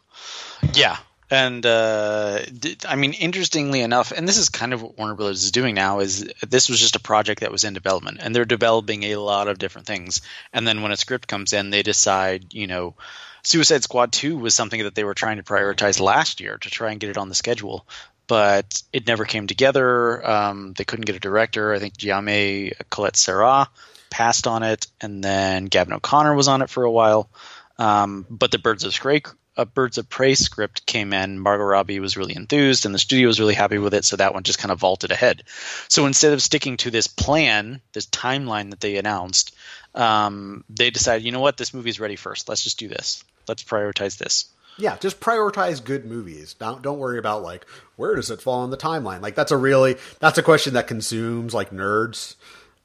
yeah, 0.73 0.97
and 1.29 1.65
uh, 1.65 2.39
I 2.87 2.95
mean, 2.95 3.13
interestingly 3.13 3.81
enough, 3.81 4.11
and 4.11 4.27
this 4.27 4.37
is 4.37 4.47
kind 4.47 4.73
of 4.73 4.81
what 4.81 4.97
Warner 4.97 5.15
Brothers 5.15 5.43
is 5.43 5.51
doing 5.51 5.75
now. 5.75 5.99
Is 5.99 6.31
this 6.47 6.69
was 6.69 6.79
just 6.79 6.95
a 6.95 7.01
project 7.01 7.41
that 7.41 7.51
was 7.51 7.65
in 7.65 7.73
development, 7.73 8.19
and 8.21 8.33
they're 8.33 8.45
developing 8.45 9.03
a 9.03 9.17
lot 9.17 9.49
of 9.49 9.59
different 9.59 9.87
things. 9.87 10.21
And 10.53 10.65
then 10.65 10.81
when 10.81 10.93
a 10.93 10.97
script 10.97 11.27
comes 11.27 11.51
in, 11.51 11.69
they 11.69 11.83
decide, 11.83 12.53
you 12.53 12.67
know, 12.67 12.95
Suicide 13.43 13.83
Squad 13.83 14.13
Two 14.13 14.37
was 14.37 14.53
something 14.53 14.83
that 14.83 14.95
they 14.95 15.03
were 15.03 15.13
trying 15.13 15.37
to 15.37 15.43
prioritize 15.43 15.99
last 15.99 16.39
year 16.39 16.57
to 16.57 16.69
try 16.69 16.91
and 16.91 16.99
get 16.99 17.09
it 17.09 17.17
on 17.17 17.27
the 17.27 17.35
schedule, 17.35 17.85
but 18.27 18.81
it 18.93 19.07
never 19.07 19.25
came 19.25 19.47
together. 19.47 20.27
Um, 20.29 20.73
they 20.77 20.83
couldn't 20.83 21.05
get 21.05 21.15
a 21.15 21.19
director. 21.19 21.73
I 21.73 21.79
think 21.79 21.97
Jaume 21.97 22.73
Collet-Serra 22.89 23.69
passed 24.09 24.47
on 24.47 24.63
it, 24.63 24.87
and 25.01 25.23
then 25.23 25.65
Gavin 25.65 25.93
O'Connor 25.93 26.35
was 26.35 26.47
on 26.47 26.61
it 26.61 26.69
for 26.69 26.83
a 26.83 26.91
while. 26.91 27.29
Um, 27.77 28.25
but 28.29 28.51
the 28.51 28.59
Birds 28.59 28.83
of 28.83 28.93
Prey 28.93 29.21
a 29.57 29.65
Birds 29.65 29.97
of 29.97 30.07
Prey 30.07 30.35
script 30.35 30.85
came 30.85 31.13
in, 31.13 31.39
Margot 31.39 31.63
Robbie 31.63 31.99
was 31.99 32.15
really 32.15 32.35
enthused, 32.35 32.85
and 32.85 32.93
the 32.93 32.99
studio 32.99 33.27
was 33.27 33.39
really 33.39 33.55
happy 33.55 33.79
with 33.79 33.95
it. 33.95 34.05
So 34.05 34.15
that 34.15 34.33
one 34.33 34.43
just 34.43 34.59
kind 34.59 34.71
of 34.71 34.79
vaulted 34.79 35.11
ahead. 35.11 35.43
So 35.87 36.05
instead 36.05 36.33
of 36.33 36.43
sticking 36.43 36.77
to 36.77 36.91
this 36.91 37.07
plan, 37.07 37.81
this 37.93 38.05
timeline 38.05 38.69
that 38.69 38.79
they 38.79 38.97
announced, 38.97 39.55
um, 39.95 40.63
they 40.69 40.91
decided, 40.91 41.25
you 41.25 41.31
know 41.31 41.39
what, 41.39 41.57
this 41.57 41.73
movie's 41.73 41.99
ready 41.99 42.15
first. 42.15 42.47
Let's 42.47 42.63
just 42.63 42.77
do 42.77 42.87
this. 42.87 43.23
Let's 43.47 43.63
prioritize 43.63 44.17
this. 44.17 44.45
Yeah, 44.77 44.97
just 44.97 45.19
prioritize 45.19 45.83
good 45.83 46.05
movies. 46.05 46.53
Don't 46.53 46.81
don't 46.81 46.99
worry 46.99 47.17
about 47.17 47.43
like 47.43 47.65
where 47.95 48.15
does 48.15 48.29
it 48.29 48.41
fall 48.41 48.61
on 48.61 48.69
the 48.69 48.77
timeline. 48.77 49.21
Like 49.21 49.35
that's 49.35 49.51
a 49.51 49.57
really 49.57 49.97
that's 50.19 50.37
a 50.37 50.43
question 50.43 50.75
that 50.75 50.87
consumes 50.87 51.53
like 51.53 51.71
nerds 51.71 52.35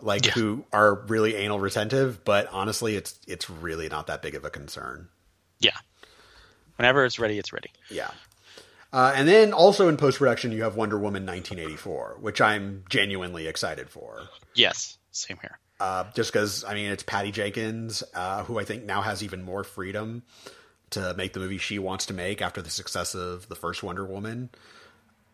like 0.00 0.26
yeah. 0.26 0.32
who 0.32 0.64
are 0.72 0.94
really 0.94 1.36
anal 1.36 1.60
retentive, 1.60 2.24
but 2.24 2.48
honestly 2.50 2.96
it's 2.96 3.18
it's 3.26 3.48
really 3.48 3.88
not 3.88 4.06
that 4.06 4.22
big 4.22 4.34
of 4.34 4.44
a 4.44 4.50
concern. 4.50 5.08
Yeah. 5.60 5.76
Whenever 6.76 7.04
it's 7.04 7.18
ready, 7.18 7.38
it's 7.38 7.52
ready. 7.52 7.70
Yeah. 7.90 8.10
Uh, 8.92 9.12
and 9.16 9.26
then 9.26 9.52
also 9.52 9.88
in 9.88 9.96
post 9.96 10.18
production, 10.18 10.52
you 10.52 10.64
have 10.64 10.76
Wonder 10.76 10.96
Woman 10.98 11.24
1984, 11.24 12.18
which 12.20 12.40
I'm 12.40 12.84
genuinely 12.90 13.46
excited 13.46 13.88
for. 13.88 14.28
Yes, 14.54 14.98
same 15.12 15.38
here. 15.40 15.58
Uh, 15.80 16.04
just 16.14 16.30
because, 16.30 16.62
I 16.64 16.74
mean, 16.74 16.90
it's 16.90 17.02
Patty 17.02 17.32
Jenkins, 17.32 18.02
uh, 18.14 18.44
who 18.44 18.58
I 18.58 18.64
think 18.64 18.84
now 18.84 19.00
has 19.00 19.22
even 19.22 19.42
more 19.42 19.64
freedom 19.64 20.22
to 20.92 21.14
make 21.14 21.32
the 21.32 21.40
movie 21.40 21.58
she 21.58 21.78
wants 21.78 22.06
to 22.06 22.14
make 22.14 22.40
after 22.40 22.62
the 22.62 22.70
success 22.70 23.14
of 23.14 23.48
the 23.48 23.54
first 23.54 23.82
Wonder 23.82 24.04
Woman. 24.04 24.50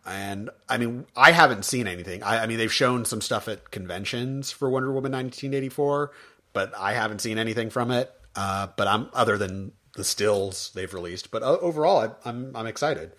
And 0.06 0.50
I 0.68 0.78
mean, 0.78 1.06
I 1.16 1.32
haven't 1.32 1.64
seen 1.64 1.86
anything. 1.86 2.22
I, 2.22 2.42
I 2.42 2.46
mean, 2.46 2.58
they've 2.58 2.72
shown 2.72 3.04
some 3.04 3.20
stuff 3.20 3.46
at 3.48 3.70
conventions 3.70 4.50
for 4.50 4.70
Wonder 4.70 4.88
Woman 4.88 5.12
1984, 5.12 6.12
but 6.52 6.72
I 6.76 6.94
haven't 6.94 7.20
seen 7.20 7.38
anything 7.38 7.70
from 7.70 7.90
it. 7.90 8.12
Uh, 8.34 8.68
but 8.76 8.86
I'm 8.86 9.10
other 9.12 9.36
than 9.36 9.72
the 9.94 10.04
stills 10.04 10.70
they've 10.74 10.92
released. 10.94 11.30
But 11.30 11.42
overall, 11.42 11.98
I, 11.98 12.28
I'm 12.28 12.54
I'm 12.56 12.66
excited. 12.66 13.12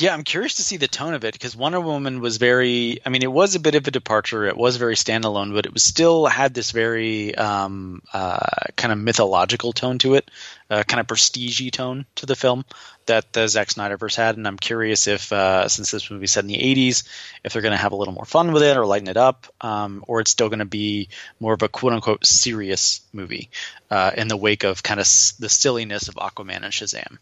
Yeah, 0.00 0.14
I'm 0.14 0.22
curious 0.22 0.54
to 0.54 0.62
see 0.62 0.76
the 0.76 0.86
tone 0.86 1.12
of 1.12 1.24
it 1.24 1.32
because 1.32 1.56
Wonder 1.56 1.80
Woman 1.80 2.20
was 2.20 2.36
very. 2.36 3.00
I 3.04 3.08
mean, 3.08 3.24
it 3.24 3.32
was 3.32 3.56
a 3.56 3.60
bit 3.60 3.74
of 3.74 3.88
a 3.88 3.90
departure. 3.90 4.44
It 4.44 4.56
was 4.56 4.76
very 4.76 4.94
standalone, 4.94 5.52
but 5.52 5.66
it 5.66 5.72
was 5.72 5.82
still 5.82 6.26
had 6.26 6.54
this 6.54 6.70
very 6.70 7.34
um, 7.34 8.00
uh, 8.12 8.38
kind 8.76 8.92
of 8.92 8.98
mythological 9.00 9.72
tone 9.72 9.98
to 9.98 10.14
it, 10.14 10.30
uh, 10.70 10.84
kind 10.84 11.00
of 11.00 11.08
prestigey 11.08 11.72
tone 11.72 12.06
to 12.14 12.26
the 12.26 12.36
film 12.36 12.64
that 13.06 13.32
the 13.32 13.48
Zack 13.48 13.70
Snyderverse 13.70 14.14
had. 14.14 14.36
And 14.36 14.46
I'm 14.46 14.56
curious 14.56 15.08
if, 15.08 15.32
uh, 15.32 15.66
since 15.66 15.90
this 15.90 16.12
movie 16.12 16.28
set 16.28 16.44
in 16.44 16.48
the 16.48 16.58
'80s, 16.58 17.02
if 17.42 17.52
they're 17.52 17.62
going 17.62 17.72
to 17.72 17.82
have 17.82 17.90
a 17.90 17.96
little 17.96 18.14
more 18.14 18.24
fun 18.24 18.52
with 18.52 18.62
it 18.62 18.76
or 18.76 18.86
lighten 18.86 19.08
it 19.08 19.16
up, 19.16 19.48
um, 19.60 20.04
or 20.06 20.20
it's 20.20 20.30
still 20.30 20.48
going 20.48 20.60
to 20.60 20.64
be 20.64 21.08
more 21.40 21.54
of 21.54 21.62
a 21.62 21.68
quote 21.68 21.92
unquote 21.92 22.24
serious 22.24 23.00
movie 23.12 23.50
uh, 23.90 24.12
in 24.16 24.28
the 24.28 24.36
wake 24.36 24.62
of 24.62 24.80
kind 24.80 25.00
of 25.00 25.06
the 25.40 25.48
silliness 25.48 26.06
of 26.06 26.14
Aquaman 26.14 26.62
and 26.62 26.72
Shazam. 26.72 27.18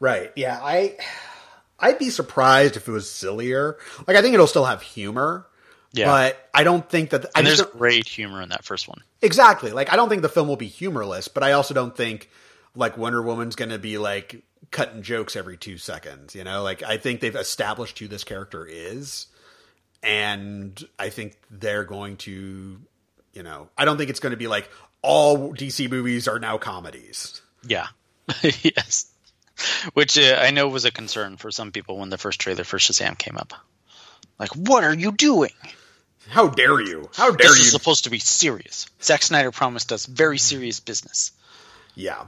Right. 0.00 0.32
Yeah. 0.34 0.58
I 0.58 0.96
I'd 1.82 1.98
be 1.98 2.10
surprised 2.10 2.76
if 2.76 2.88
it 2.88 2.92
was 2.92 3.10
sillier. 3.10 3.76
Like 4.06 4.16
I 4.16 4.22
think 4.22 4.34
it'll 4.34 4.46
still 4.46 4.64
have 4.64 4.80
humor. 4.80 5.46
Yeah. 5.92 6.06
But 6.06 6.48
I 6.54 6.64
don't 6.64 6.88
think 6.88 7.10
that. 7.10 7.26
And 7.36 7.46
there's 7.46 7.60
great 7.60 8.08
humor 8.08 8.40
in 8.40 8.48
that 8.48 8.64
first 8.64 8.88
one. 8.88 9.02
Exactly. 9.20 9.72
Like 9.72 9.92
I 9.92 9.96
don't 9.96 10.08
think 10.08 10.22
the 10.22 10.28
film 10.28 10.48
will 10.48 10.56
be 10.56 10.68
humorless, 10.68 11.28
but 11.28 11.42
I 11.42 11.52
also 11.52 11.74
don't 11.74 11.94
think 11.94 12.30
like 12.74 12.96
Wonder 12.96 13.20
Woman's 13.20 13.56
going 13.56 13.70
to 13.70 13.78
be 13.78 13.98
like 13.98 14.42
cutting 14.70 15.02
jokes 15.02 15.36
every 15.36 15.56
two 15.56 15.76
seconds. 15.76 16.34
You 16.34 16.44
know, 16.44 16.62
like 16.62 16.82
I 16.82 16.96
think 16.96 17.20
they've 17.20 17.36
established 17.36 17.98
who 17.98 18.08
this 18.08 18.24
character 18.24 18.66
is, 18.66 19.26
and 20.02 20.82
I 20.98 21.10
think 21.10 21.36
they're 21.50 21.84
going 21.84 22.16
to, 22.18 22.80
you 23.34 23.42
know, 23.42 23.68
I 23.76 23.84
don't 23.84 23.98
think 23.98 24.08
it's 24.08 24.20
going 24.20 24.32
to 24.32 24.38
be 24.38 24.48
like 24.48 24.70
all 25.02 25.52
DC 25.52 25.90
movies 25.90 26.26
are 26.26 26.38
now 26.38 26.58
comedies. 26.58 27.42
Yeah. 27.66 27.88
yes. 28.42 29.11
which 29.94 30.18
uh, 30.18 30.38
I 30.40 30.50
know 30.50 30.68
was 30.68 30.84
a 30.84 30.90
concern 30.90 31.36
for 31.36 31.50
some 31.50 31.72
people 31.72 31.98
when 31.98 32.10
the 32.10 32.18
first 32.18 32.40
trailer 32.40 32.64
for 32.64 32.78
Shazam 32.78 33.18
came 33.18 33.36
up. 33.36 33.54
Like, 34.38 34.50
what 34.50 34.84
are 34.84 34.94
you 34.94 35.12
doing? 35.12 35.52
How 36.28 36.48
dare 36.48 36.80
you? 36.80 37.10
How 37.14 37.30
dare 37.30 37.36
this 37.36 37.46
you? 37.46 37.54
This 37.54 37.66
is 37.66 37.72
supposed 37.72 38.04
to 38.04 38.10
be 38.10 38.18
serious. 38.18 38.86
Zack 39.02 39.22
Snyder 39.22 39.50
promised 39.50 39.92
us 39.92 40.06
very 40.06 40.38
serious 40.38 40.80
business. 40.80 41.32
Yeah. 41.94 42.26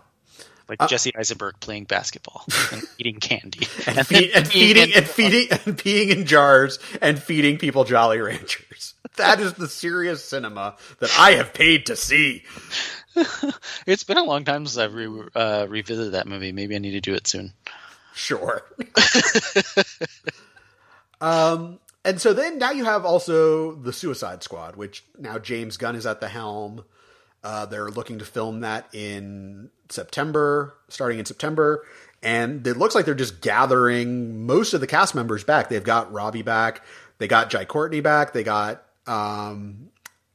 Like 0.68 0.82
uh, 0.82 0.86
Jesse 0.86 1.14
Eisenberg 1.14 1.56
playing 1.60 1.84
basketball 1.84 2.44
and 2.72 2.82
eating 2.98 3.20
candy 3.20 3.66
and, 3.86 3.98
and, 3.98 4.06
feed, 4.06 4.30
and 4.34 4.48
feeding 4.48 4.94
and 4.94 5.06
feeding 5.06 5.48
and 5.50 5.76
peeing 5.76 6.10
in 6.10 6.26
jars 6.26 6.78
and 7.02 7.22
feeding 7.22 7.58
people 7.58 7.84
Jolly 7.84 8.18
Ranchers. 8.18 8.94
That 9.16 9.38
is 9.38 9.52
the 9.52 9.68
serious 9.68 10.24
cinema 10.24 10.74
that 10.98 11.16
I 11.16 11.32
have 11.32 11.54
paid 11.54 11.86
to 11.86 11.94
see. 11.94 12.42
it's 13.86 14.02
been 14.02 14.18
a 14.18 14.24
long 14.24 14.44
time 14.44 14.66
since 14.66 14.76
I've 14.76 14.92
re- 14.92 15.28
uh, 15.36 15.66
revisited 15.68 16.14
that 16.14 16.26
movie. 16.26 16.50
Maybe 16.50 16.74
I 16.74 16.78
need 16.78 16.92
to 16.92 17.00
do 17.00 17.14
it 17.14 17.28
soon. 17.28 17.52
Sure. 18.12 18.62
um, 21.20 21.78
and 22.04 22.20
so 22.20 22.32
then 22.32 22.58
now 22.58 22.72
you 22.72 22.84
have 22.84 23.04
also 23.04 23.74
the 23.74 23.92
Suicide 23.92 24.42
Squad, 24.42 24.74
which 24.76 25.04
now 25.18 25.38
James 25.38 25.76
Gunn 25.76 25.96
is 25.96 26.06
at 26.06 26.20
the 26.20 26.28
helm. 26.28 26.84
Uh, 27.44 27.66
they're 27.66 27.90
looking 27.90 28.18
to 28.18 28.24
film 28.24 28.60
that 28.60 28.88
in 28.94 29.70
September, 29.90 30.74
starting 30.88 31.18
in 31.18 31.26
September. 31.26 31.84
And 32.22 32.66
it 32.66 32.78
looks 32.78 32.94
like 32.94 33.04
they're 33.04 33.14
just 33.14 33.42
gathering 33.42 34.46
most 34.46 34.72
of 34.72 34.80
the 34.80 34.86
cast 34.86 35.14
members 35.14 35.44
back. 35.44 35.68
They've 35.68 35.84
got 35.84 36.10
Robbie 36.10 36.42
back. 36.42 36.82
They 37.18 37.28
got 37.28 37.50
Jai 37.50 37.66
Courtney 37.66 38.00
back. 38.00 38.32
They 38.32 38.42
got 38.44 38.82
um, 39.06 39.90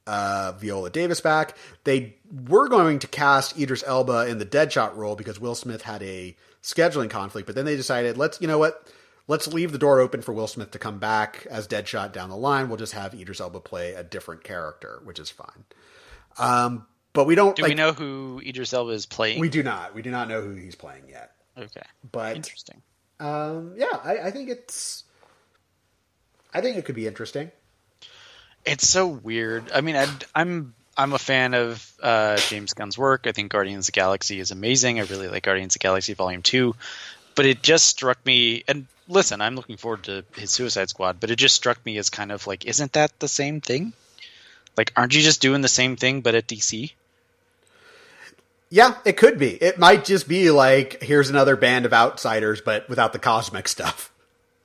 uh, 0.05 0.53
Viola 0.59 0.91
Davis 0.91 1.19
back. 1.19 1.57
They 1.83 2.15
were 2.47 2.69
going 2.69 2.99
to 2.99 3.07
cast 3.07 3.59
Idris 3.59 3.83
Elba 3.87 4.27
in 4.27 4.37
the 4.37 4.45
Deadshot 4.45 4.95
role 4.95 5.15
because 5.15 5.39
Will 5.39 5.55
Smith 5.55 5.81
had 5.81 6.03
a 6.03 6.37
scheduling 6.61 7.09
conflict, 7.09 7.47
but 7.47 7.55
then 7.55 7.65
they 7.65 7.75
decided, 7.75 8.17
let's, 8.17 8.39
you 8.39 8.47
know 8.47 8.59
what? 8.59 8.87
Let's 9.27 9.47
leave 9.47 9.71
the 9.71 9.77
door 9.77 9.99
open 9.99 10.21
for 10.21 10.33
Will 10.33 10.47
Smith 10.47 10.71
to 10.71 10.79
come 10.79 10.99
back 10.99 11.47
as 11.49 11.67
Deadshot 11.67 12.13
down 12.13 12.29
the 12.29 12.37
line. 12.37 12.67
We'll 12.67 12.77
just 12.77 12.93
have 12.93 13.15
Idris 13.15 13.39
Elba 13.39 13.61
play 13.61 13.93
a 13.93 14.03
different 14.03 14.43
character, 14.43 15.01
which 15.03 15.19
is 15.19 15.29
fine. 15.31 15.65
Um, 16.37 16.85
but 17.13 17.25
we 17.25 17.35
don't. 17.35 17.55
Do 17.55 17.63
like, 17.63 17.69
we 17.69 17.75
know 17.75 17.93
who 17.93 18.41
Idris 18.45 18.73
Elba 18.73 18.91
is 18.91 19.05
playing? 19.05 19.39
We 19.39 19.49
do 19.49 19.63
not. 19.63 19.93
We 19.95 20.01
do 20.01 20.11
not 20.11 20.29
know 20.29 20.41
who 20.41 20.53
he's 20.53 20.75
playing 20.75 21.03
yet. 21.09 21.31
Okay, 21.57 21.81
but 22.11 22.35
interesting. 22.35 22.81
Um, 23.19 23.73
yeah, 23.75 23.99
I, 24.03 24.17
I 24.19 24.31
think 24.31 24.49
it's. 24.49 25.03
I 26.53 26.61
think 26.61 26.77
it 26.77 26.85
could 26.85 26.95
be 26.95 27.07
interesting. 27.07 27.51
It's 28.65 28.87
so 28.87 29.07
weird. 29.07 29.71
I 29.71 29.81
mean, 29.81 29.95
I, 29.95 30.07
I'm 30.35 30.73
I'm 30.97 31.13
a 31.13 31.19
fan 31.19 31.53
of 31.53 31.93
uh, 32.01 32.37
James 32.37 32.73
Gunn's 32.73 32.97
work. 32.97 33.25
I 33.25 33.31
think 33.31 33.51
Guardians 33.51 33.87
of 33.87 33.93
the 33.93 33.99
Galaxy 33.99 34.39
is 34.39 34.51
amazing. 34.51 34.99
I 34.99 35.03
really 35.03 35.27
like 35.27 35.43
Guardians 35.43 35.75
of 35.75 35.79
the 35.79 35.83
Galaxy 35.83 36.13
Volume 36.13 36.41
Two, 36.41 36.75
but 37.35 37.45
it 37.45 37.63
just 37.63 37.87
struck 37.87 38.23
me. 38.25 38.63
And 38.67 38.85
listen, 39.07 39.41
I'm 39.41 39.55
looking 39.55 39.77
forward 39.77 40.03
to 40.03 40.23
his 40.35 40.51
Suicide 40.51 40.89
Squad, 40.89 41.19
but 41.19 41.31
it 41.31 41.37
just 41.37 41.55
struck 41.55 41.83
me 41.85 41.97
as 41.97 42.09
kind 42.09 42.31
of 42.31 42.47
like, 42.47 42.65
isn't 42.65 42.93
that 42.93 43.17
the 43.19 43.27
same 43.27 43.61
thing? 43.61 43.93
Like, 44.77 44.93
aren't 44.95 45.15
you 45.15 45.21
just 45.21 45.41
doing 45.41 45.61
the 45.61 45.67
same 45.67 45.95
thing 45.95 46.21
but 46.21 46.35
at 46.35 46.47
DC? 46.47 46.91
Yeah, 48.69 48.95
it 49.03 49.17
could 49.17 49.39
be. 49.39 49.51
It 49.55 49.79
might 49.79 50.05
just 50.05 50.27
be 50.27 50.51
like 50.51 51.01
here's 51.01 51.29
another 51.29 51.55
band 51.55 51.85
of 51.85 51.93
outsiders, 51.93 52.61
but 52.61 52.87
without 52.87 53.13
the 53.13 53.19
cosmic 53.19 53.67
stuff. 53.67 54.11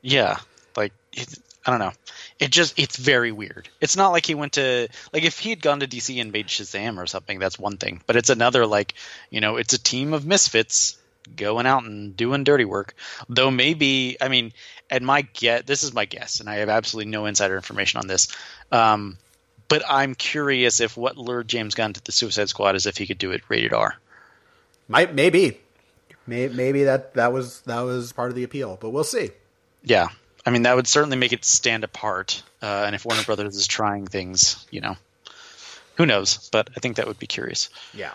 Yeah, 0.03 0.39
like 0.77 0.93
I 1.67 1.71
don't 1.71 1.79
know 1.79 1.93
it 2.39 2.51
just 2.51 2.79
it's 2.79 2.97
very 2.97 3.33
weird. 3.33 3.69
It's 3.81 3.97
not 3.97 4.11
like 4.11 4.27
he 4.27 4.35
went 4.35 4.55
to 4.55 4.89
like 5.13 5.25
if 5.25 5.39
he 5.39 5.51
had 5.51 5.63
gone 5.63 5.81
to 5.81 5.87
DC 5.87 6.21
and 6.21 6.33
made 6.33 6.49
Shazam 6.49 6.99
or 6.99 7.07
something, 7.07 7.39
that's 7.39 7.59
one 7.59 7.77
thing. 7.77 8.03
But 8.07 8.17
it's 8.17 8.31
another 8.31 8.67
like, 8.67 8.95
you 9.31 9.41
know, 9.41 9.57
it's 9.57 9.73
a 9.73 9.83
team 9.83 10.13
of 10.13 10.27
misfits 10.27 10.99
going 11.37 11.67
out 11.67 11.85
and 11.85 12.17
doing 12.17 12.45
dirty 12.45 12.65
work. 12.65 12.95
Though 13.29 13.51
maybe 13.51 14.17
I 14.21 14.29
mean, 14.29 14.53
and 14.91 15.07
my 15.07 15.23
get 15.23 15.67
this 15.67 15.85
is 15.85 15.95
my 15.95 16.07
guess, 16.07 16.41
and 16.41 16.51
I 16.51 16.57
have 16.57 16.69
absolutely 16.69 17.11
no 17.11 17.27
insider 17.27 17.57
information 17.57 18.01
on 18.01 18.09
this. 18.09 18.29
Um, 18.73 19.17
but 19.75 19.83
I'm 19.89 20.15
curious 20.15 20.79
if 20.79 20.97
what 20.97 21.17
lured 21.17 21.49
James 21.49 21.75
Gunn 21.75 21.95
to 21.95 22.01
the 22.01 22.13
Suicide 22.13 22.49
Squad 22.49 22.77
is 22.77 22.87
if 22.87 22.97
he 22.97 23.09
could 23.09 23.19
do 23.19 23.33
it 23.33 23.43
rated 23.49 23.73
R. 23.73 23.97
Might 24.87 25.13
maybe, 25.17 25.59
maybe 26.29 26.85
that 26.85 27.15
that 27.15 27.33
was 27.33 27.63
that 27.63 27.81
was 27.81 28.13
part 28.13 28.31
of 28.31 28.37
the 28.37 28.45
appeal, 28.45 28.79
but 28.81 28.91
we'll 28.91 29.03
see. 29.03 29.33
Yeah, 29.83 30.07
I 30.47 30.51
mean, 30.51 30.63
that 30.63 30.77
would 30.77 30.87
certainly 30.87 31.17
make 31.17 31.33
it 31.33 31.45
stand 31.45 31.83
apart. 31.83 32.45
Uh, 32.63 32.85
and 32.87 32.95
if 32.95 33.05
Warner 33.05 33.25
Brothers 33.25 33.57
is 33.57 33.67
trying 33.67 34.07
things, 34.07 34.65
you 34.71 34.81
know, 34.81 34.97
who 35.97 36.07
knows? 36.07 36.49
But 36.53 36.71
I 36.77 36.79
think 36.79 36.95
that 36.95 37.09
would 37.09 37.19
be 37.19 37.27
curious. 37.27 37.69
Yeah. 37.93 38.13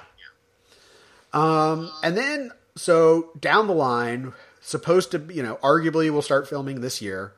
Um, 1.34 1.91
and 2.01 2.16
then 2.16 2.53
so 2.78 3.32
down 3.38 3.68
the 3.68 3.74
line, 3.74 4.32
supposed 4.62 5.12
to, 5.12 5.22
you 5.30 5.43
know, 5.43 5.60
arguably 5.62 6.10
we'll 6.10 6.22
start 6.22 6.47
filming 6.47 6.80
this 6.80 7.01
year. 7.01 7.34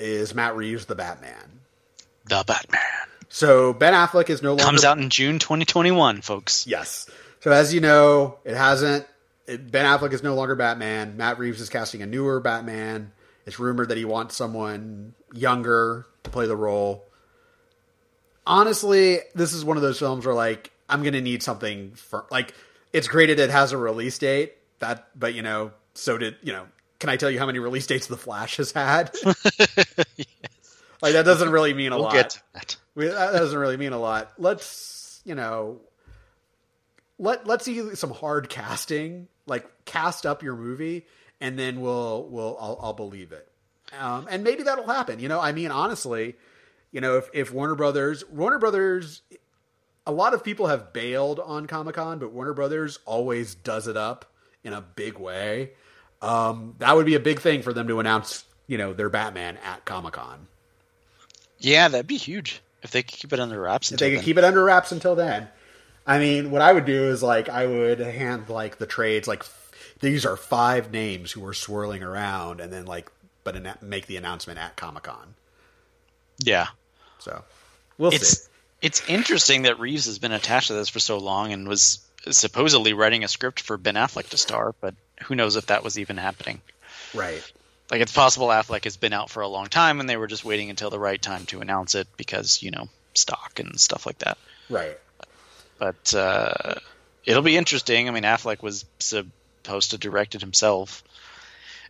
Is 0.00 0.34
Matt 0.34 0.56
Reeves 0.56 0.86
the 0.86 0.96
Batman? 0.96 1.60
The 2.24 2.42
Batman 2.44 3.09
So 3.30 3.72
Ben 3.72 3.94
Affleck 3.94 4.28
is 4.28 4.42
no 4.42 4.50
longer 4.50 4.64
comes 4.64 4.84
out 4.84 4.98
in 4.98 5.08
June 5.08 5.38
2021, 5.38 6.20
folks. 6.20 6.66
Yes. 6.66 7.08
So 7.40 7.52
as 7.52 7.72
you 7.72 7.80
know, 7.80 8.38
it 8.44 8.56
hasn't. 8.56 9.06
It, 9.46 9.70
ben 9.70 9.86
Affleck 9.86 10.12
is 10.12 10.22
no 10.22 10.34
longer 10.34 10.54
Batman. 10.54 11.16
Matt 11.16 11.38
Reeves 11.38 11.60
is 11.60 11.68
casting 11.68 12.02
a 12.02 12.06
newer 12.06 12.40
Batman. 12.40 13.12
It's 13.46 13.58
rumored 13.58 13.88
that 13.88 13.96
he 13.96 14.04
wants 14.04 14.36
someone 14.36 15.14
younger 15.32 16.06
to 16.24 16.30
play 16.30 16.46
the 16.46 16.56
role. 16.56 17.04
Honestly, 18.46 19.20
this 19.34 19.52
is 19.52 19.64
one 19.64 19.76
of 19.76 19.82
those 19.82 19.98
films 19.98 20.26
where 20.26 20.34
like 20.34 20.72
I'm 20.88 21.02
gonna 21.02 21.20
need 21.20 21.42
something 21.42 21.92
for 21.94 22.26
like 22.30 22.52
it's 22.92 23.06
great 23.08 23.26
that 23.26 23.38
it 23.38 23.50
has 23.50 23.72
a 23.72 23.78
release 23.78 24.18
date. 24.18 24.54
That, 24.80 25.08
but 25.18 25.34
you 25.34 25.42
know, 25.42 25.70
so 25.94 26.18
did 26.18 26.36
you 26.42 26.52
know? 26.52 26.66
Can 26.98 27.08
I 27.08 27.16
tell 27.16 27.30
you 27.30 27.38
how 27.38 27.46
many 27.46 27.60
release 27.60 27.86
dates 27.86 28.08
The 28.08 28.16
Flash 28.16 28.56
has 28.58 28.72
had? 28.72 29.14
Like 31.02 31.14
that 31.14 31.24
doesn't 31.24 31.50
really 31.50 31.72
mean 31.74 31.92
a 31.92 31.96
We'll 31.96 32.04
lot. 32.04 32.40
We, 32.94 33.06
that 33.06 33.32
doesn't 33.32 33.58
really 33.58 33.76
mean 33.76 33.92
a 33.92 33.98
lot. 33.98 34.32
Let's, 34.38 35.20
you 35.24 35.34
know, 35.34 35.80
let 37.18 37.46
let's 37.46 37.64
see 37.64 37.94
some 37.94 38.10
hard 38.10 38.48
casting. 38.48 39.28
Like 39.46 39.68
cast 39.84 40.26
up 40.26 40.42
your 40.42 40.56
movie, 40.56 41.06
and 41.40 41.58
then 41.58 41.80
we'll 41.80 42.26
we'll 42.28 42.56
I'll, 42.60 42.78
I'll 42.82 42.92
believe 42.92 43.32
it. 43.32 43.48
Um, 43.98 44.26
and 44.30 44.44
maybe 44.44 44.62
that'll 44.62 44.86
happen. 44.86 45.20
You 45.20 45.28
know, 45.28 45.40
I 45.40 45.52
mean, 45.52 45.70
honestly, 45.70 46.36
you 46.90 47.00
know, 47.00 47.18
if 47.18 47.28
if 47.32 47.52
Warner 47.52 47.74
Brothers, 47.74 48.24
Warner 48.28 48.58
Brothers, 48.58 49.22
a 50.06 50.12
lot 50.12 50.34
of 50.34 50.42
people 50.42 50.66
have 50.66 50.92
bailed 50.92 51.40
on 51.40 51.66
Comic 51.66 51.96
Con, 51.96 52.18
but 52.18 52.32
Warner 52.32 52.54
Brothers 52.54 52.98
always 53.04 53.54
does 53.54 53.86
it 53.86 53.96
up 53.96 54.24
in 54.64 54.72
a 54.72 54.80
big 54.80 55.18
way. 55.18 55.72
Um, 56.22 56.74
that 56.78 56.96
would 56.96 57.06
be 57.06 57.14
a 57.14 57.20
big 57.20 57.40
thing 57.40 57.62
for 57.62 57.72
them 57.72 57.88
to 57.88 57.98
announce, 57.98 58.44
you 58.66 58.76
know, 58.76 58.92
their 58.92 59.08
Batman 59.08 59.58
at 59.64 59.84
Comic 59.84 60.14
Con. 60.14 60.46
Yeah, 61.58 61.88
that'd 61.88 62.06
be 62.06 62.16
huge 62.16 62.62
if 62.82 62.90
they 62.90 63.02
could 63.02 63.18
keep 63.18 63.32
it 63.32 63.40
under 63.40 63.60
wraps. 63.60 63.92
If 63.92 63.98
they 63.98 64.10
could 64.10 64.18
then. 64.18 64.24
keep 64.24 64.38
it 64.38 64.44
under 64.44 64.62
wraps 64.64 64.92
until 64.92 65.14
then. 65.14 65.48
I 66.06 66.18
mean, 66.18 66.50
what 66.50 66.62
I 66.62 66.72
would 66.72 66.86
do 66.86 67.04
is 67.08 67.22
like 67.22 67.48
I 67.48 67.66
would 67.66 68.00
hand 68.00 68.48
like 68.48 68.78
the 68.78 68.86
trades 68.86 69.28
like 69.28 69.40
f- 69.40 69.70
these 70.00 70.24
are 70.26 70.36
five 70.36 70.90
names 70.90 71.32
who 71.32 71.44
are 71.46 71.52
swirling 71.54 72.02
around, 72.02 72.60
and 72.60 72.72
then 72.72 72.86
like 72.86 73.10
but 73.44 73.56
anna- 73.56 73.78
make 73.82 74.06
the 74.06 74.16
announcement 74.16 74.58
at 74.58 74.76
Comic 74.76 75.04
Con. 75.04 75.34
yeah, 76.38 76.66
So 77.18 77.44
we'll 77.98 78.12
it's 78.12 78.44
see. 78.44 78.48
it's 78.82 79.08
interesting 79.08 79.62
that 79.62 79.78
Reeves 79.78 80.06
has 80.06 80.18
been 80.18 80.32
attached 80.32 80.68
to 80.68 80.74
this 80.74 80.88
for 80.88 81.00
so 81.00 81.18
long 81.18 81.52
and 81.52 81.68
was 81.68 82.00
supposedly 82.30 82.92
writing 82.92 83.24
a 83.24 83.28
script 83.28 83.60
for 83.60 83.76
Ben 83.76 83.94
Affleck 83.94 84.28
to 84.30 84.36
star, 84.36 84.74
but 84.80 84.94
who 85.24 85.34
knows 85.34 85.56
if 85.56 85.66
that 85.66 85.84
was 85.84 85.98
even 85.98 86.16
happening. 86.16 86.60
Right. 87.14 87.42
Like 87.90 88.00
it's 88.00 88.12
possible 88.12 88.48
Affleck 88.48 88.84
has 88.84 88.96
been 88.96 89.12
out 89.12 89.30
for 89.30 89.42
a 89.42 89.48
long 89.48 89.66
time 89.66 90.00
and 90.00 90.08
they 90.08 90.16
were 90.16 90.28
just 90.28 90.44
waiting 90.44 90.70
until 90.70 90.90
the 90.90 90.98
right 90.98 91.20
time 91.20 91.46
to 91.46 91.60
announce 91.60 91.94
it 91.94 92.06
because 92.16 92.62
you 92.62 92.70
know 92.70 92.88
stock 93.14 93.58
and 93.58 93.78
stuff 93.80 94.06
like 94.06 94.18
that. 94.18 94.38
Right. 94.68 94.98
But 95.78 96.14
uh, 96.14 96.74
it'll 97.24 97.42
be 97.42 97.56
interesting. 97.56 98.08
I 98.08 98.12
mean, 98.12 98.22
Affleck 98.22 98.62
was 98.62 98.84
supposed 98.98 99.90
to 99.90 99.98
direct 99.98 100.34
it 100.34 100.40
himself. 100.40 101.02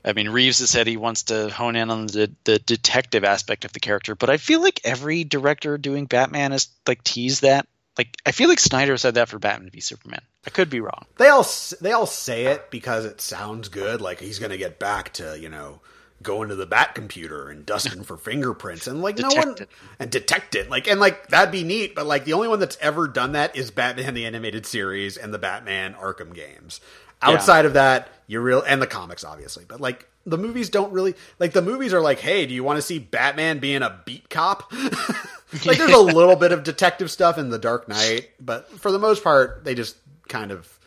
I 0.02 0.14
mean, 0.14 0.30
Reeves 0.30 0.60
has 0.60 0.70
said 0.70 0.86
he 0.86 0.96
wants 0.96 1.24
to 1.24 1.50
hone 1.50 1.76
in 1.76 1.90
on 1.90 2.06
the 2.06 2.30
the 2.44 2.58
detective 2.58 3.24
aspect 3.24 3.64
of 3.66 3.72
the 3.72 3.80
character, 3.80 4.14
but 4.14 4.30
I 4.30 4.38
feel 4.38 4.62
like 4.62 4.80
every 4.84 5.24
director 5.24 5.76
doing 5.76 6.06
Batman 6.06 6.52
has 6.52 6.68
like 6.86 7.04
teased 7.04 7.42
that. 7.42 7.66
Like, 8.00 8.16
I 8.24 8.32
feel 8.32 8.48
like 8.48 8.60
Snyder 8.60 8.96
said 8.96 9.16
that 9.16 9.28
for 9.28 9.38
Batman 9.38 9.68
v 9.68 9.78
Superman. 9.80 10.22
I 10.46 10.48
could 10.48 10.70
be 10.70 10.80
wrong. 10.80 11.04
They 11.18 11.28
all 11.28 11.46
they 11.82 11.92
all 11.92 12.06
say 12.06 12.46
it 12.46 12.70
because 12.70 13.04
it 13.04 13.20
sounds 13.20 13.68
good. 13.68 14.00
Like 14.00 14.20
he's 14.20 14.38
going 14.38 14.52
to 14.52 14.56
get 14.56 14.78
back 14.78 15.12
to 15.14 15.38
you 15.38 15.50
know 15.50 15.82
going 16.22 16.48
to 16.48 16.54
the 16.54 16.64
bat 16.64 16.94
computer 16.94 17.50
and 17.50 17.66
dusting 17.66 18.02
for 18.02 18.16
fingerprints 18.16 18.86
and 18.86 19.02
like 19.02 19.18
no 19.18 19.28
one 19.28 19.50
it. 19.50 19.68
and 19.98 20.10
detect 20.10 20.54
it. 20.54 20.70
Like 20.70 20.88
and 20.88 20.98
like 20.98 21.28
that'd 21.28 21.52
be 21.52 21.62
neat. 21.62 21.94
But 21.94 22.06
like 22.06 22.24
the 22.24 22.32
only 22.32 22.48
one 22.48 22.58
that's 22.58 22.78
ever 22.80 23.06
done 23.06 23.32
that 23.32 23.54
is 23.54 23.70
Batman 23.70 24.14
the 24.14 24.24
animated 24.24 24.64
series 24.64 25.18
and 25.18 25.34
the 25.34 25.38
Batman 25.38 25.92
Arkham 25.92 26.32
games. 26.34 26.80
Outside 27.20 27.66
of 27.66 27.74
that, 27.74 28.08
you're 28.26 28.40
real 28.40 28.62
and 28.62 28.80
the 28.80 28.86
comics 28.86 29.24
obviously. 29.24 29.66
But 29.68 29.82
like 29.82 30.08
the 30.26 30.38
movies 30.38 30.68
don't 30.68 30.92
really 30.92 31.14
like 31.38 31.52
the 31.52 31.62
movies 31.62 31.92
are 31.92 32.00
like, 32.00 32.20
hey, 32.20 32.46
do 32.46 32.54
you 32.54 32.64
want 32.64 32.76
to 32.76 32.82
see 32.82 32.98
Batman 32.98 33.58
being 33.58 33.82
a 33.82 34.00
beat 34.04 34.28
cop? 34.28 34.72
like 35.64 35.78
there's 35.78 35.92
a 35.92 35.98
little 36.00 36.36
bit 36.36 36.52
of 36.52 36.62
detective 36.62 37.10
stuff 37.10 37.38
in 37.38 37.50
the 37.50 37.58
Dark 37.58 37.88
Knight, 37.88 38.30
but 38.40 38.68
for 38.80 38.92
the 38.92 38.98
most 38.98 39.24
part, 39.24 39.64
they 39.64 39.74
just 39.74 39.96
kind 40.28 40.50
of 40.50 40.78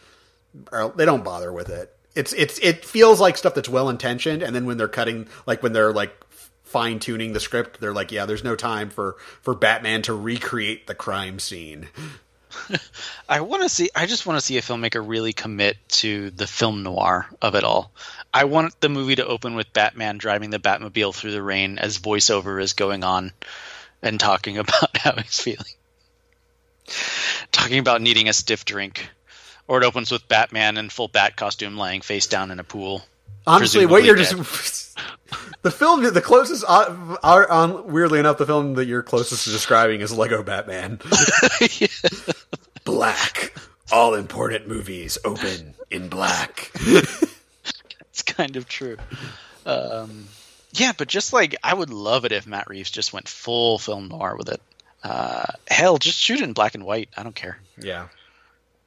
or 0.71 0.93
they 0.95 1.05
don't 1.05 1.23
bother 1.23 1.51
with 1.51 1.69
it. 1.69 1.95
It's 2.15 2.33
it's 2.33 2.59
it 2.59 2.85
feels 2.85 3.19
like 3.19 3.37
stuff 3.37 3.55
that's 3.55 3.69
well 3.69 3.89
intentioned, 3.89 4.43
and 4.43 4.55
then 4.55 4.65
when 4.65 4.77
they're 4.77 4.87
cutting, 4.87 5.27
like 5.45 5.63
when 5.63 5.73
they're 5.73 5.93
like 5.93 6.13
fine 6.63 6.99
tuning 6.99 7.33
the 7.33 7.39
script, 7.39 7.79
they're 7.79 7.93
like, 7.93 8.11
yeah, 8.11 8.25
there's 8.25 8.43
no 8.43 8.55
time 8.55 8.89
for 8.89 9.15
for 9.41 9.55
Batman 9.55 10.03
to 10.03 10.13
recreate 10.13 10.87
the 10.87 10.95
crime 10.95 11.39
scene. 11.39 11.87
I 13.29 13.41
want 13.41 13.63
to 13.63 13.69
see. 13.69 13.89
I 13.95 14.05
just 14.05 14.25
want 14.25 14.39
to 14.39 14.45
see 14.45 14.57
a 14.57 14.61
filmmaker 14.61 15.03
really 15.05 15.33
commit 15.33 15.77
to 15.89 16.29
the 16.31 16.47
film 16.47 16.83
noir 16.83 17.27
of 17.41 17.55
it 17.55 17.63
all. 17.63 17.91
I 18.33 18.45
want 18.45 18.79
the 18.81 18.89
movie 18.89 19.15
to 19.15 19.25
open 19.25 19.55
with 19.55 19.71
Batman 19.73 20.17
driving 20.17 20.49
the 20.49 20.59
Batmobile 20.59 21.13
through 21.13 21.33
the 21.33 21.43
rain 21.43 21.77
as 21.77 21.99
voiceover 21.99 22.61
is 22.61 22.73
going 22.73 23.03
on 23.03 23.31
and 24.01 24.19
talking 24.19 24.57
about 24.59 24.97
how 24.97 25.13
he's 25.15 25.39
feeling, 25.39 25.73
talking 27.51 27.79
about 27.79 28.01
needing 28.01 28.27
a 28.29 28.33
stiff 28.33 28.65
drink. 28.65 29.09
Or 29.65 29.81
it 29.81 29.85
opens 29.85 30.11
with 30.11 30.27
Batman 30.27 30.75
in 30.75 30.89
full 30.89 31.07
bat 31.07 31.37
costume 31.37 31.77
laying 31.77 32.01
face 32.01 32.27
down 32.27 32.51
in 32.51 32.59
a 32.59 32.65
pool. 32.65 33.01
Honestly, 33.47 33.85
what 33.85 34.03
you're 34.03 34.15
just 34.15 34.33
the 35.61 35.71
film, 35.71 36.01
the 36.01 36.21
closest, 36.21 36.65
uh, 36.67 37.17
are, 37.23 37.49
on, 37.49 37.91
weirdly 37.91 38.19
enough, 38.19 38.37
the 38.37 38.45
film 38.45 38.73
that 38.75 38.85
you're 38.85 39.03
closest 39.03 39.45
to 39.45 39.51
describing 39.51 40.01
is 40.01 40.11
Lego 40.11 40.43
Batman. 40.43 40.99
Black, 42.83 43.53
all 43.91 44.15
important 44.15 44.67
movies 44.67 45.17
open 45.23 45.75
in 45.89 46.09
black. 46.09 46.71
It's 48.13 48.21
kind 48.21 48.55
of 48.57 48.67
true. 48.67 48.97
Um, 49.65 50.27
yeah, 50.71 50.91
but 50.97 51.07
just 51.07 51.33
like 51.33 51.55
I 51.63 51.73
would 51.73 51.89
love 51.89 52.25
it 52.25 52.31
if 52.31 52.45
Matt 52.47 52.69
Reeves 52.69 52.91
just 52.91 53.11
went 53.11 53.27
full 53.27 53.79
film 53.79 54.07
noir 54.07 54.35
with 54.37 54.49
it. 54.49 54.61
Uh, 55.03 55.45
hell, 55.67 55.97
just 55.97 56.17
shoot 56.19 56.39
it 56.39 56.43
in 56.43 56.53
black 56.53 56.75
and 56.75 56.85
white. 56.85 57.09
I 57.17 57.23
don't 57.23 57.35
care. 57.35 57.57
yeah, 57.77 58.07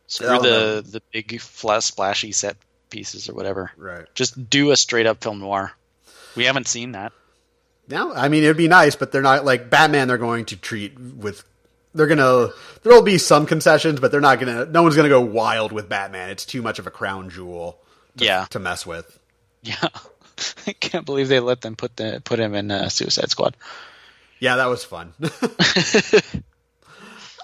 Screw 0.07 0.29
the 0.39 0.43
no. 0.43 0.81
the 0.81 1.03
big 1.13 1.41
flash 1.41 1.85
splashy 1.85 2.33
set 2.33 2.57
pieces 2.91 3.29
or 3.29 3.35
whatever. 3.35 3.73
right. 3.77 4.07
Just 4.15 4.49
do 4.49 4.71
a 4.71 4.77
straight 4.77 5.07
up 5.07 5.23
film 5.23 5.41
noir. 5.41 5.73
We 6.37 6.45
haven't 6.45 6.69
seen 6.69 6.93
that. 6.93 7.13
No, 7.89 8.13
I 8.15 8.29
mean, 8.29 8.45
it'd 8.45 8.57
be 8.57 8.69
nice, 8.69 8.97
but 8.97 9.13
they're 9.13 9.23
not 9.23 9.45
like 9.45 9.71
Batman. 9.71 10.09
They're 10.09 10.19
going 10.19 10.45
to 10.47 10.57
treat 10.57 10.99
with. 10.99 11.45
They're 11.95 12.07
gonna. 12.07 12.49
There'll 12.83 13.03
be 13.03 13.19
some 13.19 13.47
concessions, 13.47 14.01
but 14.01 14.11
they're 14.13 14.21
not 14.21 14.39
gonna. 14.41 14.67
No 14.67 14.83
one's 14.83 14.97
gonna 14.97 15.09
go 15.09 15.21
wild 15.21 15.73
with 15.73 15.89
Batman. 15.89 16.31
It's 16.31 16.45
too 16.45 16.63
much 16.63 16.79
of 16.79 16.87
a 16.87 16.91
crown 16.91 17.31
jewel. 17.31 17.79
To, 18.17 18.25
Yeah. 18.25 18.47
To 18.51 18.59
mess 18.59 18.87
with. 18.87 19.19
Yeah, 19.63 19.89
I 20.67 20.73
can't 20.73 21.05
believe 21.05 21.29
they 21.29 21.41
let 21.41 21.61
them 21.61 21.77
put 21.77 21.97
the 21.97 22.23
put 22.25 22.39
him 22.39 22.55
in 22.55 22.71
uh, 22.71 22.89
Suicide 22.89 23.31
Squad. 23.31 23.57
Yeah, 24.39 24.57
that 24.57 24.67
was 24.67 24.85
fun. 24.85 25.13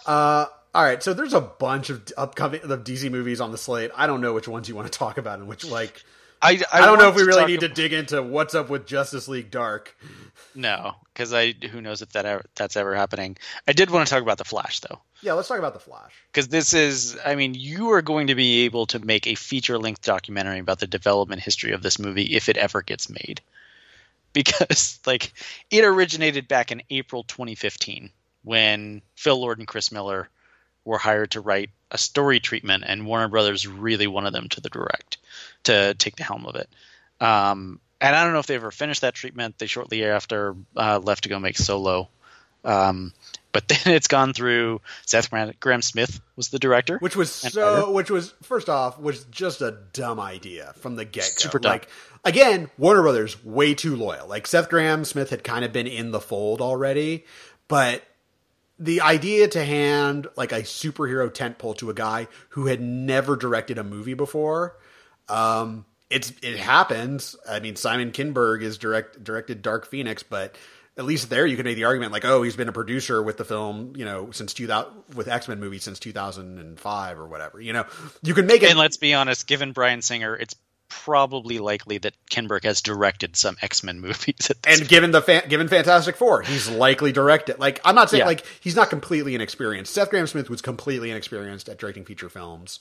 uh, 0.07 0.47
all 0.75 0.85
right, 0.85 1.03
so 1.03 1.15
there's 1.15 1.35
a 1.35 1.41
bunch 1.41 1.91
of 1.91 2.03
upcoming 2.17 2.61
of 2.63 2.85
DC 2.85 3.11
movies 3.11 3.41
on 3.41 3.51
the 3.51 3.59
slate. 3.59 3.91
I 3.97 4.07
don't 4.07 4.21
know 4.21 4.33
which 4.33 4.47
ones 4.47 4.69
you 4.69 4.77
want 4.77 4.91
to 4.91 4.97
talk 4.97 5.19
about 5.19 5.39
and 5.39 5.49
which 5.49 5.65
like. 5.65 6.03
I 6.43 6.61
I, 6.73 6.81
don't 6.85 6.99
know 6.99 7.09
if 7.09 7.15
we 7.15 7.23
really 7.23 7.47
need 7.47 7.61
to 7.61 7.69
dig 7.69 7.93
into 7.93 8.23
what's 8.23 8.55
up 8.55 8.69
with 8.69 8.87
Justice 8.87 9.29
League 9.29 9.51
Dark. 9.51 9.97
No, 10.55 10.97
because 11.15 11.33
I 11.33 11.53
who 11.71 11.81
knows 11.81 12.03
if 12.03 12.11
that 12.11 12.27
ever, 12.27 12.45
that's 12.57 12.77
ever 12.77 12.95
happening. 12.95 13.39
I 13.69 13.73
did 13.73 13.91
want 13.91 14.07
to 14.07 14.13
talk 14.13 14.23
about 14.23 14.39
the 14.39 14.45
Flash 14.45 14.81
though. 14.81 15.01
Yeah, 15.23 15.35
let's 15.35 15.47
talk 15.47 15.59
about 15.59 15.73
the 15.73 15.81
Flash. 15.81 16.13
because 16.33 16.49
this 16.49 16.75
is 16.75 17.17
i 17.25 17.37
mean 17.37 17.55
you 17.55 17.93
are 17.93 18.03
going 18.03 18.27
to 18.27 18.35
be 18.35 18.65
able 18.65 18.87
to 18.87 18.99
make 18.99 19.27
a 19.29 19.37
feature 19.37 19.79
length 19.79 20.03
documentary 20.03 20.59
about 20.59 20.81
the 20.81 20.87
development 20.89 21.41
history 21.41 21.73
of 21.73 21.83
this 21.83 22.01
movie 22.01 22.35
if 22.35 22.49
it 22.49 22.57
ever 22.57 22.83
gets 22.83 23.09
made 23.09 23.41
because 24.33 24.99
like 25.07 25.33
it 25.71 25.85
originated 25.85 26.49
back 26.49 26.73
in 26.73 26.83
april 26.91 27.23
2015 27.23 28.11
when 28.43 29.01
phil 29.15 29.41
lord 29.41 29.59
and 29.59 29.69
chris 29.69 29.93
miller 29.93 30.29
were 30.85 30.99
hired 30.99 31.33
to 31.33 31.41
write 31.41 31.71
a 31.91 31.99
story 31.99 32.41
treatment 32.41 32.85
and 32.87 33.07
warner 33.07 33.29
brothers 33.29 33.67
really 33.67 34.07
wanted 34.07 34.33
them 34.33 34.49
to 34.49 34.61
the 34.61 34.71
direct 34.71 35.19
to 35.65 35.95
take 35.95 36.17
the 36.17 36.25
helm 36.25 36.47
of 36.47 36.57
it. 36.57 36.69
Um, 37.21 37.81
and 38.01 38.17
i 38.17 38.25
don't 38.25 38.33
know 38.33 38.41
if 38.41 38.47
they 38.47 38.57
ever 38.57 38.71
finished 38.71 39.03
that 39.03 39.15
treatment. 39.15 39.59
They 39.59 39.67
shortly 39.67 40.05
after 40.05 40.57
uh, 40.77 41.01
left 41.03 41.25
to 41.25 41.29
go 41.29 41.39
make 41.39 41.57
solo. 41.57 42.09
Um, 42.65 43.13
but 43.53 43.69
then 43.69 43.95
it's 43.95 44.09
gone 44.09 44.33
through 44.33 44.81
Seth 45.07 45.31
Grahame-Smith 45.31 46.21
was 46.37 46.49
the 46.49 46.59
director, 46.59 46.99
which 46.99 47.17
was 47.17 47.31
so, 47.31 47.91
which 47.93 48.11
was 48.11 48.35
first 48.43 48.69
off 48.69 48.99
was 48.99 49.25
just 49.25 49.61
a 49.61 49.79
dumb 49.93 50.19
idea 50.19 50.73
from 50.79 50.97
the 50.97 51.05
get 51.05 51.37
go. 51.51 51.69
Like 51.69 51.89
again, 52.25 52.71
Warner 52.79 53.03
Brothers 53.03 53.43
way 53.45 53.75
too 53.75 53.97
loyal. 53.97 54.27
Like 54.27 54.47
Seth 54.47 54.71
Grahame-Smith 54.71 55.31
had 55.31 55.45
kind 55.45 55.65
of 55.65 55.73
been 55.73 55.87
in 55.87 56.11
the 56.11 56.21
fold 56.21 56.61
already, 56.61 57.25
but 57.69 58.03
the 58.79 59.01
idea 59.01 59.49
to 59.49 59.65
hand 59.65 60.27
like 60.37 60.53
a 60.53 60.63
superhero 60.63 61.31
tentpole 61.31 61.77
to 61.79 61.91
a 61.91 61.95
guy 61.95 62.29
who 62.51 62.67
had 62.67 62.81
never 62.81 63.37
directed 63.37 63.79
a 63.79 63.85
movie 63.85 64.15
before, 64.15 64.77
um, 65.29 65.85
it's 66.11 66.33
it 66.43 66.59
happens. 66.59 67.37
I 67.49 67.61
mean, 67.61 67.77
Simon 67.77 68.13
Kinberg 68.13 68.63
is 68.63 68.79
direct 68.79 69.23
directed 69.23 69.63
Dark 69.63 69.87
Phoenix, 69.87 70.23
but 70.23 70.57
at 70.97 71.05
least 71.05 71.31
there 71.31 71.47
you 71.47 71.57
can 71.57 71.65
make 71.65 71.77
the 71.77 71.85
argument 71.85 72.13
like, 72.13 72.25
oh, 72.25 72.43
he's 72.43 72.57
been 72.57 72.69
a 72.69 72.73
producer 72.73 73.23
with 73.23 73.39
the 73.39 73.45
film, 73.45 73.95
you 73.97 74.05
know, 74.05 74.31
since 74.31 74.53
2000 74.53 74.93
with 75.15 75.29
X 75.29 75.49
Men 75.49 75.59
movies 75.59 75.85
since 75.85 75.99
2005 75.99 77.19
or 77.19 77.27
whatever. 77.27 77.61
You 77.61 77.73
know, 77.73 77.87
you 78.23 78.35
can 78.35 78.47
make 78.47 78.63
it. 78.63 78.71
And 78.71 78.79
let's 78.79 78.99
be 78.99 79.15
honest, 79.15 79.47
given 79.47 79.73
Bryan 79.73 80.03
Singer, 80.03 80.37
it's 80.37 80.55
probably 81.05 81.59
likely 81.59 81.99
that 81.99 82.15
Kinberg 82.31 82.65
has 82.65 82.83
directed 82.83 83.37
some 83.37 83.57
X 83.63 83.83
Men 83.83 84.01
movies. 84.07 84.51
and 84.67 84.87
given 84.89 85.11
the 85.11 85.23
fa- 85.23 85.45
given 85.49 85.69
Fantastic 85.69 86.17
Four, 86.17 86.43
he's 86.43 86.69
likely 86.69 87.13
directed. 87.13 87.59
Like 87.59 87.81
I'm 87.85 87.95
not 87.95 88.11
saying 88.11 88.21
yeah. 88.21 88.27
like 88.27 88.45
he's 88.61 88.77
not 88.77 88.91
completely 88.91 89.35
inexperienced. 89.35 89.93
Seth 89.93 90.11
Grahame-Smith 90.11 90.51
was 90.51 90.63
completely 90.63 91.11
inexperienced 91.11 91.69
at 91.69 91.79
directing 91.79 92.05
feature 92.05 92.29
films, 92.29 92.81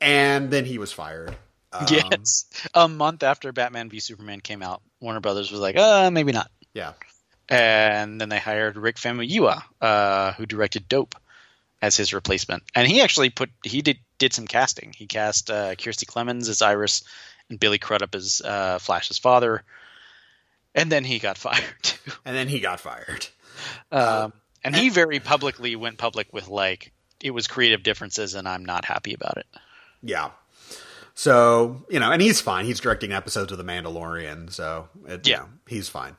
and 0.00 0.50
then 0.50 0.64
he 0.64 0.78
was 0.78 0.92
fired. 0.92 1.34
Um, 1.72 1.86
yes, 1.88 2.44
a 2.74 2.86
month 2.86 3.22
after 3.22 3.50
Batman 3.50 3.88
v 3.88 3.98
Superman 3.98 4.40
came 4.40 4.62
out, 4.62 4.82
Warner 5.00 5.20
Brothers 5.20 5.50
was 5.50 5.60
like, 5.60 5.76
uh, 5.76 6.10
maybe 6.10 6.32
not. 6.32 6.50
Yeah, 6.74 6.92
and 7.48 8.20
then 8.20 8.28
they 8.28 8.38
hired 8.38 8.76
Rick 8.76 8.96
Famuyiwa, 8.96 9.62
uh, 9.80 10.32
who 10.32 10.44
directed 10.44 10.86
Dope, 10.88 11.14
as 11.80 11.96
his 11.96 12.12
replacement. 12.12 12.62
And 12.74 12.86
he 12.86 13.00
actually 13.00 13.30
put 13.30 13.50
he 13.64 13.80
did 13.82 13.98
did 14.22 14.32
some 14.32 14.46
casting. 14.46 14.94
He 14.96 15.06
cast 15.06 15.50
uh, 15.50 15.74
Kiersey 15.74 16.06
Clemons 16.06 16.48
as 16.48 16.62
Iris 16.62 17.02
and 17.50 17.58
Billy 17.58 17.78
Crudup 17.78 18.14
as 18.14 18.40
uh, 18.44 18.78
Flash's 18.78 19.18
father. 19.18 19.62
And 20.74 20.90
then 20.90 21.04
he 21.04 21.18
got 21.18 21.36
fired. 21.46 21.92
And 22.24 22.36
then 22.36 22.48
he 22.48 22.60
got 22.60 22.80
fired. 22.80 23.26
Um, 23.90 24.32
and, 24.64 24.74
and 24.74 24.76
he 24.76 24.88
very 24.88 25.20
publicly 25.20 25.76
went 25.76 25.98
public 25.98 26.32
with 26.32 26.48
like 26.48 26.92
it 27.20 27.32
was 27.32 27.46
creative 27.46 27.82
differences, 27.82 28.34
and 28.34 28.48
I'm 28.48 28.64
not 28.64 28.84
happy 28.84 29.14
about 29.14 29.36
it. 29.36 29.46
Yeah, 30.02 30.30
so, 31.14 31.84
you 31.90 32.00
know, 32.00 32.10
and 32.10 32.22
he's 32.22 32.40
fine. 32.40 32.64
He's 32.64 32.80
directing 32.80 33.12
episodes 33.12 33.52
of 33.52 33.58
The 33.58 33.64
Mandalorian, 33.64 34.50
so 34.50 34.88
it, 35.06 35.26
yeah, 35.26 35.36
you 35.36 35.42
know, 35.42 35.48
he's 35.68 35.88
fine. 35.88 36.16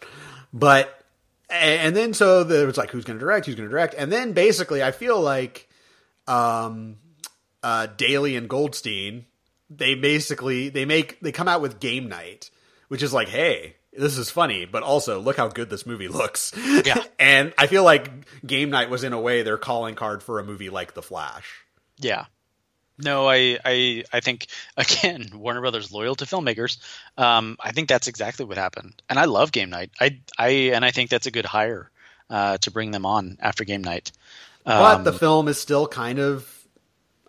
But 0.54 1.04
and 1.50 1.96
then 1.96 2.14
so 2.14 2.44
there 2.44 2.66
was 2.66 2.78
like 2.78 2.92
who's 2.92 3.06
going 3.06 3.18
to 3.18 3.24
direct, 3.24 3.46
who's 3.46 3.56
going 3.56 3.68
to 3.68 3.72
direct, 3.72 3.96
and 3.96 4.12
then 4.12 4.34
basically 4.34 4.84
I 4.84 4.92
feel 4.92 5.20
like 5.20 5.68
um 6.28 6.98
uh 7.64 7.88
Daley 7.88 8.36
and 8.36 8.48
Goldstein 8.48 9.26
they 9.78 9.96
basically 9.96 10.70
they 10.70 10.86
make 10.86 11.20
they 11.22 11.32
come 11.32 11.48
out 11.48 11.62
with 11.62 11.80
Game 11.80 12.08
Night, 12.08 12.50
which 12.88 13.04
is 13.04 13.14
like, 13.14 13.30
hey, 13.30 13.76
this 13.92 14.18
is 14.18 14.30
funny, 14.30 14.66
but 14.66 14.84
also 14.84 15.20
look 15.20 15.38
how 15.38 15.48
good 15.48 15.70
this 15.70 15.86
movie 15.86 16.08
looks. 16.08 16.54
Yeah. 16.86 17.02
and 17.20 17.54
I 17.58 17.68
feel 17.68 17.84
like 17.84 18.10
Game 18.46 18.70
Night 18.70 18.90
was 18.90 19.04
in 19.04 19.14
a 19.14 19.22
way 19.22 19.44
their 19.44 19.58
calling 19.58 19.96
card 19.96 20.24
for 20.24 20.40
a 20.40 20.44
movie 20.44 20.70
like 20.70 20.94
The 20.94 21.02
Flash. 21.02 21.64
Yeah. 21.98 22.26
No, 23.00 23.28
I, 23.28 23.58
I, 23.66 24.04
I 24.14 24.20
think 24.20 24.48
again, 24.78 25.30
Warner 25.34 25.62
Brothers 25.62 25.92
loyal 25.92 26.16
to 26.16 26.26
filmmakers. 26.26 26.78
Um, 27.18 27.58
I 27.60 27.72
think 27.72 27.90
that's 27.90 28.08
exactly 28.08 28.46
what 28.46 28.58
happened, 28.58 29.02
and 29.10 29.18
I 29.18 29.26
love 29.26 29.52
Game 29.52 29.70
Night. 29.70 29.92
I, 30.00 30.20
I, 30.38 30.50
and 30.74 30.86
I 30.86 30.92
think 30.92 31.10
that's 31.10 31.26
a 31.26 31.32
good 31.32 31.46
hire 31.46 31.90
uh, 32.30 32.58
to 32.60 32.72
bring 32.72 32.92
them 32.92 33.06
on 33.06 33.38
after 33.40 33.64
Game 33.64 33.84
Night. 33.84 34.12
Um, 34.66 34.80
but 34.80 35.04
the 35.04 35.12
um, 35.12 35.18
film 35.18 35.48
is 35.48 35.60
still 35.60 35.88
kind 35.88 36.20
of 36.20 36.63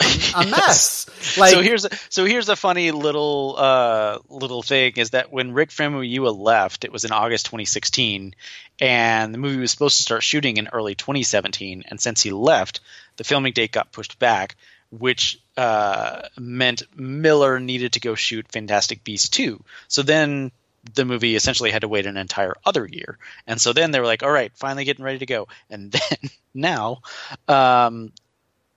a 0.01 0.47
mess. 0.51 1.07
yes. 1.09 1.39
Like, 1.39 1.53
so 1.53 1.63
here's 1.63 1.85
a, 1.85 1.91
so 2.09 2.25
here's 2.25 2.49
a 2.49 2.57
funny 2.57 2.91
little 2.91 3.55
uh, 3.57 4.19
little 4.29 4.63
thing 4.63 4.95
is 4.97 5.11
that 5.11 5.33
when 5.33 5.53
Rick 5.53 5.71
Famuyiwa 5.71 6.37
left, 6.37 6.85
it 6.85 6.93
was 6.93 7.05
in 7.05 7.13
August 7.13 7.47
2016, 7.47 8.35
and 8.81 9.35
the 9.35 9.39
movie 9.39 9.61
was 9.61 9.71
supposed 9.71 9.97
to 9.99 10.03
start 10.03 10.23
shooting 10.23 10.57
in 10.57 10.69
early 10.69 10.95
2017. 10.95 11.85
And 11.89 12.01
since 12.01 12.23
he 12.23 12.33
left, 12.33 12.81
the 13.17 13.25
filming 13.25 13.53
date 13.53 13.73
got 13.73 13.93
pushed 13.93 14.19
back 14.19 14.57
which 14.99 15.41
uh, 15.57 16.23
meant 16.39 16.83
Miller 16.97 17.61
needed 17.61 17.95
to 17.95 18.01
go 18.01 18.15
shoot 18.15 18.51
Fantastic 18.53 19.05
Beasts 19.05 19.29
2. 19.29 19.63
So 19.89 20.03
then 20.03 20.53
the 20.95 21.05
movie 21.05 21.37
essentially 21.37 21.71
had 21.71 21.83
to 21.83 21.89
wait 21.89 22.07
an 22.07 22.17
entire 22.17 22.55
other 22.65 22.87
year. 22.87 23.19
And 23.47 23.61
so 23.61 23.73
then 23.73 23.91
they 23.91 24.01
were 24.01 24.07
like, 24.07 24.23
all 24.23 24.31
right, 24.31 24.53
finally 24.55 24.85
getting 24.85 25.05
ready 25.05 25.19
to 25.19 25.27
go. 25.27 25.49
And 25.71 25.93
then 25.93 26.31
now, 26.53 27.03
um, 27.49 28.13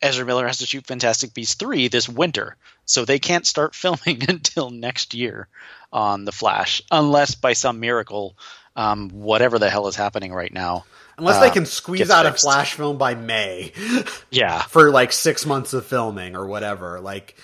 Ezra 0.02 0.26
Miller 0.26 0.48
has 0.48 0.60
to 0.60 0.66
shoot 0.66 0.86
Fantastic 0.86 1.34
Beasts 1.34 1.56
3 1.56 1.88
this 1.88 2.08
winter. 2.08 2.56
So 2.86 3.06
they 3.06 3.20
can't 3.20 3.46
start 3.46 3.76
filming 3.76 4.24
until 4.30 4.70
next 4.70 5.14
year 5.14 5.48
on 5.92 6.26
The 6.26 6.32
Flash, 6.32 6.82
unless 6.92 7.36
by 7.36 7.54
some 7.54 7.80
miracle, 7.80 8.36
um, 8.76 9.10
whatever 9.10 9.58
the 9.60 9.70
hell 9.70 9.88
is 9.88 9.96
happening 9.96 10.34
right 10.34 10.54
now, 10.54 10.86
Unless 11.18 11.40
they 11.40 11.50
uh, 11.50 11.54
can 11.54 11.66
squeeze 11.66 12.12
out 12.12 12.26
fixed. 12.26 12.44
a 12.44 12.48
flash 12.48 12.74
film 12.76 13.00
by 13.00 13.16
May. 13.16 13.72
yeah. 14.30 14.62
For 14.62 14.92
like 14.92 15.12
six 15.12 15.48
months 15.48 15.74
of 15.74 15.86
filming 15.86 16.36
or 16.36 16.46
whatever. 16.46 17.00
Like, 17.00 17.36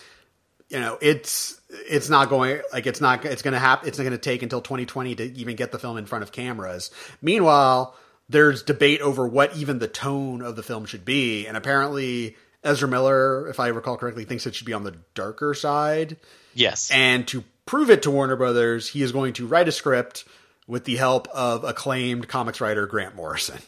you 0.70 0.80
know, 0.80 1.00
it's 1.02 1.60
it's 1.70 2.08
not 2.08 2.30
going 2.30 2.62
like 2.72 2.86
it's 2.86 3.02
not 3.02 3.26
it's 3.26 3.42
going 3.42 3.54
to 3.54 3.60
happen. 3.60 3.88
It's 3.88 3.98
not 3.98 4.04
going 4.04 4.12
to 4.12 4.20
take 4.20 4.44
until 4.44 4.62
2020 4.62 5.16
to 5.16 5.24
even 5.24 5.56
get 5.56 5.72
the 5.72 5.80
film 5.80 5.98
in 5.98 6.06
front 6.06 6.22
of 6.22 6.32
cameras. 6.32 6.92
Meanwhile, 7.20 7.96
there's 8.30 8.64
debate 8.64 9.02
over 9.02 9.28
what 9.28 9.56
even 9.56 9.80
the 9.80 9.88
tone 9.88 10.42
of 10.42 10.56
the 10.56 10.64
film 10.64 10.86
should 10.86 11.06
be, 11.06 11.46
and 11.46 11.58
apparently 11.58 12.36
Ezra 12.64 12.88
Miller, 12.88 13.48
if 13.50 13.60
I 13.60 13.68
recall 13.68 13.98
correctly, 13.98 14.26
thinks 14.26 14.46
it 14.48 14.56
should 14.56 14.66
be 14.66 14.74
on 14.74 14.84
the 14.84 14.96
darker 15.14 15.54
side. 15.54 16.18
Yes. 16.54 16.90
And 16.92 17.28
to 17.30 17.44
prove 17.66 17.90
it 17.90 18.04
to 18.04 18.12
Warner 18.12 18.36
Brothers, 18.36 18.90
he 18.90 19.02
is 19.02 19.12
going 19.12 19.34
to 19.34 19.48
write 19.48 19.68
a 19.68 19.72
script 19.72 20.26
with 20.68 20.86
the 20.86 20.96
help 20.96 21.28
of 21.30 21.64
acclaimed 21.64 22.28
comics 22.28 22.62
writer 22.62 22.86
Grant 22.88 23.16
Morrison. 23.16 23.60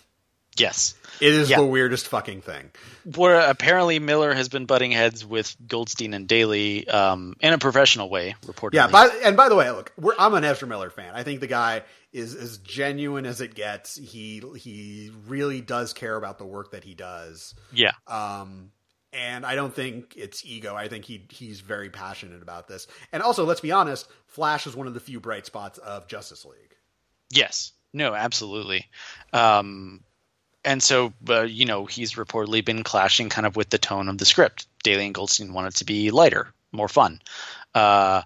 Yes. 0.58 0.96
It 1.20 1.34
is 1.34 1.50
yeah. 1.50 1.58
the 1.58 1.66
weirdest 1.66 2.08
fucking 2.08 2.42
thing. 2.42 2.72
Where 3.16 3.50
apparently 3.50 4.00
Miller 4.00 4.34
has 4.34 4.50
been 4.50 4.66
butting 4.66 4.92
heads 4.92 5.26
with 5.26 5.56
Goldstein 5.66 6.14
and 6.14 6.28
Daley 6.28 6.88
um, 6.88 7.36
in 7.40 7.54
a 7.54 7.58
professional 7.58 8.10
way, 8.10 8.36
reportedly. 8.46 8.76
Yeah, 8.76 8.88
by, 8.88 9.08
and 9.24 9.38
by 9.38 9.50
the 9.50 9.56
way, 9.56 9.70
look, 9.72 9.94
I'm 10.20 10.34
an 10.34 10.44
Ezra 10.44 10.68
Miller 10.68 10.90
fan. 10.90 11.14
I 11.14 11.24
think 11.24 11.40
the 11.40 11.48
guy 11.48 11.84
is 12.12 12.36
as 12.36 12.58
genuine 12.60 13.26
as 13.26 13.42
it 13.42 13.56
gets. 13.56 13.96
He 13.96 14.42
he 14.58 15.12
really 15.28 15.62
does 15.62 15.94
care 15.94 16.16
about 16.16 16.38
the 16.38 16.46
work 16.46 16.72
that 16.72 16.84
he 16.84 16.94
does. 16.94 17.56
Yeah. 17.74 17.92
Um, 18.08 18.72
and 19.12 19.46
I 19.46 19.56
don't 19.56 19.74
think 19.74 20.14
it's 20.18 20.46
ego. 20.46 20.76
I 20.76 20.88
think 20.88 21.06
he 21.06 21.26
he's 21.30 21.62
very 21.62 21.90
passionate 21.90 22.42
about 22.42 22.68
this. 22.68 22.88
And 23.12 23.24
also, 23.24 23.46
let's 23.46 23.62
be 23.62 23.72
honest, 23.72 24.08
Flash 24.28 24.68
is 24.68 24.76
one 24.76 24.88
of 24.88 24.94
the 24.94 25.00
few 25.00 25.20
bright 25.20 25.46
spots 25.46 25.78
of 25.78 26.08
Justice 26.08 26.46
League. 26.46 26.76
Yes. 27.32 27.72
No, 27.94 28.14
absolutely. 28.14 28.88
Um, 29.32 30.04
and 30.66 30.82
so, 30.82 31.14
uh, 31.30 31.44
you 31.44 31.66
know, 31.66 31.86
he's 31.86 32.14
reportedly 32.14 32.66
been 32.66 32.84
clashing 32.84 33.30
kind 33.30 33.48
of 33.48 33.56
with 33.56 33.70
the 33.70 33.78
tone 33.78 34.10
of 34.10 34.18
the 34.18 34.26
script. 34.26 34.68
Daley 34.84 35.06
and 35.06 35.16
Goldstein 35.16 35.54
wanted 35.54 35.76
to 35.76 35.86
be 35.86 36.12
lighter, 36.12 36.54
more 36.72 36.90
fun. 36.90 37.22
Uh, 37.74 38.24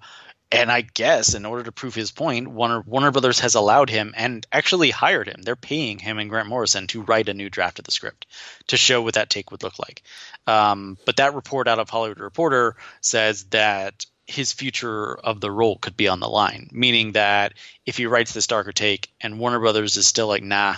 and 0.52 0.72
I 0.72 0.82
guess 0.82 1.36
in 1.36 1.46
order 1.46 1.64
to 1.64 1.72
prove 1.72 1.94
his 1.94 2.12
point, 2.12 2.48
Warner, 2.48 2.82
Warner 2.82 3.12
Brothers 3.12 3.42
has 3.42 3.54
allowed 3.54 3.90
him 3.90 4.16
and 4.18 4.48
actually 4.52 4.90
hired 4.90 5.28
him. 5.28 5.42
They're 5.44 5.56
paying 5.56 6.00
him 6.00 6.18
and 6.18 6.30
Grant 6.30 6.48
Morrison 6.48 6.88
to 6.88 7.04
write 7.04 7.30
a 7.30 7.36
new 7.36 7.50
draft 7.50 7.78
of 7.78 7.86
the 7.86 7.92
script 7.92 8.26
to 8.68 8.78
show 8.78 9.02
what 9.02 9.14
that 9.14 9.30
take 9.30 9.52
would 9.52 9.62
look 9.62 9.78
like. 9.78 10.02
Um, 10.48 10.98
but 11.06 11.18
that 11.18 11.36
report 11.36 11.68
out 11.68 11.78
of 11.78 11.90
Hollywood 11.90 12.20
Reporter 12.20 12.78
says 13.02 13.44
that 13.46 14.06
his 14.26 14.54
future 14.54 15.16
of 15.16 15.42
the 15.42 15.52
role 15.52 15.78
could 15.78 15.98
be 15.98 16.08
on 16.08 16.20
the 16.20 16.30
line, 16.30 16.70
meaning 16.72 17.12
that 17.12 17.54
if 17.86 17.98
he 17.98 18.06
writes 18.06 18.34
this 18.34 18.48
darker 18.48 18.72
take 18.72 19.12
and 19.22 19.40
Warner 19.40 19.60
Brothers 19.60 19.98
is 19.98 20.08
still 20.08 20.28
like, 20.28 20.44
nah, 20.44 20.76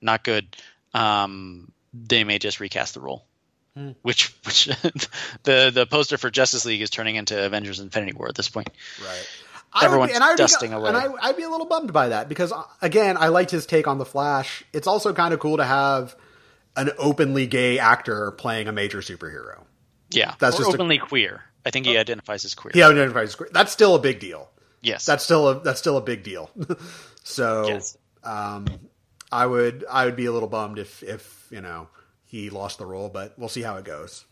not 0.00 0.22
good, 0.22 0.56
um, 0.94 1.72
they 1.92 2.24
may 2.24 2.38
just 2.38 2.60
recast 2.60 2.94
the 2.94 3.00
role. 3.00 3.24
Hmm. 3.74 3.90
Which, 4.02 4.34
which 4.44 4.66
the 5.44 5.70
the 5.72 5.86
poster 5.88 6.18
for 6.18 6.30
Justice 6.30 6.64
League 6.64 6.80
is 6.80 6.90
turning 6.90 7.16
into 7.16 7.44
Avengers: 7.44 7.80
Infinity 7.80 8.12
War 8.12 8.28
at 8.28 8.34
this 8.34 8.48
point. 8.48 8.70
Right. 9.00 9.28
Everyone's 9.82 10.10
I 10.10 10.14
would, 10.14 10.14
and 10.14 10.24
I 10.24 10.28
would 10.30 10.38
dusting 10.38 10.70
be, 10.70 10.76
away. 10.76 10.88
And 10.88 10.96
I, 10.96 11.08
I'd 11.20 11.36
be 11.36 11.42
a 11.42 11.50
little 11.50 11.66
bummed 11.66 11.92
by 11.92 12.08
that 12.08 12.28
because, 12.28 12.52
uh, 12.52 12.62
again, 12.80 13.18
I 13.18 13.28
liked 13.28 13.50
his 13.50 13.66
take 13.66 13.86
on 13.86 13.98
the 13.98 14.06
Flash. 14.06 14.64
It's 14.72 14.86
also 14.86 15.12
kind 15.12 15.34
of 15.34 15.40
cool 15.40 15.58
to 15.58 15.64
have 15.64 16.16
an 16.74 16.90
openly 16.98 17.46
gay 17.46 17.78
actor 17.78 18.30
playing 18.32 18.68
a 18.68 18.72
major 18.72 18.98
superhero. 18.98 19.64
Yeah, 20.10 20.34
that's 20.38 20.56
or 20.56 20.60
just 20.60 20.74
openly 20.74 20.96
a, 20.96 21.00
queer. 21.00 21.42
I 21.66 21.70
think 21.70 21.84
he 21.84 21.98
identifies 21.98 22.44
as 22.46 22.54
queer. 22.54 22.72
He 22.72 22.82
identifies 22.82 23.28
as 23.28 23.34
queer. 23.34 23.50
That's 23.52 23.70
still 23.70 23.94
a 23.94 23.98
big 23.98 24.20
deal. 24.20 24.48
Yes, 24.80 25.04
that's 25.04 25.24
still 25.24 25.48
a 25.48 25.60
that's 25.60 25.78
still 25.78 25.98
a 25.98 26.02
big 26.02 26.22
deal. 26.22 26.50
so, 27.24 27.66
yes. 27.68 27.98
um, 28.24 28.66
I 29.30 29.46
would 29.46 29.84
I 29.90 30.04
would 30.04 30.16
be 30.16 30.26
a 30.26 30.32
little 30.32 30.48
bummed 30.48 30.78
if 30.78 31.02
if 31.02 31.46
you 31.50 31.60
know 31.60 31.88
he 32.24 32.50
lost 32.50 32.78
the 32.78 32.86
role, 32.86 33.08
but 33.08 33.38
we'll 33.38 33.48
see 33.48 33.62
how 33.62 33.76
it 33.76 33.84
goes. 33.84 34.24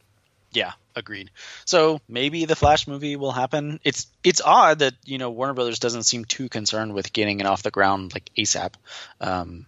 Yeah, 0.53 0.73
agreed. 0.95 1.31
So 1.67 2.01
maybe 2.09 2.45
the 2.47 2.57
Flash 2.57 2.87
movie 2.87 3.17
will 3.17 3.33
happen. 3.33 3.79
It's 3.85 4.07
it's 4.25 4.41
odd 4.43 4.79
that 4.79 4.95
you 5.05 5.19
know 5.19 5.31
Warner 5.31 5.55
Brothers 5.55 5.79
doesn't 5.81 6.05
seem 6.05 6.25
too 6.25 6.49
concerned 6.49 6.95
with 6.95 7.13
getting 7.13 7.41
it 7.41 7.47
off 7.47 7.63
the 7.63 7.71
ground 7.71 8.15
like 8.15 8.31
ASAP, 8.39 8.73
um, 9.21 9.67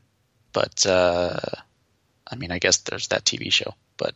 but 0.53 0.87
uh, 0.87 1.39
I 2.31 2.37
mean, 2.37 2.51
I 2.53 2.59
guess 2.59 2.79
there's 2.79 3.09
that 3.09 3.25
TV 3.25 3.53
show, 3.53 3.75
but 3.99 4.15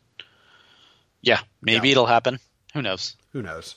yeah, 1.21 1.41
maybe 1.61 1.89
Yeah. 1.89 1.93
it'll 1.93 2.07
happen. 2.07 2.39
Who 2.75 2.81
knows? 2.83 3.17
Who 3.33 3.43
knows? 3.43 3.75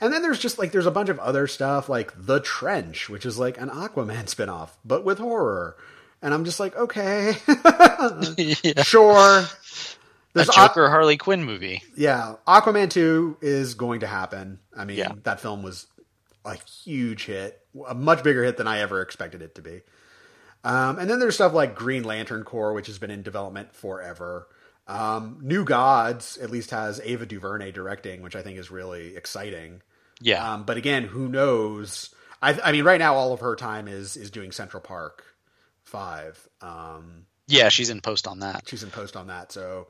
And 0.00 0.12
then 0.12 0.22
there's 0.22 0.38
just 0.38 0.58
like 0.58 0.72
there's 0.72 0.86
a 0.86 0.90
bunch 0.92 1.08
of 1.08 1.18
other 1.18 1.46
stuff 1.46 1.88
like 1.88 2.12
The 2.16 2.40
Trench, 2.40 3.08
which 3.10 3.26
is 3.26 3.38
like 3.38 3.60
an 3.60 3.68
Aquaman 3.68 4.24
spinoff, 4.34 4.70
but 4.84 5.04
with 5.04 5.18
horror. 5.18 5.76
And 6.22 6.34
I'm 6.34 6.44
just 6.44 6.58
like, 6.60 6.76
okay, 6.76 7.34
yeah. 8.64 8.82
sure. 8.82 9.16
A 9.40 9.48
There's 10.34 10.48
Aqu- 10.48 10.68
Joker 10.68 10.88
Harley 10.90 11.16
Quinn 11.16 11.44
movie. 11.44 11.82
yeah, 11.96 12.34
Aquaman 12.46 12.90
2 12.90 13.38
is 13.40 13.74
going 13.74 14.00
to 14.00 14.06
happen. 14.06 14.58
I 14.76 14.84
mean, 14.84 14.98
Yeah. 14.98 15.12
that 15.24 15.40
film 15.40 15.62
was 15.62 15.86
a 16.44 16.56
huge 16.84 17.24
hit, 17.26 17.60
a 17.86 17.94
much 17.94 18.22
bigger 18.24 18.42
hit 18.44 18.56
than 18.56 18.66
I 18.66 18.80
ever 18.80 19.00
expected 19.02 19.42
it 19.42 19.54
to 19.56 19.62
be. 19.62 19.80
Um, 20.64 20.98
and 20.98 21.08
then 21.08 21.18
there's 21.20 21.36
stuff 21.36 21.52
like 21.54 21.74
Green 21.76 22.02
Lantern 22.02 22.42
Corps, 22.44 22.72
which 22.72 22.88
has 22.88 22.98
been 22.98 23.10
in 23.12 23.22
development 23.22 23.74
forever. 23.74 24.48
Um, 24.88 25.38
New 25.42 25.64
Gods 25.64 26.36
at 26.38 26.50
least 26.50 26.70
has 26.70 27.00
Ava 27.04 27.26
DuVernay 27.26 27.70
directing, 27.72 28.22
which 28.22 28.34
I 28.34 28.42
think 28.42 28.58
is 28.58 28.70
really 28.70 29.16
exciting. 29.16 29.82
Yeah, 30.20 30.54
Um, 30.54 30.64
but 30.64 30.76
again, 30.76 31.04
who 31.04 31.28
knows? 31.28 32.10
I, 32.42 32.58
I 32.60 32.72
mean, 32.72 32.84
right 32.84 32.98
now 32.98 33.14
all 33.14 33.32
of 33.32 33.40
her 33.40 33.54
time 33.54 33.86
is 33.86 34.16
is 34.16 34.30
doing 34.32 34.50
Central 34.50 34.80
Park 34.80 35.24
Five. 35.88 36.48
Um, 36.60 37.24
yeah, 37.46 37.70
she's 37.70 37.88
in 37.88 38.02
post 38.02 38.26
on 38.26 38.40
that. 38.40 38.68
she's 38.68 38.82
in 38.82 38.90
post 38.90 39.16
on 39.16 39.28
that, 39.28 39.52
so 39.52 39.86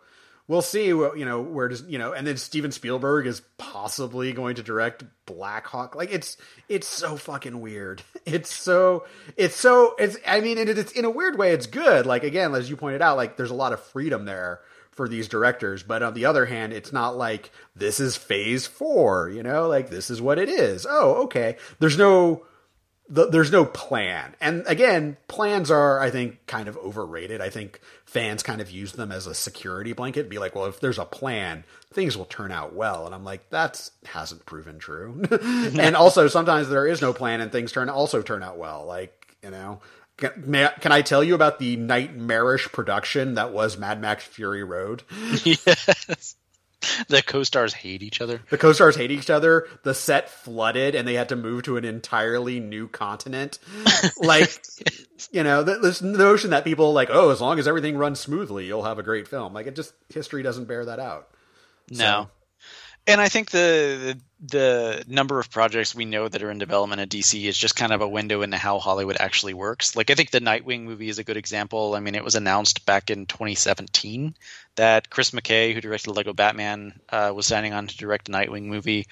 we'll 0.46 0.62
see. 0.62 0.92
What, 0.92 1.18
you 1.18 1.24
know, 1.24 1.40
where 1.40 1.66
does 1.66 1.82
you 1.82 1.98
know? 1.98 2.12
And 2.12 2.24
then 2.24 2.36
Steven 2.36 2.70
Spielberg 2.70 3.26
is 3.26 3.42
possibly 3.56 4.32
going 4.32 4.54
to 4.56 4.62
direct 4.62 5.02
Black 5.26 5.66
Hawk. 5.66 5.96
Like 5.96 6.12
it's 6.12 6.36
it's 6.68 6.86
so 6.86 7.16
fucking 7.16 7.60
weird. 7.60 8.02
It's 8.26 8.54
so 8.54 9.06
it's 9.38 9.56
so 9.56 9.94
it's. 9.98 10.18
I 10.26 10.40
mean, 10.42 10.58
it, 10.58 10.68
it's 10.68 10.92
in 10.92 11.06
a 11.06 11.10
weird 11.10 11.38
way, 11.38 11.52
it's 11.52 11.66
good. 11.66 12.04
Like 12.04 12.24
again, 12.24 12.54
as 12.54 12.68
you 12.68 12.76
pointed 12.76 13.00
out, 13.00 13.16
like 13.16 13.38
there's 13.38 13.50
a 13.50 13.54
lot 13.54 13.72
of 13.72 13.80
freedom 13.80 14.26
there 14.26 14.60
for 14.90 15.08
these 15.08 15.28
directors. 15.28 15.82
But 15.82 16.02
on 16.02 16.12
the 16.12 16.26
other 16.26 16.44
hand, 16.44 16.74
it's 16.74 16.92
not 16.92 17.16
like 17.16 17.50
this 17.74 18.00
is 18.00 18.16
phase 18.16 18.66
four. 18.66 19.30
You 19.30 19.42
know, 19.42 19.66
like 19.66 19.88
this 19.88 20.10
is 20.10 20.20
what 20.20 20.38
it 20.38 20.50
is. 20.50 20.86
Oh, 20.88 21.22
okay. 21.24 21.56
There's 21.78 21.96
no 21.96 22.44
the, 23.08 23.26
there's 23.26 23.50
no 23.50 23.64
plan. 23.64 24.34
And 24.40 24.64
again, 24.66 25.16
plans 25.28 25.70
are, 25.70 25.98
I 26.00 26.10
think, 26.10 26.46
kind 26.46 26.68
of 26.68 26.76
overrated. 26.76 27.40
I 27.40 27.50
think 27.50 27.80
fans 28.04 28.42
kind 28.42 28.60
of 28.60 28.70
use 28.70 28.92
them 28.92 29.10
as 29.10 29.26
a 29.26 29.34
security 29.34 29.92
blanket. 29.92 30.28
Be 30.28 30.38
like, 30.38 30.54
well, 30.54 30.66
if 30.66 30.80
there's 30.80 30.98
a 30.98 31.04
plan, 31.04 31.64
things 31.92 32.16
will 32.16 32.26
turn 32.26 32.52
out 32.52 32.74
well. 32.74 33.06
And 33.06 33.14
I'm 33.14 33.24
like, 33.24 33.48
that 33.50 33.88
hasn't 34.04 34.44
proven 34.46 34.78
true. 34.78 35.22
and 35.30 35.96
also, 35.96 36.28
sometimes 36.28 36.68
there 36.68 36.86
is 36.86 37.00
no 37.00 37.12
plan, 37.12 37.40
and 37.40 37.50
things 37.50 37.72
turn 37.72 37.88
also 37.88 38.20
turn 38.22 38.42
out 38.42 38.58
well. 38.58 38.84
Like, 38.86 39.36
you 39.42 39.50
know. 39.50 39.80
Can, 40.18 40.52
I- 40.56 40.72
can 40.80 40.90
I 40.90 41.02
tell 41.02 41.22
you 41.22 41.36
about 41.36 41.60
the 41.60 41.76
nightmarish 41.76 42.72
production 42.72 43.34
that 43.34 43.52
was 43.52 43.78
Mad 43.78 44.00
Max 44.00 44.24
Fury 44.24 44.64
Road? 44.64 45.04
yes, 45.44 46.34
the 47.08 47.22
co-stars 47.22 47.74
hate 47.74 48.02
each 48.02 48.20
other. 48.20 48.42
The 48.50 48.58
co-stars 48.58 48.96
hate 48.96 49.10
each 49.10 49.30
other. 49.30 49.66
The 49.82 49.94
set 49.94 50.28
flooded, 50.28 50.94
and 50.94 51.06
they 51.06 51.14
had 51.14 51.28
to 51.30 51.36
move 51.36 51.64
to 51.64 51.76
an 51.76 51.84
entirely 51.84 52.60
new 52.60 52.88
continent. 52.88 53.58
Like, 54.20 54.62
you 55.32 55.42
know, 55.42 55.64
th- 55.64 55.80
this 55.82 56.02
notion 56.02 56.50
that 56.50 56.64
people 56.64 56.92
like, 56.92 57.08
oh, 57.10 57.30
as 57.30 57.40
long 57.40 57.58
as 57.58 57.66
everything 57.66 57.96
runs 57.96 58.20
smoothly, 58.20 58.66
you'll 58.66 58.84
have 58.84 58.98
a 58.98 59.02
great 59.02 59.26
film. 59.26 59.52
Like, 59.52 59.66
it 59.66 59.74
just 59.74 59.92
history 60.08 60.42
doesn't 60.42 60.66
bear 60.66 60.84
that 60.84 61.00
out. 61.00 61.28
No. 61.90 62.28
And 63.08 63.22
I 63.22 63.28
think 63.30 63.50
the, 63.50 63.58
the 64.14 64.20
the 64.40 65.04
number 65.08 65.40
of 65.40 65.50
projects 65.50 65.94
we 65.94 66.04
know 66.04 66.28
that 66.28 66.42
are 66.42 66.50
in 66.50 66.58
development 66.58 67.00
at 67.00 67.08
DC 67.08 67.42
is 67.44 67.56
just 67.56 67.74
kind 67.74 67.92
of 67.92 68.02
a 68.02 68.08
window 68.08 68.42
into 68.42 68.58
how 68.58 68.78
Hollywood 68.78 69.16
actually 69.18 69.54
works. 69.54 69.96
Like 69.96 70.10
I 70.10 70.14
think 70.14 70.30
the 70.30 70.40
Nightwing 70.40 70.82
movie 70.82 71.08
is 71.08 71.18
a 71.18 71.24
good 71.24 71.38
example. 71.38 71.94
I 71.94 72.00
mean, 72.00 72.14
it 72.14 72.22
was 72.22 72.34
announced 72.34 72.84
back 72.84 73.10
in 73.10 73.24
2017 73.24 74.36
that 74.76 75.08
Chris 75.08 75.30
McKay, 75.30 75.72
who 75.72 75.80
directed 75.80 76.12
Lego 76.12 76.34
Batman, 76.34 77.00
uh, 77.08 77.32
was 77.34 77.46
signing 77.46 77.72
on 77.72 77.86
to 77.86 77.96
direct 77.96 78.28
a 78.28 78.32
Nightwing 78.32 78.64
movie. 78.64 79.06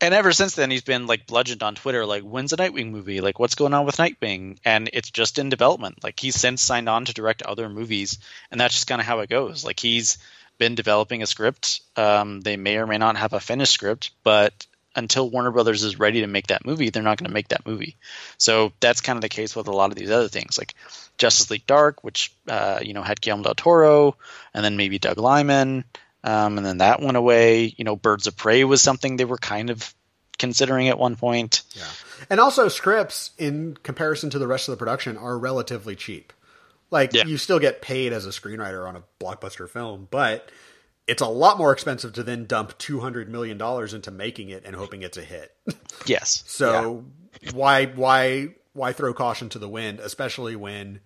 And 0.00 0.14
ever 0.14 0.32
since 0.32 0.54
then, 0.54 0.70
he's 0.70 0.82
been 0.82 1.08
like 1.08 1.26
bludgeoned 1.26 1.64
on 1.64 1.74
Twitter, 1.74 2.06
like, 2.06 2.22
"When's 2.22 2.52
a 2.52 2.56
Nightwing 2.56 2.90
movie? 2.90 3.20
Like, 3.20 3.40
what's 3.40 3.56
going 3.56 3.74
on 3.74 3.86
with 3.86 3.98
Nightwing?" 3.98 4.58
And 4.64 4.88
it's 4.92 5.10
just 5.10 5.38
in 5.38 5.48
development. 5.48 6.02
Like, 6.04 6.18
he's 6.18 6.36
since 6.36 6.62
signed 6.62 6.88
on 6.88 7.04
to 7.06 7.12
direct 7.12 7.42
other 7.42 7.68
movies, 7.68 8.18
and 8.52 8.60
that's 8.60 8.74
just 8.74 8.86
kind 8.86 9.00
of 9.00 9.06
how 9.06 9.20
it 9.20 9.30
goes. 9.30 9.64
Like, 9.64 9.80
he's 9.80 10.18
been 10.62 10.74
developing 10.76 11.24
a 11.24 11.26
script. 11.26 11.80
Um, 11.96 12.40
they 12.40 12.56
may 12.56 12.76
or 12.76 12.86
may 12.86 12.96
not 12.96 13.16
have 13.16 13.32
a 13.32 13.40
finished 13.40 13.72
script, 13.72 14.12
but 14.22 14.64
until 14.94 15.28
Warner 15.28 15.50
Brothers 15.50 15.82
is 15.82 15.98
ready 15.98 16.20
to 16.20 16.28
make 16.28 16.46
that 16.48 16.64
movie, 16.64 16.90
they're 16.90 17.02
not 17.02 17.18
going 17.18 17.28
to 17.28 17.34
make 17.34 17.48
that 17.48 17.66
movie. 17.66 17.96
So 18.38 18.72
that's 18.78 19.00
kind 19.00 19.16
of 19.16 19.22
the 19.22 19.28
case 19.28 19.56
with 19.56 19.66
a 19.66 19.72
lot 19.72 19.90
of 19.90 19.96
these 19.96 20.12
other 20.12 20.28
things, 20.28 20.56
like 20.56 20.74
Justice 21.18 21.50
League 21.50 21.66
Dark, 21.66 22.04
which 22.04 22.32
uh, 22.46 22.78
you 22.80 22.94
know 22.94 23.02
had 23.02 23.20
Guillermo 23.20 23.42
del 23.42 23.56
Toro, 23.56 24.16
and 24.54 24.64
then 24.64 24.76
maybe 24.76 25.00
Doug 25.00 25.18
Liman, 25.18 25.82
um, 26.22 26.58
and 26.58 26.64
then 26.64 26.78
that 26.78 27.02
went 27.02 27.16
away. 27.16 27.74
You 27.76 27.82
know, 27.82 27.96
Birds 27.96 28.28
of 28.28 28.36
Prey 28.36 28.62
was 28.62 28.80
something 28.80 29.16
they 29.16 29.24
were 29.24 29.38
kind 29.38 29.68
of 29.68 29.92
considering 30.38 30.90
at 30.90 30.98
one 30.98 31.16
point. 31.16 31.62
Yeah. 31.72 31.90
And 32.30 32.38
also, 32.38 32.68
scripts, 32.68 33.32
in 33.36 33.76
comparison 33.82 34.30
to 34.30 34.38
the 34.38 34.46
rest 34.46 34.68
of 34.68 34.72
the 34.72 34.78
production, 34.78 35.16
are 35.16 35.36
relatively 35.36 35.96
cheap. 35.96 36.32
Like, 36.92 37.12
Yeah. 37.12 37.24
you 37.26 37.38
still 37.38 37.58
get 37.58 37.82
paid 37.82 38.12
as 38.12 38.24
a 38.26 38.28
screenwriter 38.30 38.86
on 38.86 38.94
a 38.96 39.02
blockbuster 39.20 39.68
film, 39.68 40.06
but 40.10 40.48
it's 41.08 41.22
a 41.22 41.26
lot 41.26 41.58
more 41.58 41.72
expensive 41.72 42.12
to 42.12 42.22
then 42.22 42.46
dump 42.46 42.78
$200 42.78 43.26
million 43.26 43.60
into 43.60 44.10
making 44.12 44.50
it 44.50 44.62
and 44.64 44.76
hoping 44.76 45.02
it's 45.02 45.16
a 45.18 45.22
hit. 45.22 45.50
Yes. 46.06 46.44
So 46.46 47.04
why 47.52 47.86
why 47.86 48.54
why 48.72 48.92
throw 48.92 49.14
caution 49.14 49.48
to 49.50 49.58
the 49.60 49.68
wind, 49.68 50.00
especially 50.00 50.56
when 50.56 50.98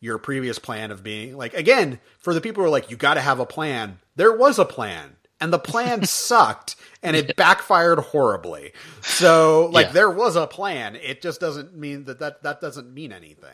your 0.00 0.18
previous 0.18 0.58
plan 0.60 0.90
of 0.92 1.02
being 1.02 1.36
like 1.36 1.52
again 1.54 1.98
for 2.18 2.32
the 2.32 2.40
people 2.40 2.62
who 2.62 2.66
are 2.68 2.70
like 2.70 2.90
you 2.90 2.96
got 2.96 3.14
to 3.14 3.20
have 3.20 3.40
a 3.40 3.46
plan. 3.46 3.98
There 4.14 4.36
was 4.36 4.58
a 4.60 4.64
plan, 4.64 5.16
and 5.40 5.52
the 5.52 5.58
plan 5.58 6.04
sucked, 6.06 6.76
and 7.02 7.16
it 7.16 7.34
backfired 7.34 7.98
horribly. 7.98 8.72
So 9.02 9.68
like 9.72 9.86
Yeah. 9.88 9.92
there 9.92 10.10
was 10.10 10.36
a 10.36 10.46
plan. 10.46 10.94
It 10.96 11.20
just 11.22 11.40
doesn't 11.40 11.76
mean 11.76 12.04
that 12.04 12.20
that 12.20 12.44
that 12.44 12.60
doesn't 12.60 12.92
mean 12.94 13.12
anything. 13.12 13.50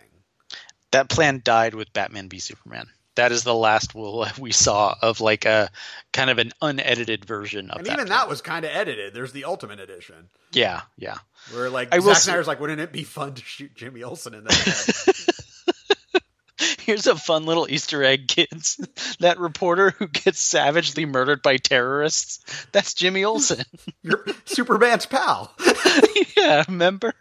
That 0.92 1.08
plan 1.08 1.40
died 1.44 1.74
with 1.74 1.92
Batman 1.92 2.28
v 2.28 2.38
Superman. 2.38 2.86
That 3.14 3.30
is 3.32 3.44
the 3.44 3.54
last 3.54 3.94
we 4.38 4.52
saw 4.52 4.94
of 5.02 5.20
like 5.20 5.44
a 5.44 5.70
kind 6.12 6.30
of 6.30 6.38
an 6.38 6.52
unedited 6.62 7.24
version 7.26 7.70
of 7.70 7.78
And 7.78 7.86
that. 7.86 7.92
even 7.92 8.06
plan. 8.06 8.18
that 8.18 8.28
was 8.28 8.40
kind 8.40 8.64
of 8.64 8.70
edited. 8.74 9.12
There's 9.12 9.32
the 9.32 9.44
ultimate 9.44 9.80
edition 9.80 10.28
yeah, 10.52 10.82
yeah. 10.96 11.16
where 11.52 11.68
like 11.70 11.94
I 11.94 11.98
Zack 11.98 12.16
Snyder's 12.16 12.46
like, 12.46 12.60
wouldn't 12.60 12.80
it 12.80 12.92
be 12.92 13.04
fun 13.04 13.34
to 13.34 13.42
shoot 13.44 13.74
Jimmy 13.74 14.02
Olsen 14.02 14.34
in 14.34 14.44
the 14.44 14.52
head? 14.54 15.14
Here's 16.80 17.06
a 17.06 17.16
fun 17.16 17.44
little 17.46 17.66
Easter 17.70 18.02
egg, 18.04 18.28
kids. 18.28 18.80
That 19.20 19.38
reporter 19.38 19.90
who 19.90 20.08
gets 20.08 20.40
savagely 20.40 21.06
murdered 21.06 21.42
by 21.42 21.56
terrorists, 21.56 22.66
that's 22.72 22.92
Jimmy 22.94 23.22
Olsen. 23.24 23.64
You're 24.02 24.24
Superman's 24.46 25.06
pal. 25.06 25.54
yeah, 26.36 26.64
remember? 26.66 27.14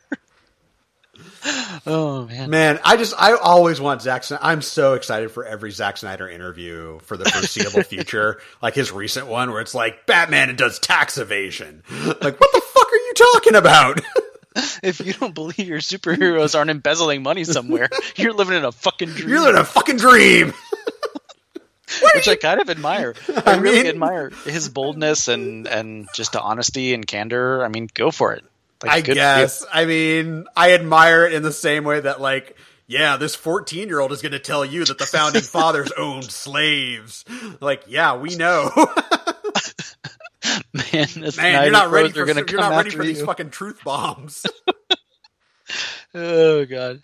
Oh 1.88 2.28
man. 2.28 2.50
Man, 2.52 2.80
I 2.84 2.96
just 2.98 3.16
I 3.18 3.34
always 3.34 3.82
want 3.82 4.04
Zack 4.04 4.24
Snyder. 4.24 4.44
I'm 4.44 4.62
so 4.62 4.94
excited 4.94 5.32
for 5.32 5.44
every 5.46 5.72
Zack 5.72 5.98
Snyder 5.98 6.30
interview 6.30 7.00
for 7.00 7.18
the 7.18 7.26
foreseeable 7.26 7.82
future. 7.90 8.40
Like 8.62 8.76
his 8.76 8.92
recent 8.92 9.26
one 9.28 9.52
where 9.52 9.62
it's 9.62 9.74
like 9.74 10.06
Batman 10.06 10.50
and 10.50 10.58
does 10.58 10.78
tax 10.80 11.18
evasion. 11.18 11.82
Like 11.90 12.40
what 12.40 12.52
the 12.54 12.62
fuck 12.74 12.92
are 12.92 12.96
you 12.96 13.14
talking 13.34 13.56
about? 13.56 14.02
If 14.84 15.00
you 15.00 15.14
don't 15.14 15.34
believe 15.34 15.60
your 15.60 15.80
superheroes 15.80 16.58
aren't 16.58 16.70
embezzling 16.72 17.24
money 17.24 17.46
somewhere, 17.46 17.88
you're 18.18 18.34
living 18.34 18.58
in 18.58 18.66
a 18.66 18.74
fucking 18.74 19.08
dream. 19.12 19.30
You're 19.30 19.40
living 19.40 19.56
in 19.56 19.62
a 19.62 19.66
fucking 19.66 19.96
dream. 19.96 20.54
which 22.16 22.28
I 22.28 22.36
kind 22.36 22.60
of 22.60 22.70
admire. 22.70 23.16
I, 23.30 23.44
I 23.54 23.56
really 23.60 23.78
mean- 23.84 23.88
admire 23.88 24.30
his 24.44 24.68
boldness 24.68 25.30
and 25.30 25.68
and 25.68 26.08
just 26.14 26.36
honesty 26.36 26.94
and 26.94 27.08
candor. 27.08 27.64
I 27.64 27.70
mean, 27.70 27.88
go 27.94 28.12
for 28.12 28.34
it. 28.34 28.44
Like, 28.84 28.92
I 28.92 29.02
guess. 29.02 29.66
I 29.72 29.86
mean, 29.86 30.46
I 30.56 30.74
admire 30.74 31.26
it 31.26 31.34
in 31.34 31.44
the 31.44 31.52
same 31.52 31.84
way 31.84 32.00
that 32.00 32.20
like 32.20 32.58
yeah, 32.92 33.16
this 33.16 33.36
14 33.36 33.88
year 33.88 34.00
old 34.00 34.12
is 34.12 34.22
going 34.22 34.34
to 34.34 34.40
tell 34.40 34.66
you 34.66 34.84
that 34.84 34.98
the 34.98 35.06
founding 35.06 35.42
fathers 35.44 35.92
owned 35.98 36.30
slaves. 36.30 37.24
Like, 37.62 37.84
yeah, 37.88 38.18
we 38.18 38.36
know. 38.36 38.70
man. 40.74 41.08
Man, 41.38 41.64
you're 41.64 41.72
not 41.72 41.90
ready 41.90 42.10
for, 42.10 42.26
you're 42.26 42.60
not 42.60 42.76
ready 42.76 42.90
for 42.90 43.04
these 43.04 43.22
fucking 43.22 43.52
truth 43.52 43.82
bombs. 43.84 44.46
Oh 46.14 46.66
god. 46.66 47.02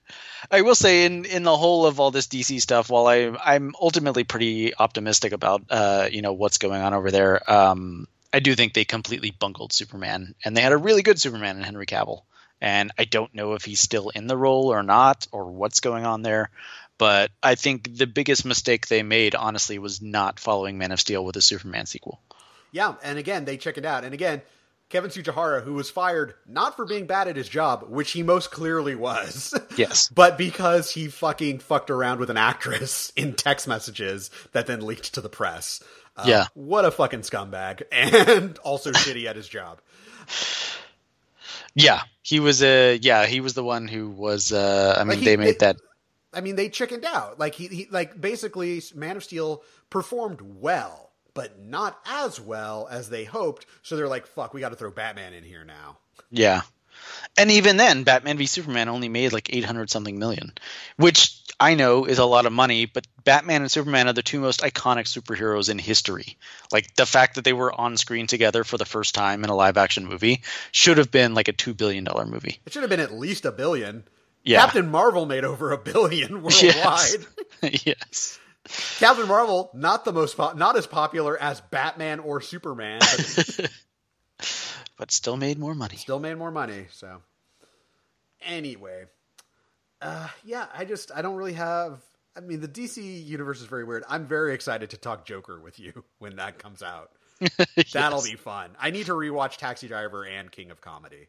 I 0.51 0.61
will 0.63 0.75
say 0.75 1.05
in 1.05 1.23
in 1.23 1.43
the 1.43 1.55
whole 1.55 1.85
of 1.85 2.01
all 2.01 2.11
this 2.11 2.27
DC 2.27 2.59
stuff, 2.59 2.89
while 2.89 3.07
I 3.07 3.31
I'm 3.41 3.73
ultimately 3.79 4.25
pretty 4.25 4.75
optimistic 4.75 5.31
about 5.31 5.63
uh 5.69 6.09
you 6.11 6.21
know 6.21 6.33
what's 6.33 6.57
going 6.57 6.81
on 6.81 6.93
over 6.93 7.09
there, 7.09 7.49
um 7.49 8.07
I 8.33 8.39
do 8.39 8.55
think 8.55 8.73
they 8.73 8.85
completely 8.85 9.31
bungled 9.31 9.73
Superman 9.73 10.35
and 10.43 10.55
they 10.55 10.61
had 10.61 10.73
a 10.73 10.77
really 10.77 11.01
good 11.01 11.19
Superman 11.19 11.57
in 11.57 11.63
Henry 11.63 11.85
Cavill. 11.85 12.23
And 12.59 12.91
I 12.97 13.05
don't 13.05 13.33
know 13.35 13.53
if 13.53 13.63
he's 13.63 13.79
still 13.79 14.09
in 14.09 14.27
the 14.27 14.37
role 14.37 14.73
or 14.73 14.81
not 14.83 15.27
or 15.31 15.51
what's 15.51 15.79
going 15.79 16.05
on 16.05 16.23
there. 16.23 16.49
But 16.97 17.29
I 17.43 17.55
think 17.55 17.97
the 17.97 18.07
biggest 18.07 18.43
mistake 18.45 18.87
they 18.87 19.03
made, 19.03 19.35
honestly, 19.35 19.77
was 19.77 20.01
not 20.01 20.39
following 20.39 20.77
Man 20.77 20.91
of 20.91 20.99
Steel 20.99 21.23
with 21.23 21.35
a 21.35 21.41
Superman 21.41 21.85
sequel. 21.85 22.19
Yeah, 22.71 22.95
and 23.03 23.19
again, 23.19 23.45
they 23.45 23.57
check 23.57 23.77
it 23.77 23.85
out. 23.85 24.03
And 24.03 24.15
again, 24.15 24.41
Kevin 24.89 25.11
Tsujihara, 25.11 25.63
who 25.63 25.73
was 25.73 25.89
fired 25.89 26.33
not 26.47 26.75
for 26.75 26.85
being 26.85 27.05
bad 27.05 27.27
at 27.27 27.35
his 27.35 27.49
job, 27.49 27.85
which 27.89 28.11
he 28.11 28.23
most 28.23 28.51
clearly 28.51 28.95
was. 28.95 29.53
Yes. 29.77 30.09
but 30.09 30.39
because 30.39 30.89
he 30.89 31.07
fucking 31.07 31.59
fucked 31.59 31.91
around 31.91 32.19
with 32.19 32.31
an 32.31 32.37
actress 32.37 33.11
in 33.15 33.33
text 33.33 33.67
messages 33.67 34.31
that 34.53 34.65
then 34.65 34.81
leaked 34.81 35.13
to 35.13 35.21
the 35.21 35.29
press. 35.29 35.83
Uh, 36.17 36.23
Yeah. 36.25 36.47
What 36.55 36.83
a 36.85 36.91
fucking 36.91 37.21
scumbag. 37.21 37.83
And 37.91 38.57
also 38.59 38.91
shitty 38.91 39.25
at 39.25 39.35
his 39.35 39.47
job. 39.47 39.79
Yeah, 41.75 42.01
he 42.23 42.39
was 42.39 42.63
a 42.63 42.97
yeah 43.01 43.25
he 43.27 43.39
was 43.39 43.53
the 43.53 43.63
one 43.63 43.87
who 43.87 44.09
was. 44.09 44.51
Uh, 44.51 44.95
I 44.97 45.01
mean, 45.03 45.09
Like, 45.09 45.19
he- 45.19 45.25
they 45.25 45.37
made 45.37 45.59
that. 45.59 45.77
I 46.33 46.41
mean, 46.41 46.55
they 46.55 46.69
chickened 46.69 47.05
out. 47.05 47.39
Like 47.39 47.55
he, 47.55 47.67
he 47.67 47.87
like 47.89 48.19
basically 48.19 48.81
Man 48.95 49.15
of 49.17 49.23
Steel 49.23 49.63
performed 49.89 50.41
well, 50.41 51.11
but 51.33 51.59
not 51.59 51.99
as 52.05 52.39
well 52.39 52.87
as 52.91 53.09
they 53.09 53.23
hoped. 53.23 53.65
So 53.83 53.95
they're 53.95 54.07
like, 54.09 54.27
"Fuck, 54.27 54.53
we 54.53 54.59
got 54.59 54.69
to 54.69 54.75
throw 54.75 54.91
Batman 54.91 55.33
in 55.33 55.43
here 55.43 55.63
now." 55.63 55.97
Yeah, 56.29 56.61
and 57.37 57.51
even 57.51 57.77
then, 57.77 58.03
Batman 58.03 58.37
v 58.37 58.45
Superman 58.45 58.89
only 58.89 59.09
made 59.09 59.33
like 59.33 59.53
eight 59.53 59.65
hundred 59.65 59.89
something 59.89 60.17
million, 60.17 60.53
which 60.97 61.41
I 61.59 61.75
know 61.75 62.05
is 62.05 62.19
a 62.19 62.25
lot 62.25 62.45
of 62.45 62.53
money. 62.53 62.85
But 62.85 63.07
Batman 63.23 63.61
and 63.61 63.71
Superman 63.71 64.07
are 64.07 64.13
the 64.13 64.23
two 64.23 64.39
most 64.39 64.61
iconic 64.61 65.05
superheroes 65.05 65.69
in 65.69 65.79
history. 65.79 66.37
Like 66.71 66.95
the 66.95 67.05
fact 67.05 67.35
that 67.35 67.43
they 67.43 67.53
were 67.53 67.73
on 67.73 67.97
screen 67.97 68.27
together 68.27 68.63
for 68.63 68.77
the 68.77 68.85
first 68.85 69.15
time 69.15 69.43
in 69.43 69.49
a 69.49 69.55
live 69.55 69.77
action 69.77 70.05
movie 70.05 70.41
should 70.71 70.97
have 70.97 71.11
been 71.11 71.33
like 71.33 71.47
a 71.47 71.53
two 71.53 71.73
billion 71.73 72.03
dollar 72.03 72.25
movie. 72.25 72.59
It 72.65 72.73
should 72.73 72.83
have 72.83 72.89
been 72.89 72.99
at 72.99 73.13
least 73.13 73.45
a 73.45 73.51
billion. 73.51 74.03
Yeah. 74.43 74.61
Captain 74.61 74.89
Marvel 74.89 75.25
made 75.25 75.43
over 75.43 75.71
a 75.71 75.77
billion 75.77 76.33
worldwide. 76.41 77.25
Yes. 77.61 77.85
yes. 77.85 78.39
Captain 78.97 79.27
Marvel, 79.27 79.69
not 79.73 80.05
the 80.05 80.11
most, 80.11 80.35
po- 80.35 80.53
not 80.53 80.77
as 80.77 80.87
popular 80.87 81.37
as 81.37 81.61
Batman 81.61 82.19
or 82.19 82.41
Superman, 82.41 82.99
but 82.99 83.71
But 84.97 85.11
still 85.11 85.37
made 85.37 85.59
more 85.59 85.75
money. 85.75 85.95
still 85.97 86.19
made 86.19 86.35
more 86.35 86.51
money. 86.51 86.87
So, 86.91 87.21
anyway, 88.41 89.05
uh, 90.01 90.27
yeah, 90.43 90.65
I 90.73 90.85
just 90.85 91.11
I 91.13 91.21
don't 91.21 91.35
really 91.35 91.53
have. 91.53 92.01
I 92.35 92.39
mean, 92.39 92.61
the 92.61 92.67
DC 92.67 93.25
universe 93.25 93.61
is 93.61 93.67
very 93.67 93.83
weird. 93.83 94.03
I'm 94.07 94.27
very 94.27 94.53
excited 94.53 94.91
to 94.91 94.97
talk 94.97 95.25
Joker 95.25 95.59
with 95.59 95.79
you 95.79 96.03
when 96.19 96.35
that 96.37 96.59
comes 96.59 96.83
out. 96.83 97.11
That'll 97.93 98.23
be 98.23 98.35
fun. 98.35 98.71
I 98.79 98.91
need 98.91 99.05
to 99.07 99.13
rewatch 99.13 99.57
Taxi 99.57 99.87
Driver 99.87 100.23
and 100.25 100.51
King 100.51 100.71
of 100.71 100.81
Comedy. 100.81 101.27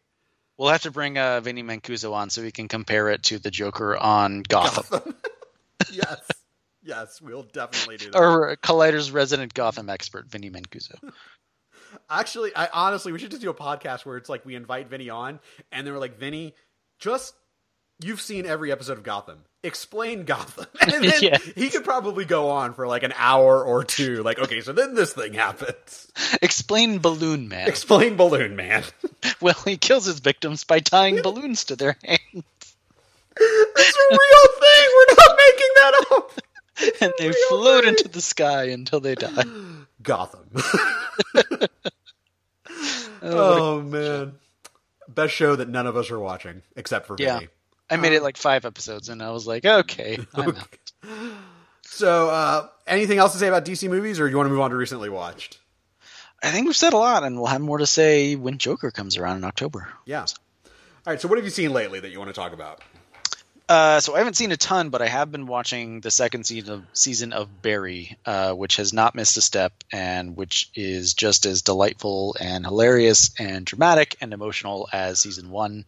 We'll 0.56 0.70
have 0.70 0.82
to 0.82 0.90
bring 0.90 1.18
uh, 1.18 1.40
Vinny 1.40 1.62
Mancuso 1.62 2.12
on 2.14 2.30
so 2.30 2.42
we 2.42 2.50
can 2.50 2.66
compare 2.66 3.10
it 3.10 3.22
to 3.24 3.38
the 3.38 3.50
Joker 3.50 3.96
on 3.96 4.42
Gotham. 4.42 5.14
yes, 5.92 6.20
yes, 6.82 7.20
we'll 7.22 7.44
definitely 7.44 7.98
do 7.98 8.10
that. 8.10 8.18
or 8.18 8.56
Collider's 8.56 9.12
resident 9.12 9.54
Gotham 9.54 9.88
expert, 9.88 10.26
Vinny 10.28 10.50
Mancuso. 10.50 10.96
Actually, 12.10 12.54
I 12.54 12.68
honestly, 12.72 13.12
we 13.12 13.18
should 13.18 13.30
just 13.30 13.42
do 13.42 13.50
a 13.50 13.54
podcast 13.54 14.04
where 14.06 14.16
it's 14.16 14.28
like 14.28 14.44
we 14.44 14.54
invite 14.54 14.88
Vinny 14.88 15.10
on, 15.10 15.40
and 15.72 15.86
they 15.86 15.90
were 15.90 15.98
like, 15.98 16.18
Vinny, 16.18 16.54
just 16.98 17.34
you've 18.00 18.20
seen 18.20 18.46
every 18.46 18.70
episode 18.72 18.98
of 18.98 19.02
Gotham. 19.04 19.38
Explain 19.64 20.24
Gotham, 20.24 20.66
and 20.80 21.02
then 21.04 21.12
Yeah. 21.20 21.38
he 21.56 21.68
could 21.68 21.82
probably 21.84 22.24
go 22.24 22.50
on 22.50 22.74
for 22.74 22.86
like 22.86 23.02
an 23.02 23.12
hour 23.16 23.64
or 23.64 23.82
two. 23.82 24.22
Like, 24.22 24.38
okay, 24.38 24.60
so 24.60 24.72
then 24.72 24.94
this 24.94 25.12
thing 25.12 25.32
happens. 25.34 26.06
Explain 26.40 26.98
Balloon 27.00 27.48
Man. 27.48 27.66
Explain 27.66 28.16
Balloon 28.16 28.54
Man. 28.54 28.84
well, 29.40 29.60
he 29.64 29.76
kills 29.76 30.04
his 30.06 30.20
victims 30.20 30.62
by 30.64 30.78
tying 30.78 31.22
balloons 31.22 31.64
to 31.64 31.76
their 31.76 31.96
hands, 32.04 32.20
It's 33.36 33.96
a 33.96 34.10
real 34.10 34.54
thing. 34.60 34.88
We're 34.94 35.14
not 35.16 35.36
making 35.36 35.70
that 35.74 36.06
up. 36.12 36.32
and 37.02 37.12
they 37.18 37.32
float 37.48 37.80
thing. 37.84 37.88
into 37.94 38.08
the 38.08 38.20
sky 38.20 38.64
until 38.64 39.00
they 39.00 39.16
die. 39.16 39.44
Gotham. 40.02 40.50
Oh, 43.20 43.78
oh 43.80 43.82
man, 43.82 44.34
best 45.08 45.34
show 45.34 45.56
that 45.56 45.68
none 45.68 45.88
of 45.88 45.96
us 45.96 46.10
are 46.12 46.18
watching 46.20 46.62
except 46.76 47.06
for 47.06 47.16
Yeah. 47.18 47.38
Vinny. 47.40 47.48
I 47.90 47.96
made 47.96 48.12
it 48.12 48.22
like 48.22 48.36
five 48.36 48.64
episodes, 48.64 49.08
and 49.08 49.20
I 49.22 49.30
was 49.32 49.44
like, 49.46 49.64
okay, 49.64 50.18
I'm 50.34 50.50
out. 50.56 50.68
So, 51.82 52.28
uh, 52.28 52.68
anything 52.86 53.18
else 53.18 53.32
to 53.32 53.38
say 53.38 53.48
about 53.48 53.64
DC 53.64 53.88
movies, 53.90 54.20
or 54.20 54.28
you 54.28 54.36
want 54.36 54.46
to 54.46 54.50
move 54.50 54.60
on 54.60 54.70
to 54.70 54.76
recently 54.76 55.08
watched? 55.08 55.58
I 56.42 56.50
think 56.52 56.66
we've 56.66 56.76
said 56.76 56.92
a 56.92 56.96
lot, 56.98 57.24
and 57.24 57.36
we'll 57.36 57.46
have 57.46 57.60
more 57.60 57.78
to 57.78 57.86
say 57.86 58.36
when 58.36 58.58
Joker 58.58 58.90
comes 58.92 59.16
around 59.16 59.38
in 59.38 59.44
October. 59.44 59.88
Yeah. 60.04 60.20
All 60.24 60.26
right. 61.06 61.20
So, 61.20 61.26
what 61.26 61.38
have 61.38 61.44
you 61.44 61.50
seen 61.50 61.72
lately 61.72 61.98
that 61.98 62.10
you 62.10 62.18
want 62.18 62.28
to 62.28 62.34
talk 62.34 62.52
about? 62.52 62.82
Uh, 63.68 64.00
so 64.00 64.14
I 64.14 64.18
haven't 64.18 64.36
seen 64.36 64.50
a 64.50 64.56
ton, 64.56 64.88
but 64.88 65.02
I 65.02 65.08
have 65.08 65.30
been 65.30 65.46
watching 65.46 66.00
the 66.00 66.10
second 66.10 66.44
season 66.44 66.72
of 66.72 66.86
season 66.94 67.34
of 67.34 67.60
Barry, 67.60 68.16
uh, 68.24 68.52
which 68.54 68.76
has 68.76 68.94
not 68.94 69.14
missed 69.14 69.36
a 69.36 69.42
step, 69.42 69.72
and 69.92 70.36
which 70.36 70.70
is 70.74 71.12
just 71.12 71.44
as 71.44 71.60
delightful 71.60 72.34
and 72.40 72.64
hilarious 72.64 73.30
and 73.38 73.66
dramatic 73.66 74.16
and 74.22 74.32
emotional 74.32 74.88
as 74.90 75.20
season 75.20 75.50
one. 75.50 75.84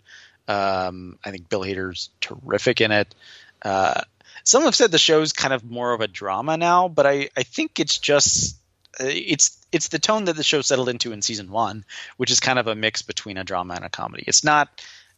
Um, 0.46 1.18
I 1.24 1.30
think 1.30 1.48
Bill 1.48 1.62
Hader's 1.62 2.10
terrific 2.20 2.82
in 2.82 2.92
it. 2.92 3.14
Uh, 3.62 4.02
some 4.44 4.64
have 4.64 4.74
said 4.74 4.90
the 4.90 4.98
show's 4.98 5.32
kind 5.32 5.54
of 5.54 5.64
more 5.64 5.94
of 5.94 6.02
a 6.02 6.08
drama 6.08 6.58
now, 6.58 6.88
but 6.88 7.06
I, 7.06 7.30
I 7.34 7.44
think 7.44 7.80
it's 7.80 7.96
just 7.96 8.56
uh, 9.00 9.04
it's 9.06 9.56
it's 9.72 9.88
the 9.88 9.98
tone 9.98 10.24
that 10.24 10.36
the 10.36 10.42
show 10.42 10.60
settled 10.60 10.90
into 10.90 11.12
in 11.12 11.22
season 11.22 11.50
one, 11.50 11.86
which 12.18 12.30
is 12.30 12.40
kind 12.40 12.58
of 12.58 12.66
a 12.66 12.74
mix 12.74 13.00
between 13.00 13.38
a 13.38 13.44
drama 13.44 13.74
and 13.74 13.84
a 13.84 13.88
comedy. 13.88 14.24
It's 14.26 14.44
not 14.44 14.68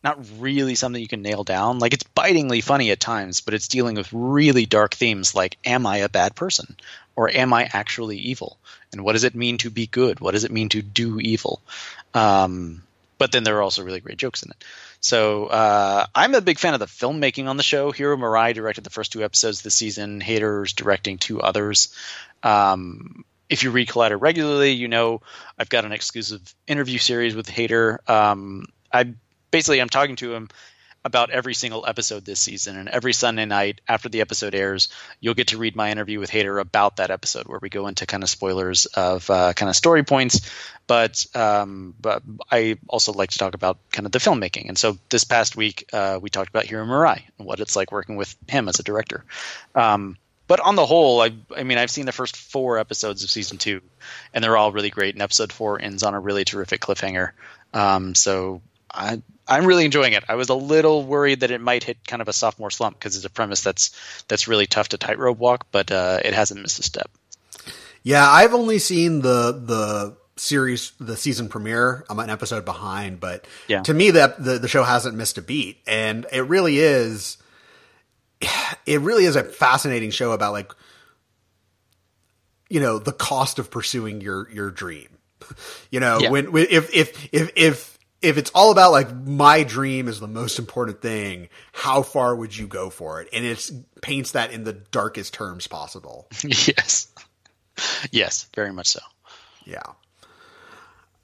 not 0.02 0.18
really 0.38 0.74
something 0.74 1.00
you 1.00 1.08
can 1.08 1.22
nail 1.22 1.44
down. 1.44 1.78
Like 1.78 1.94
it's 1.94 2.02
bitingly 2.02 2.60
funny 2.60 2.90
at 2.90 3.00
times, 3.00 3.40
but 3.40 3.54
it's 3.54 3.68
dealing 3.68 3.96
with 3.96 4.12
really 4.12 4.66
dark 4.66 4.94
themes 4.94 5.34
like 5.34 5.58
am 5.64 5.86
I 5.86 5.98
a 5.98 6.08
bad 6.08 6.34
person 6.34 6.76
or 7.16 7.30
am 7.30 7.52
I 7.52 7.68
actually 7.72 8.18
evil? 8.18 8.58
And 8.92 9.04
what 9.04 9.12
does 9.12 9.24
it 9.24 9.34
mean 9.34 9.58
to 9.58 9.70
be 9.70 9.86
good? 9.86 10.20
What 10.20 10.32
does 10.32 10.44
it 10.44 10.50
mean 10.50 10.68
to 10.70 10.82
do 10.82 11.20
evil? 11.20 11.60
Um, 12.14 12.82
but 13.18 13.32
then 13.32 13.44
there 13.44 13.56
are 13.58 13.62
also 13.62 13.84
really 13.84 14.00
great 14.00 14.18
jokes 14.18 14.42
in 14.42 14.50
it. 14.50 14.64
So 15.00 15.46
uh, 15.46 16.06
I'm 16.14 16.34
a 16.34 16.40
big 16.40 16.58
fan 16.58 16.74
of 16.74 16.80
the 16.80 16.86
filmmaking 16.86 17.46
on 17.46 17.56
the 17.56 17.62
show. 17.62 17.90
Hiro 17.90 18.16
Murai 18.16 18.54
directed 18.54 18.84
the 18.84 18.90
first 18.90 19.12
two 19.12 19.24
episodes 19.24 19.62
this 19.62 19.74
season. 19.74 20.20
Hader's 20.20 20.72
directing 20.72 21.18
two 21.18 21.40
others. 21.40 21.94
Um, 22.42 23.24
if 23.48 23.62
you 23.62 23.70
read 23.70 23.88
Collider 23.88 24.20
regularly, 24.20 24.72
you 24.72 24.88
know 24.88 25.22
I've 25.58 25.68
got 25.68 25.84
an 25.84 25.92
exclusive 25.92 26.40
interview 26.66 26.98
series 26.98 27.34
with 27.34 27.46
Hader. 27.46 28.08
Um, 28.08 28.66
I 28.92 29.14
basically 29.52 29.80
I'm 29.80 29.88
talking 29.88 30.16
to 30.16 30.34
him 30.34 30.48
about 31.04 31.30
every 31.30 31.54
single 31.54 31.84
episode 31.86 32.24
this 32.24 32.40
season, 32.40 32.76
and 32.76 32.88
every 32.88 33.12
Sunday 33.12 33.44
night 33.44 33.80
after 33.88 34.08
the 34.08 34.20
episode 34.20 34.54
airs, 34.54 34.88
you'll 35.20 35.34
get 35.34 35.48
to 35.48 35.58
read 35.58 35.74
my 35.74 35.90
interview 35.90 36.20
with 36.20 36.30
Hader 36.30 36.60
about 36.60 36.96
that 36.96 37.10
episode, 37.10 37.48
where 37.48 37.58
we 37.60 37.68
go 37.68 37.88
into 37.88 38.06
kind 38.06 38.22
of 38.22 38.30
spoilers 38.30 38.86
of 38.86 39.28
uh, 39.28 39.52
kind 39.52 39.68
of 39.68 39.76
story 39.76 40.04
points. 40.04 40.48
But 40.86 41.26
um, 41.34 41.94
but 42.00 42.22
I 42.50 42.78
also 42.88 43.12
like 43.12 43.30
to 43.30 43.38
talk 43.38 43.54
about 43.54 43.78
kind 43.90 44.06
of 44.06 44.12
the 44.12 44.18
filmmaking, 44.18 44.68
and 44.68 44.78
so 44.78 44.96
this 45.08 45.24
past 45.24 45.56
week 45.56 45.88
uh, 45.92 46.18
we 46.20 46.30
talked 46.30 46.50
about 46.50 46.66
Hiro 46.66 46.84
Murai 46.84 47.22
and 47.38 47.46
what 47.46 47.60
it's 47.60 47.76
like 47.76 47.92
working 47.92 48.16
with 48.16 48.34
him 48.48 48.68
as 48.68 48.78
a 48.78 48.84
director. 48.84 49.24
Um, 49.74 50.16
but 50.46 50.60
on 50.60 50.76
the 50.76 50.84
whole, 50.86 51.22
I, 51.22 51.30
I 51.56 51.62
mean, 51.62 51.78
I've 51.78 51.90
seen 51.90 52.04
the 52.04 52.12
first 52.12 52.36
four 52.36 52.78
episodes 52.78 53.24
of 53.24 53.30
season 53.30 53.58
two, 53.58 53.80
and 54.34 54.42
they're 54.42 54.56
all 54.56 54.72
really 54.72 54.90
great. 54.90 55.14
And 55.14 55.22
episode 55.22 55.52
four 55.52 55.80
ends 55.80 56.02
on 56.02 56.14
a 56.14 56.20
really 56.20 56.44
terrific 56.44 56.80
cliffhanger. 56.80 57.30
Um, 57.72 58.14
so 58.14 58.60
I, 58.92 59.22
I'm 59.48 59.66
really 59.66 59.84
enjoying 59.84 60.12
it. 60.12 60.24
I 60.28 60.34
was 60.34 60.48
a 60.48 60.54
little 60.54 61.04
worried 61.04 61.40
that 61.40 61.50
it 61.50 61.60
might 61.60 61.82
hit 61.84 62.06
kind 62.06 62.22
of 62.22 62.28
a 62.28 62.32
sophomore 62.32 62.70
slump 62.70 62.98
because 62.98 63.16
it's 63.16 63.24
a 63.24 63.30
premise 63.30 63.62
that's 63.62 63.90
that's 64.28 64.46
really 64.48 64.66
tough 64.66 64.88
to 64.90 64.98
tightrope 64.98 65.38
walk, 65.38 65.66
but 65.72 65.90
uh, 65.90 66.18
it 66.24 66.34
hasn't 66.34 66.60
missed 66.60 66.78
a 66.78 66.82
step. 66.82 67.10
Yeah, 68.02 68.28
I've 68.28 68.54
only 68.54 68.78
seen 68.78 69.20
the 69.22 69.52
the 69.52 70.16
series, 70.36 70.92
the 70.98 71.16
season 71.16 71.48
premiere. 71.48 72.04
I'm 72.10 72.18
an 72.18 72.30
episode 72.30 72.64
behind, 72.64 73.20
but 73.20 73.46
Yeah. 73.68 73.82
to 73.82 73.94
me, 73.94 74.10
that 74.12 74.42
the, 74.42 74.58
the 74.58 74.68
show 74.68 74.82
hasn't 74.82 75.16
missed 75.16 75.38
a 75.38 75.42
beat, 75.42 75.78
and 75.86 76.26
it 76.32 76.42
really 76.42 76.78
is. 76.78 77.38
It 78.86 79.00
really 79.00 79.24
is 79.24 79.36
a 79.36 79.44
fascinating 79.44 80.10
show 80.10 80.32
about 80.32 80.52
like, 80.52 80.72
you 82.68 82.80
know, 82.80 82.98
the 82.98 83.12
cost 83.12 83.58
of 83.58 83.70
pursuing 83.70 84.20
your 84.20 84.50
your 84.50 84.70
dream. 84.70 85.08
You 85.90 86.00
know, 86.00 86.18
Yeah. 86.20 86.30
when, 86.30 86.52
when 86.52 86.66
if 86.70 86.92
if 86.94 87.28
if 87.32 87.50
if 87.54 87.91
if 88.22 88.38
it's 88.38 88.50
all 88.54 88.70
about 88.70 88.92
like 88.92 89.12
my 89.14 89.64
dream 89.64 90.08
is 90.08 90.20
the 90.20 90.28
most 90.28 90.58
important 90.58 91.02
thing, 91.02 91.48
how 91.72 92.02
far 92.02 92.34
would 92.34 92.56
you 92.56 92.66
go 92.66 92.88
for 92.88 93.20
it? 93.20 93.28
And 93.32 93.44
it 93.44 93.70
paints 94.00 94.32
that 94.32 94.52
in 94.52 94.64
the 94.64 94.72
darkest 94.72 95.34
terms 95.34 95.66
possible. 95.66 96.28
yes, 96.44 97.08
yes, 98.10 98.48
very 98.54 98.72
much 98.72 98.88
so. 98.88 99.00
Yeah. 99.64 99.82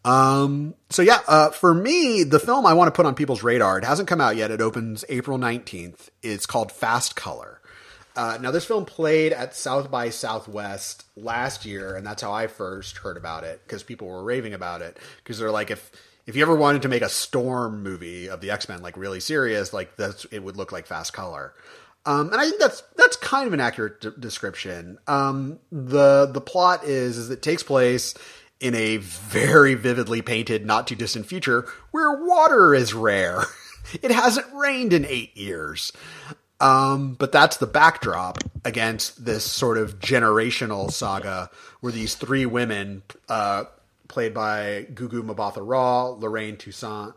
Um. 0.04 0.74
So 0.90 1.02
yeah. 1.02 1.20
Uh. 1.26 1.50
For 1.50 1.72
me, 1.72 2.24
the 2.24 2.40
film 2.40 2.66
I 2.66 2.74
want 2.74 2.88
to 2.88 2.92
put 2.92 3.06
on 3.06 3.14
people's 3.14 3.42
radar. 3.42 3.78
It 3.78 3.84
hasn't 3.84 4.08
come 4.08 4.20
out 4.20 4.36
yet. 4.36 4.50
It 4.50 4.60
opens 4.60 5.04
April 5.08 5.38
nineteenth. 5.38 6.10
It's 6.22 6.46
called 6.46 6.72
Fast 6.72 7.16
Color. 7.16 7.60
Uh, 8.16 8.36
now, 8.40 8.50
this 8.50 8.64
film 8.64 8.84
played 8.84 9.32
at 9.32 9.54
South 9.54 9.92
by 9.92 10.10
Southwest 10.10 11.04
last 11.16 11.64
year, 11.64 11.94
and 11.94 12.04
that's 12.04 12.20
how 12.20 12.32
I 12.32 12.48
first 12.48 12.98
heard 12.98 13.16
about 13.16 13.44
it 13.44 13.60
because 13.64 13.84
people 13.84 14.08
were 14.08 14.24
raving 14.24 14.54
about 14.54 14.82
it. 14.82 14.98
Because 15.18 15.38
they're 15.38 15.52
like, 15.52 15.70
if 15.70 15.92
if 16.28 16.36
you 16.36 16.42
ever 16.42 16.54
wanted 16.54 16.82
to 16.82 16.88
make 16.88 17.00
a 17.00 17.08
Storm 17.08 17.82
movie 17.82 18.28
of 18.28 18.42
the 18.42 18.50
X 18.50 18.68
Men, 18.68 18.82
like 18.82 18.98
really 18.98 19.18
serious, 19.18 19.72
like 19.72 19.96
that's 19.96 20.26
it 20.26 20.40
would 20.40 20.58
look 20.58 20.70
like 20.70 20.86
Fast 20.86 21.14
Color. 21.14 21.54
Um, 22.04 22.30
and 22.30 22.36
I 22.40 22.44
think 22.44 22.60
that's 22.60 22.82
that's 22.96 23.16
kind 23.16 23.46
of 23.46 23.54
an 23.54 23.60
accurate 23.60 24.02
d- 24.02 24.10
description. 24.18 24.98
Um, 25.06 25.58
the 25.72 26.26
the 26.26 26.42
plot 26.42 26.84
is 26.84 27.16
is 27.16 27.30
it 27.30 27.40
takes 27.40 27.62
place 27.62 28.12
in 28.60 28.74
a 28.74 28.98
very 28.98 29.72
vividly 29.74 30.20
painted, 30.20 30.66
not 30.66 30.86
too 30.86 30.94
distant 30.94 31.24
future 31.24 31.66
where 31.92 32.22
water 32.22 32.74
is 32.74 32.92
rare. 32.92 33.44
it 34.02 34.10
hasn't 34.10 34.46
rained 34.52 34.92
in 34.92 35.06
eight 35.06 35.34
years. 35.34 35.94
Um, 36.60 37.14
but 37.14 37.32
that's 37.32 37.56
the 37.56 37.66
backdrop 37.66 38.38
against 38.66 39.24
this 39.24 39.44
sort 39.44 39.78
of 39.78 40.00
generational 40.00 40.90
saga 40.90 41.50
where 41.80 41.92
these 41.92 42.16
three 42.16 42.44
women, 42.44 43.02
uh, 43.28 43.64
played 44.08 44.34
by 44.34 44.86
Gugu 44.92 45.22
Mbatha 45.22 45.62
Raw, 45.62 46.08
Lorraine 46.08 46.56
Toussaint, 46.56 47.14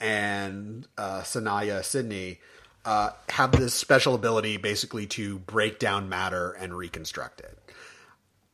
and 0.00 0.86
uh, 0.96 1.22
Saniyya 1.22 1.82
Sidney, 1.82 2.40
uh, 2.84 3.10
have 3.30 3.52
this 3.52 3.74
special 3.74 4.14
ability 4.14 4.58
basically 4.58 5.06
to 5.06 5.38
break 5.40 5.78
down 5.78 6.08
matter 6.08 6.52
and 6.52 6.76
reconstruct 6.76 7.40
it. 7.40 7.58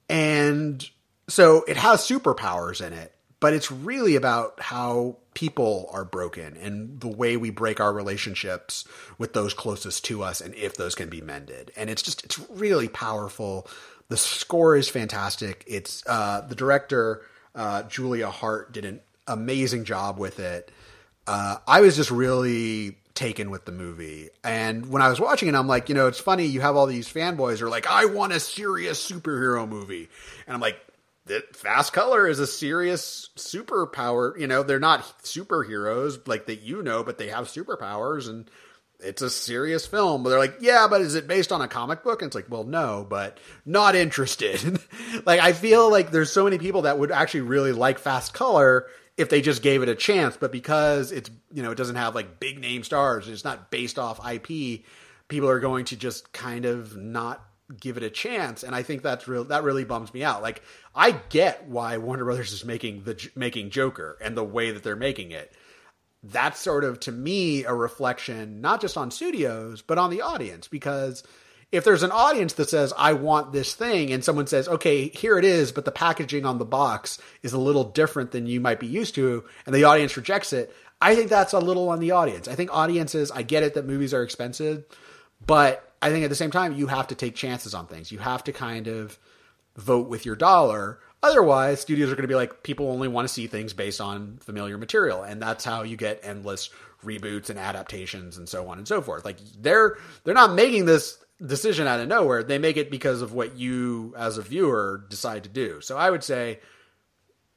And 0.09 0.89
so 1.29 1.65
it 1.67 1.77
has 1.77 2.01
superpowers 2.01 2.85
in 2.85 2.93
it, 2.93 3.13
but 3.41 3.55
it's 3.55 3.71
really 3.73 4.17
about 4.17 4.61
how 4.61 5.17
people 5.35 5.89
are 5.93 6.05
broken 6.05 6.57
and 6.57 7.01
the 7.01 7.09
way 7.09 7.37
we 7.37 7.51
break 7.51 7.81
our 7.81 7.93
relationships 7.93 8.85
with 9.19 9.33
those 9.33 9.55
closest 9.55 10.05
to 10.05 10.23
us 10.23 10.41
and 10.41 10.55
if 10.55 10.77
those 10.77 10.95
can 10.95 11.09
be 11.09 11.21
mended. 11.21 11.71
And 11.77 11.89
it's 11.89 12.03
just, 12.03 12.25
it's 12.25 12.39
really 12.51 12.89
powerful. 12.89 13.67
The 14.09 14.17
score 14.17 14.77
is 14.77 14.89
fantastic. 14.89 15.65
It's, 15.67 16.03
uh, 16.07 16.43
the 16.43 16.57
director, 16.57 17.23
uh, 17.55 17.83
Julia 17.85 18.31
Hart 18.31 18.73
did 18.73 18.85
an 18.85 19.01
amazing 19.27 19.85
job 19.85 20.19
with 20.19 20.39
it. 20.39 20.71
Uh, 21.27 21.57
I 21.67 21.81
was 21.81 21.97
just 21.97 22.11
really 22.11 22.97
taken 23.15 23.51
with 23.51 23.65
the 23.65 23.73
movie. 23.73 24.31
And 24.43 24.87
when 24.91 25.03
I 25.03 25.09
was 25.09 25.21
watching 25.21 25.49
it, 25.49 25.55
I'm 25.55 25.69
like, 25.69 25.89
you 25.89 25.95
know, 25.95 26.07
it's 26.07 26.21
funny. 26.21 26.47
You 26.47 26.61
have 26.63 26.77
all 26.77 26.87
these 26.87 27.09
fanboys 27.09 27.61
are 27.61 27.69
like, 27.69 27.87
I 27.87 28.07
want 28.07 28.33
a 28.33 28.41
serious 28.41 29.09
superhero 29.09 29.69
movie. 29.69 30.09
And 30.47 30.55
I'm 30.55 30.61
like, 30.61 30.81
Fast 31.53 31.93
Color 31.93 32.27
is 32.27 32.41
a 32.41 32.47
serious 32.47 33.29
superpower. 33.37 34.39
You 34.39 34.47
know, 34.47 34.63
they're 34.63 34.81
not 34.81 35.03
superheroes 35.23 36.27
like 36.27 36.47
that 36.47 36.63
you 36.63 36.83
know, 36.83 37.05
but 37.05 37.19
they 37.19 37.29
have 37.29 37.47
superpowers 37.47 38.29
and 38.29 38.51
it's 39.03 39.23
a 39.23 39.31
serious 39.31 39.87
film. 39.87 40.23
But 40.23 40.31
they're 40.31 40.39
like, 40.39 40.57
yeah, 40.61 40.87
but 40.89 41.01
is 41.01 41.15
it 41.15 41.27
based 41.27 41.53
on 41.53 41.61
a 41.61 41.69
comic 41.69 42.03
book? 42.03 42.23
And 42.23 42.29
it's 42.29 42.35
like, 42.35 42.51
well, 42.51 42.65
no, 42.65 43.07
but 43.09 43.39
not 43.65 43.95
interested. 43.95 44.81
like, 45.27 45.41
I 45.41 45.53
feel 45.53 45.91
like 45.91 46.11
there's 46.11 46.33
so 46.33 46.45
many 46.45 46.59
people 46.59 46.83
that 46.83 46.99
would 46.99 47.11
actually 47.11 47.43
really 47.43 47.73
like 47.73 47.99
Fast 47.99 48.35
Color 48.35 48.87
if 49.17 49.29
they 49.29 49.41
just 49.41 49.63
gave 49.63 49.83
it 49.83 49.89
a 49.89 49.95
chance. 49.95 50.37
But 50.37 50.53
because 50.53 51.13
it's, 51.13 51.31
you 51.53 51.63
know, 51.63 51.71
it 51.71 51.77
doesn't 51.77 51.97
have 51.97 52.15
like 52.15 52.41
big 52.41 52.59
name 52.59 52.83
stars, 52.83 53.29
it's 53.29 53.45
not 53.45 53.71
based 53.71 53.99
off 53.99 54.21
IP, 54.31 54.85
people 55.29 55.49
are 55.49 55.61
going 55.61 55.87
to 55.87 55.97
just 55.97 56.33
kind 56.33 56.67
of 56.67 56.97
not 56.97 57.43
give 57.79 57.97
it 57.97 58.03
a 58.03 58.11
chance 58.11 58.65
and 58.65 58.75
i 58.75 58.83
think 58.83 59.01
that's 59.01 59.29
real 59.29 59.45
that 59.45 59.63
really 59.63 59.85
bums 59.85 60.13
me 60.13 60.25
out 60.25 60.43
like 60.43 60.61
i 60.93 61.13
get 61.29 61.69
why 61.69 61.99
warner 61.99 62.25
brothers 62.25 62.53
is 62.53 62.65
making 62.65 63.05
the 63.05 63.31
making 63.37 63.71
joker 63.71 64.19
and 64.21 64.37
the 64.37 64.43
way 64.43 64.73
that 64.73 64.83
they're 64.83 64.97
making 64.97 65.31
it 65.31 65.53
that's 66.23 66.61
sort 66.61 66.85
of 66.85 67.01
to 67.01 67.13
me 67.13 67.65
a 67.65 67.75
reflection 67.75 68.61
not 68.61 68.81
just 68.81 68.97
on 68.97 69.11
studios 69.11 69.83
but 69.83 69.99
on 69.99 70.11
the 70.11 70.23
audience 70.23 70.69
because 70.69 71.23
if 71.73 71.85
there's 71.85 72.03
an 72.03 72.11
audience 72.11 72.55
that 72.55 72.69
says 72.69 72.93
i 72.99 73.13
want 73.13 73.53
this 73.53 73.75
thing 73.75 74.13
and 74.13 74.25
someone 74.25 74.47
says 74.47 74.69
okay 74.69 75.09
here 75.09 75.39
it 75.39 75.45
is 75.45 75.73
but 75.73 75.85
the 75.85 75.91
packaging 75.91 76.45
on 76.45 76.59
the 76.59 76.65
box 76.65 77.19
is 77.43 77.53
a 77.53 77.59
little 77.59 77.85
different 77.85 78.33
than 78.33 78.47
you 78.47 78.61
might 78.61 78.81
be 78.81 78.87
used 78.87 79.15
to 79.15 79.45
and 79.65 79.75
the 79.75 79.85
audience 79.85 80.17
rejects 80.17 80.53
it 80.53 80.75
i 81.01 81.15
think 81.15 81.31
that's 81.31 81.55
a 81.55 81.59
little 81.59 81.89
on 81.89 82.01
the 82.01 82.11
audience 82.11 82.49
i 82.49 82.55
think 82.55 82.71
audiences 82.73 83.31
i 83.31 83.43
get 83.43 83.63
it 83.63 83.75
that 83.75 83.87
movies 83.87 84.13
are 84.13 84.23
expensive 84.23 84.85
but 85.47 85.91
I 86.03 86.11
think 86.11 86.25
at 86.25 86.31
the 86.31 86.37
same 86.37 86.51
time, 86.51 86.75
you 86.75 86.87
have 86.87 87.09
to 87.09 87.15
take 87.15 87.35
chances 87.35 87.75
on 87.75 87.87
things. 87.87 88.11
You 88.11 88.19
have 88.19 88.45
to 88.45 88.53
kind 88.53 88.87
of 88.87 89.19
vote 89.77 90.09
with 90.09 90.25
your 90.25 90.37
dollar. 90.37 90.99
Otherwise, 91.23 91.81
studios 91.81 92.11
are 92.11 92.15
going 92.15 92.23
to 92.23 92.29
be 92.29 92.35
like, 92.35 92.63
people 92.63 92.91
only 92.91 93.09
want 93.09 93.29
to 93.29 93.33
see 93.33 93.47
things 93.47 93.73
based 93.73 94.01
on 94.01 94.39
familiar 94.43 94.79
material. 94.79 95.23
And 95.23 95.41
that's 95.41 95.65
how 95.65 95.83
you 95.83 95.97
get 95.97 96.21
endless 96.23 96.71
reboots 97.05 97.51
and 97.51 97.59
adaptations 97.59 98.39
and 98.39 98.49
so 98.49 98.69
on 98.69 98.79
and 98.79 98.89
so 98.89 99.03
forth. 99.03 99.25
Like 99.25 99.37
they're, 99.61 99.99
they're 100.25 100.35
not 100.35 100.55
making 100.55 100.87
this 100.87 101.19
decision 101.45 101.87
out 101.87 102.01
of 102.01 102.09
nowhere. 102.09 102.43
They 102.43 102.59
make 102.59 102.77
it 102.77 102.91
because 102.91 103.21
of 103.23 103.33
what 103.33 103.57
you 103.57 104.15
as 104.17 104.39
a 104.39 104.43
viewer 104.43 105.05
decide 105.09 105.45
to 105.45 105.51
do. 105.51 105.81
So 105.81 105.97
I 105.97 106.11
would 106.11 106.25
say 106.25 106.61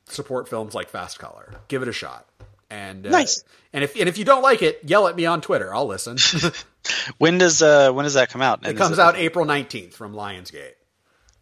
support 0.07 0.49
films 0.49 0.73
like 0.73 0.89
Fast 0.89 1.19
Color. 1.19 1.53
Give 1.67 1.81
it 1.81 1.87
a 1.87 1.93
shot. 1.93 2.27
And 2.69 3.05
uh, 3.05 3.11
nice. 3.11 3.43
And 3.71 3.83
if 3.83 3.95
and 3.95 4.09
if 4.09 4.17
you 4.17 4.25
don't 4.25 4.41
like 4.41 4.61
it, 4.61 4.79
yell 4.83 5.07
at 5.07 5.15
me 5.15 5.25
on 5.25 5.41
Twitter. 5.41 5.73
I'll 5.73 5.85
listen. 5.85 6.17
when 7.17 7.37
does 7.37 7.61
uh 7.61 7.91
when 7.91 8.03
does 8.03 8.15
that 8.15 8.29
come 8.29 8.41
out? 8.41 8.59
And 8.59 8.67
it 8.67 8.77
comes 8.77 8.97
it 8.97 8.99
out 8.99 9.15
April 9.15 9.45
nineteenth 9.45 9.95
from 9.95 10.13
Lionsgate. 10.13 10.73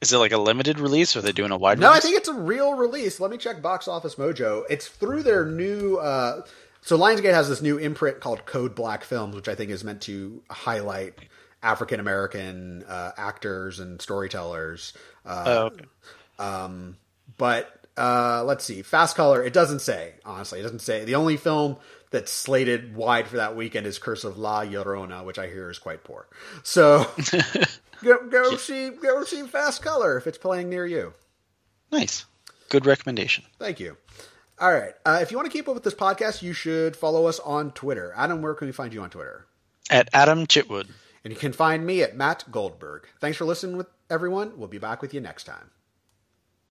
Is 0.02 0.12
it 0.12 0.18
like 0.18 0.32
a 0.32 0.38
limited 0.38 0.80
release, 0.80 1.16
or 1.16 1.20
are 1.20 1.22
they 1.22 1.32
doing 1.32 1.52
a 1.52 1.58
wide? 1.58 1.80
No, 1.80 1.90
release? 1.90 2.00
I 2.00 2.02
think 2.02 2.18
it's 2.18 2.28
a 2.28 2.34
real 2.34 2.74
release. 2.74 3.20
Let 3.20 3.30
me 3.30 3.38
check 3.38 3.62
Box 3.62 3.88
Office 3.88 4.16
Mojo. 4.16 4.64
It's 4.70 4.88
through 4.88 5.22
their 5.22 5.46
new. 5.46 5.98
Uh, 5.98 6.42
so 6.82 6.98
Lionsgate 6.98 7.34
has 7.34 7.48
this 7.48 7.62
new 7.62 7.78
imprint 7.78 8.20
called 8.20 8.46
Code 8.48 8.74
Black 8.74 9.04
Films, 9.04 9.36
which 9.36 9.48
I 9.48 9.54
think 9.54 9.70
is 9.70 9.84
meant 9.84 10.02
to 10.04 10.42
highlight 10.50 11.14
African 11.62 12.00
American 12.00 12.84
uh, 12.88 13.12
actors 13.16 13.80
and 13.80 14.02
storytellers. 14.02 14.94
Uh, 15.24 15.44
oh, 15.46 15.66
okay. 15.66 15.86
Um, 16.40 16.98
but 17.38 17.72
uh, 17.96 18.44
let's 18.44 18.66
see, 18.66 18.82
Fast 18.82 19.16
Color. 19.16 19.44
It 19.44 19.54
doesn't 19.54 19.82
say 19.82 20.14
honestly. 20.26 20.60
It 20.60 20.64
doesn't 20.64 20.80
say. 20.80 21.06
The 21.06 21.16
only 21.16 21.38
film 21.38 21.78
that's 22.10 22.32
slated 22.32 22.96
wide 22.96 23.28
for 23.28 23.38
that 23.38 23.56
weekend 23.56 23.86
is 23.86 24.00
Curse 24.00 24.24
of 24.24 24.40
La 24.40 24.64
Llorona, 24.64 25.24
which 25.24 25.38
I 25.38 25.48
hear 25.48 25.70
is 25.70 25.78
quite 25.78 26.04
poor. 26.04 26.28
So 26.64 27.06
go, 28.04 28.28
go 28.28 28.56
see 28.58 28.90
go 28.90 29.24
see 29.24 29.44
Fast 29.44 29.82
Color 29.82 30.18
if 30.18 30.28
it's 30.28 30.38
playing 30.38 30.70
near 30.70 30.86
you. 30.86 31.14
Nice, 31.92 32.26
good 32.70 32.86
recommendation. 32.86 33.44
Thank 33.60 33.80
you. 33.80 33.98
All 34.60 34.72
right, 34.72 34.94
uh, 35.06 35.20
if 35.22 35.32
you 35.32 35.38
want 35.38 35.52
to 35.52 35.58
keep 35.58 35.68
up 35.68 35.74
with 35.74 35.84
this 35.84 35.96
podcast, 35.96 36.42
you 36.42 36.54
should 36.54 36.96
follow 36.96 37.26
us 37.26 37.40
on 37.40 37.72
Twitter. 37.72 38.14
Adam, 38.16 38.42
where 38.42 38.54
can 38.54 38.68
we 38.68 38.72
find 38.72 38.94
you 38.94 39.02
on 39.02 39.10
Twitter? 39.10 39.48
At 39.90 40.10
Adam 40.14 40.46
Chitwood. 40.46 40.90
And 41.24 41.34
you 41.34 41.40
can 41.40 41.54
find 41.54 41.86
me 41.86 42.02
at 42.02 42.16
Matt 42.16 42.46
Goldberg. 42.52 43.08
Thanks 43.20 43.38
for 43.38 43.46
listening, 43.46 43.78
with 43.78 43.88
everyone. 44.10 44.58
We'll 44.58 44.68
be 44.68 44.78
back 44.78 45.02
with 45.02 45.14
you 45.14 45.22
next 45.22 45.44
time. 45.44 45.72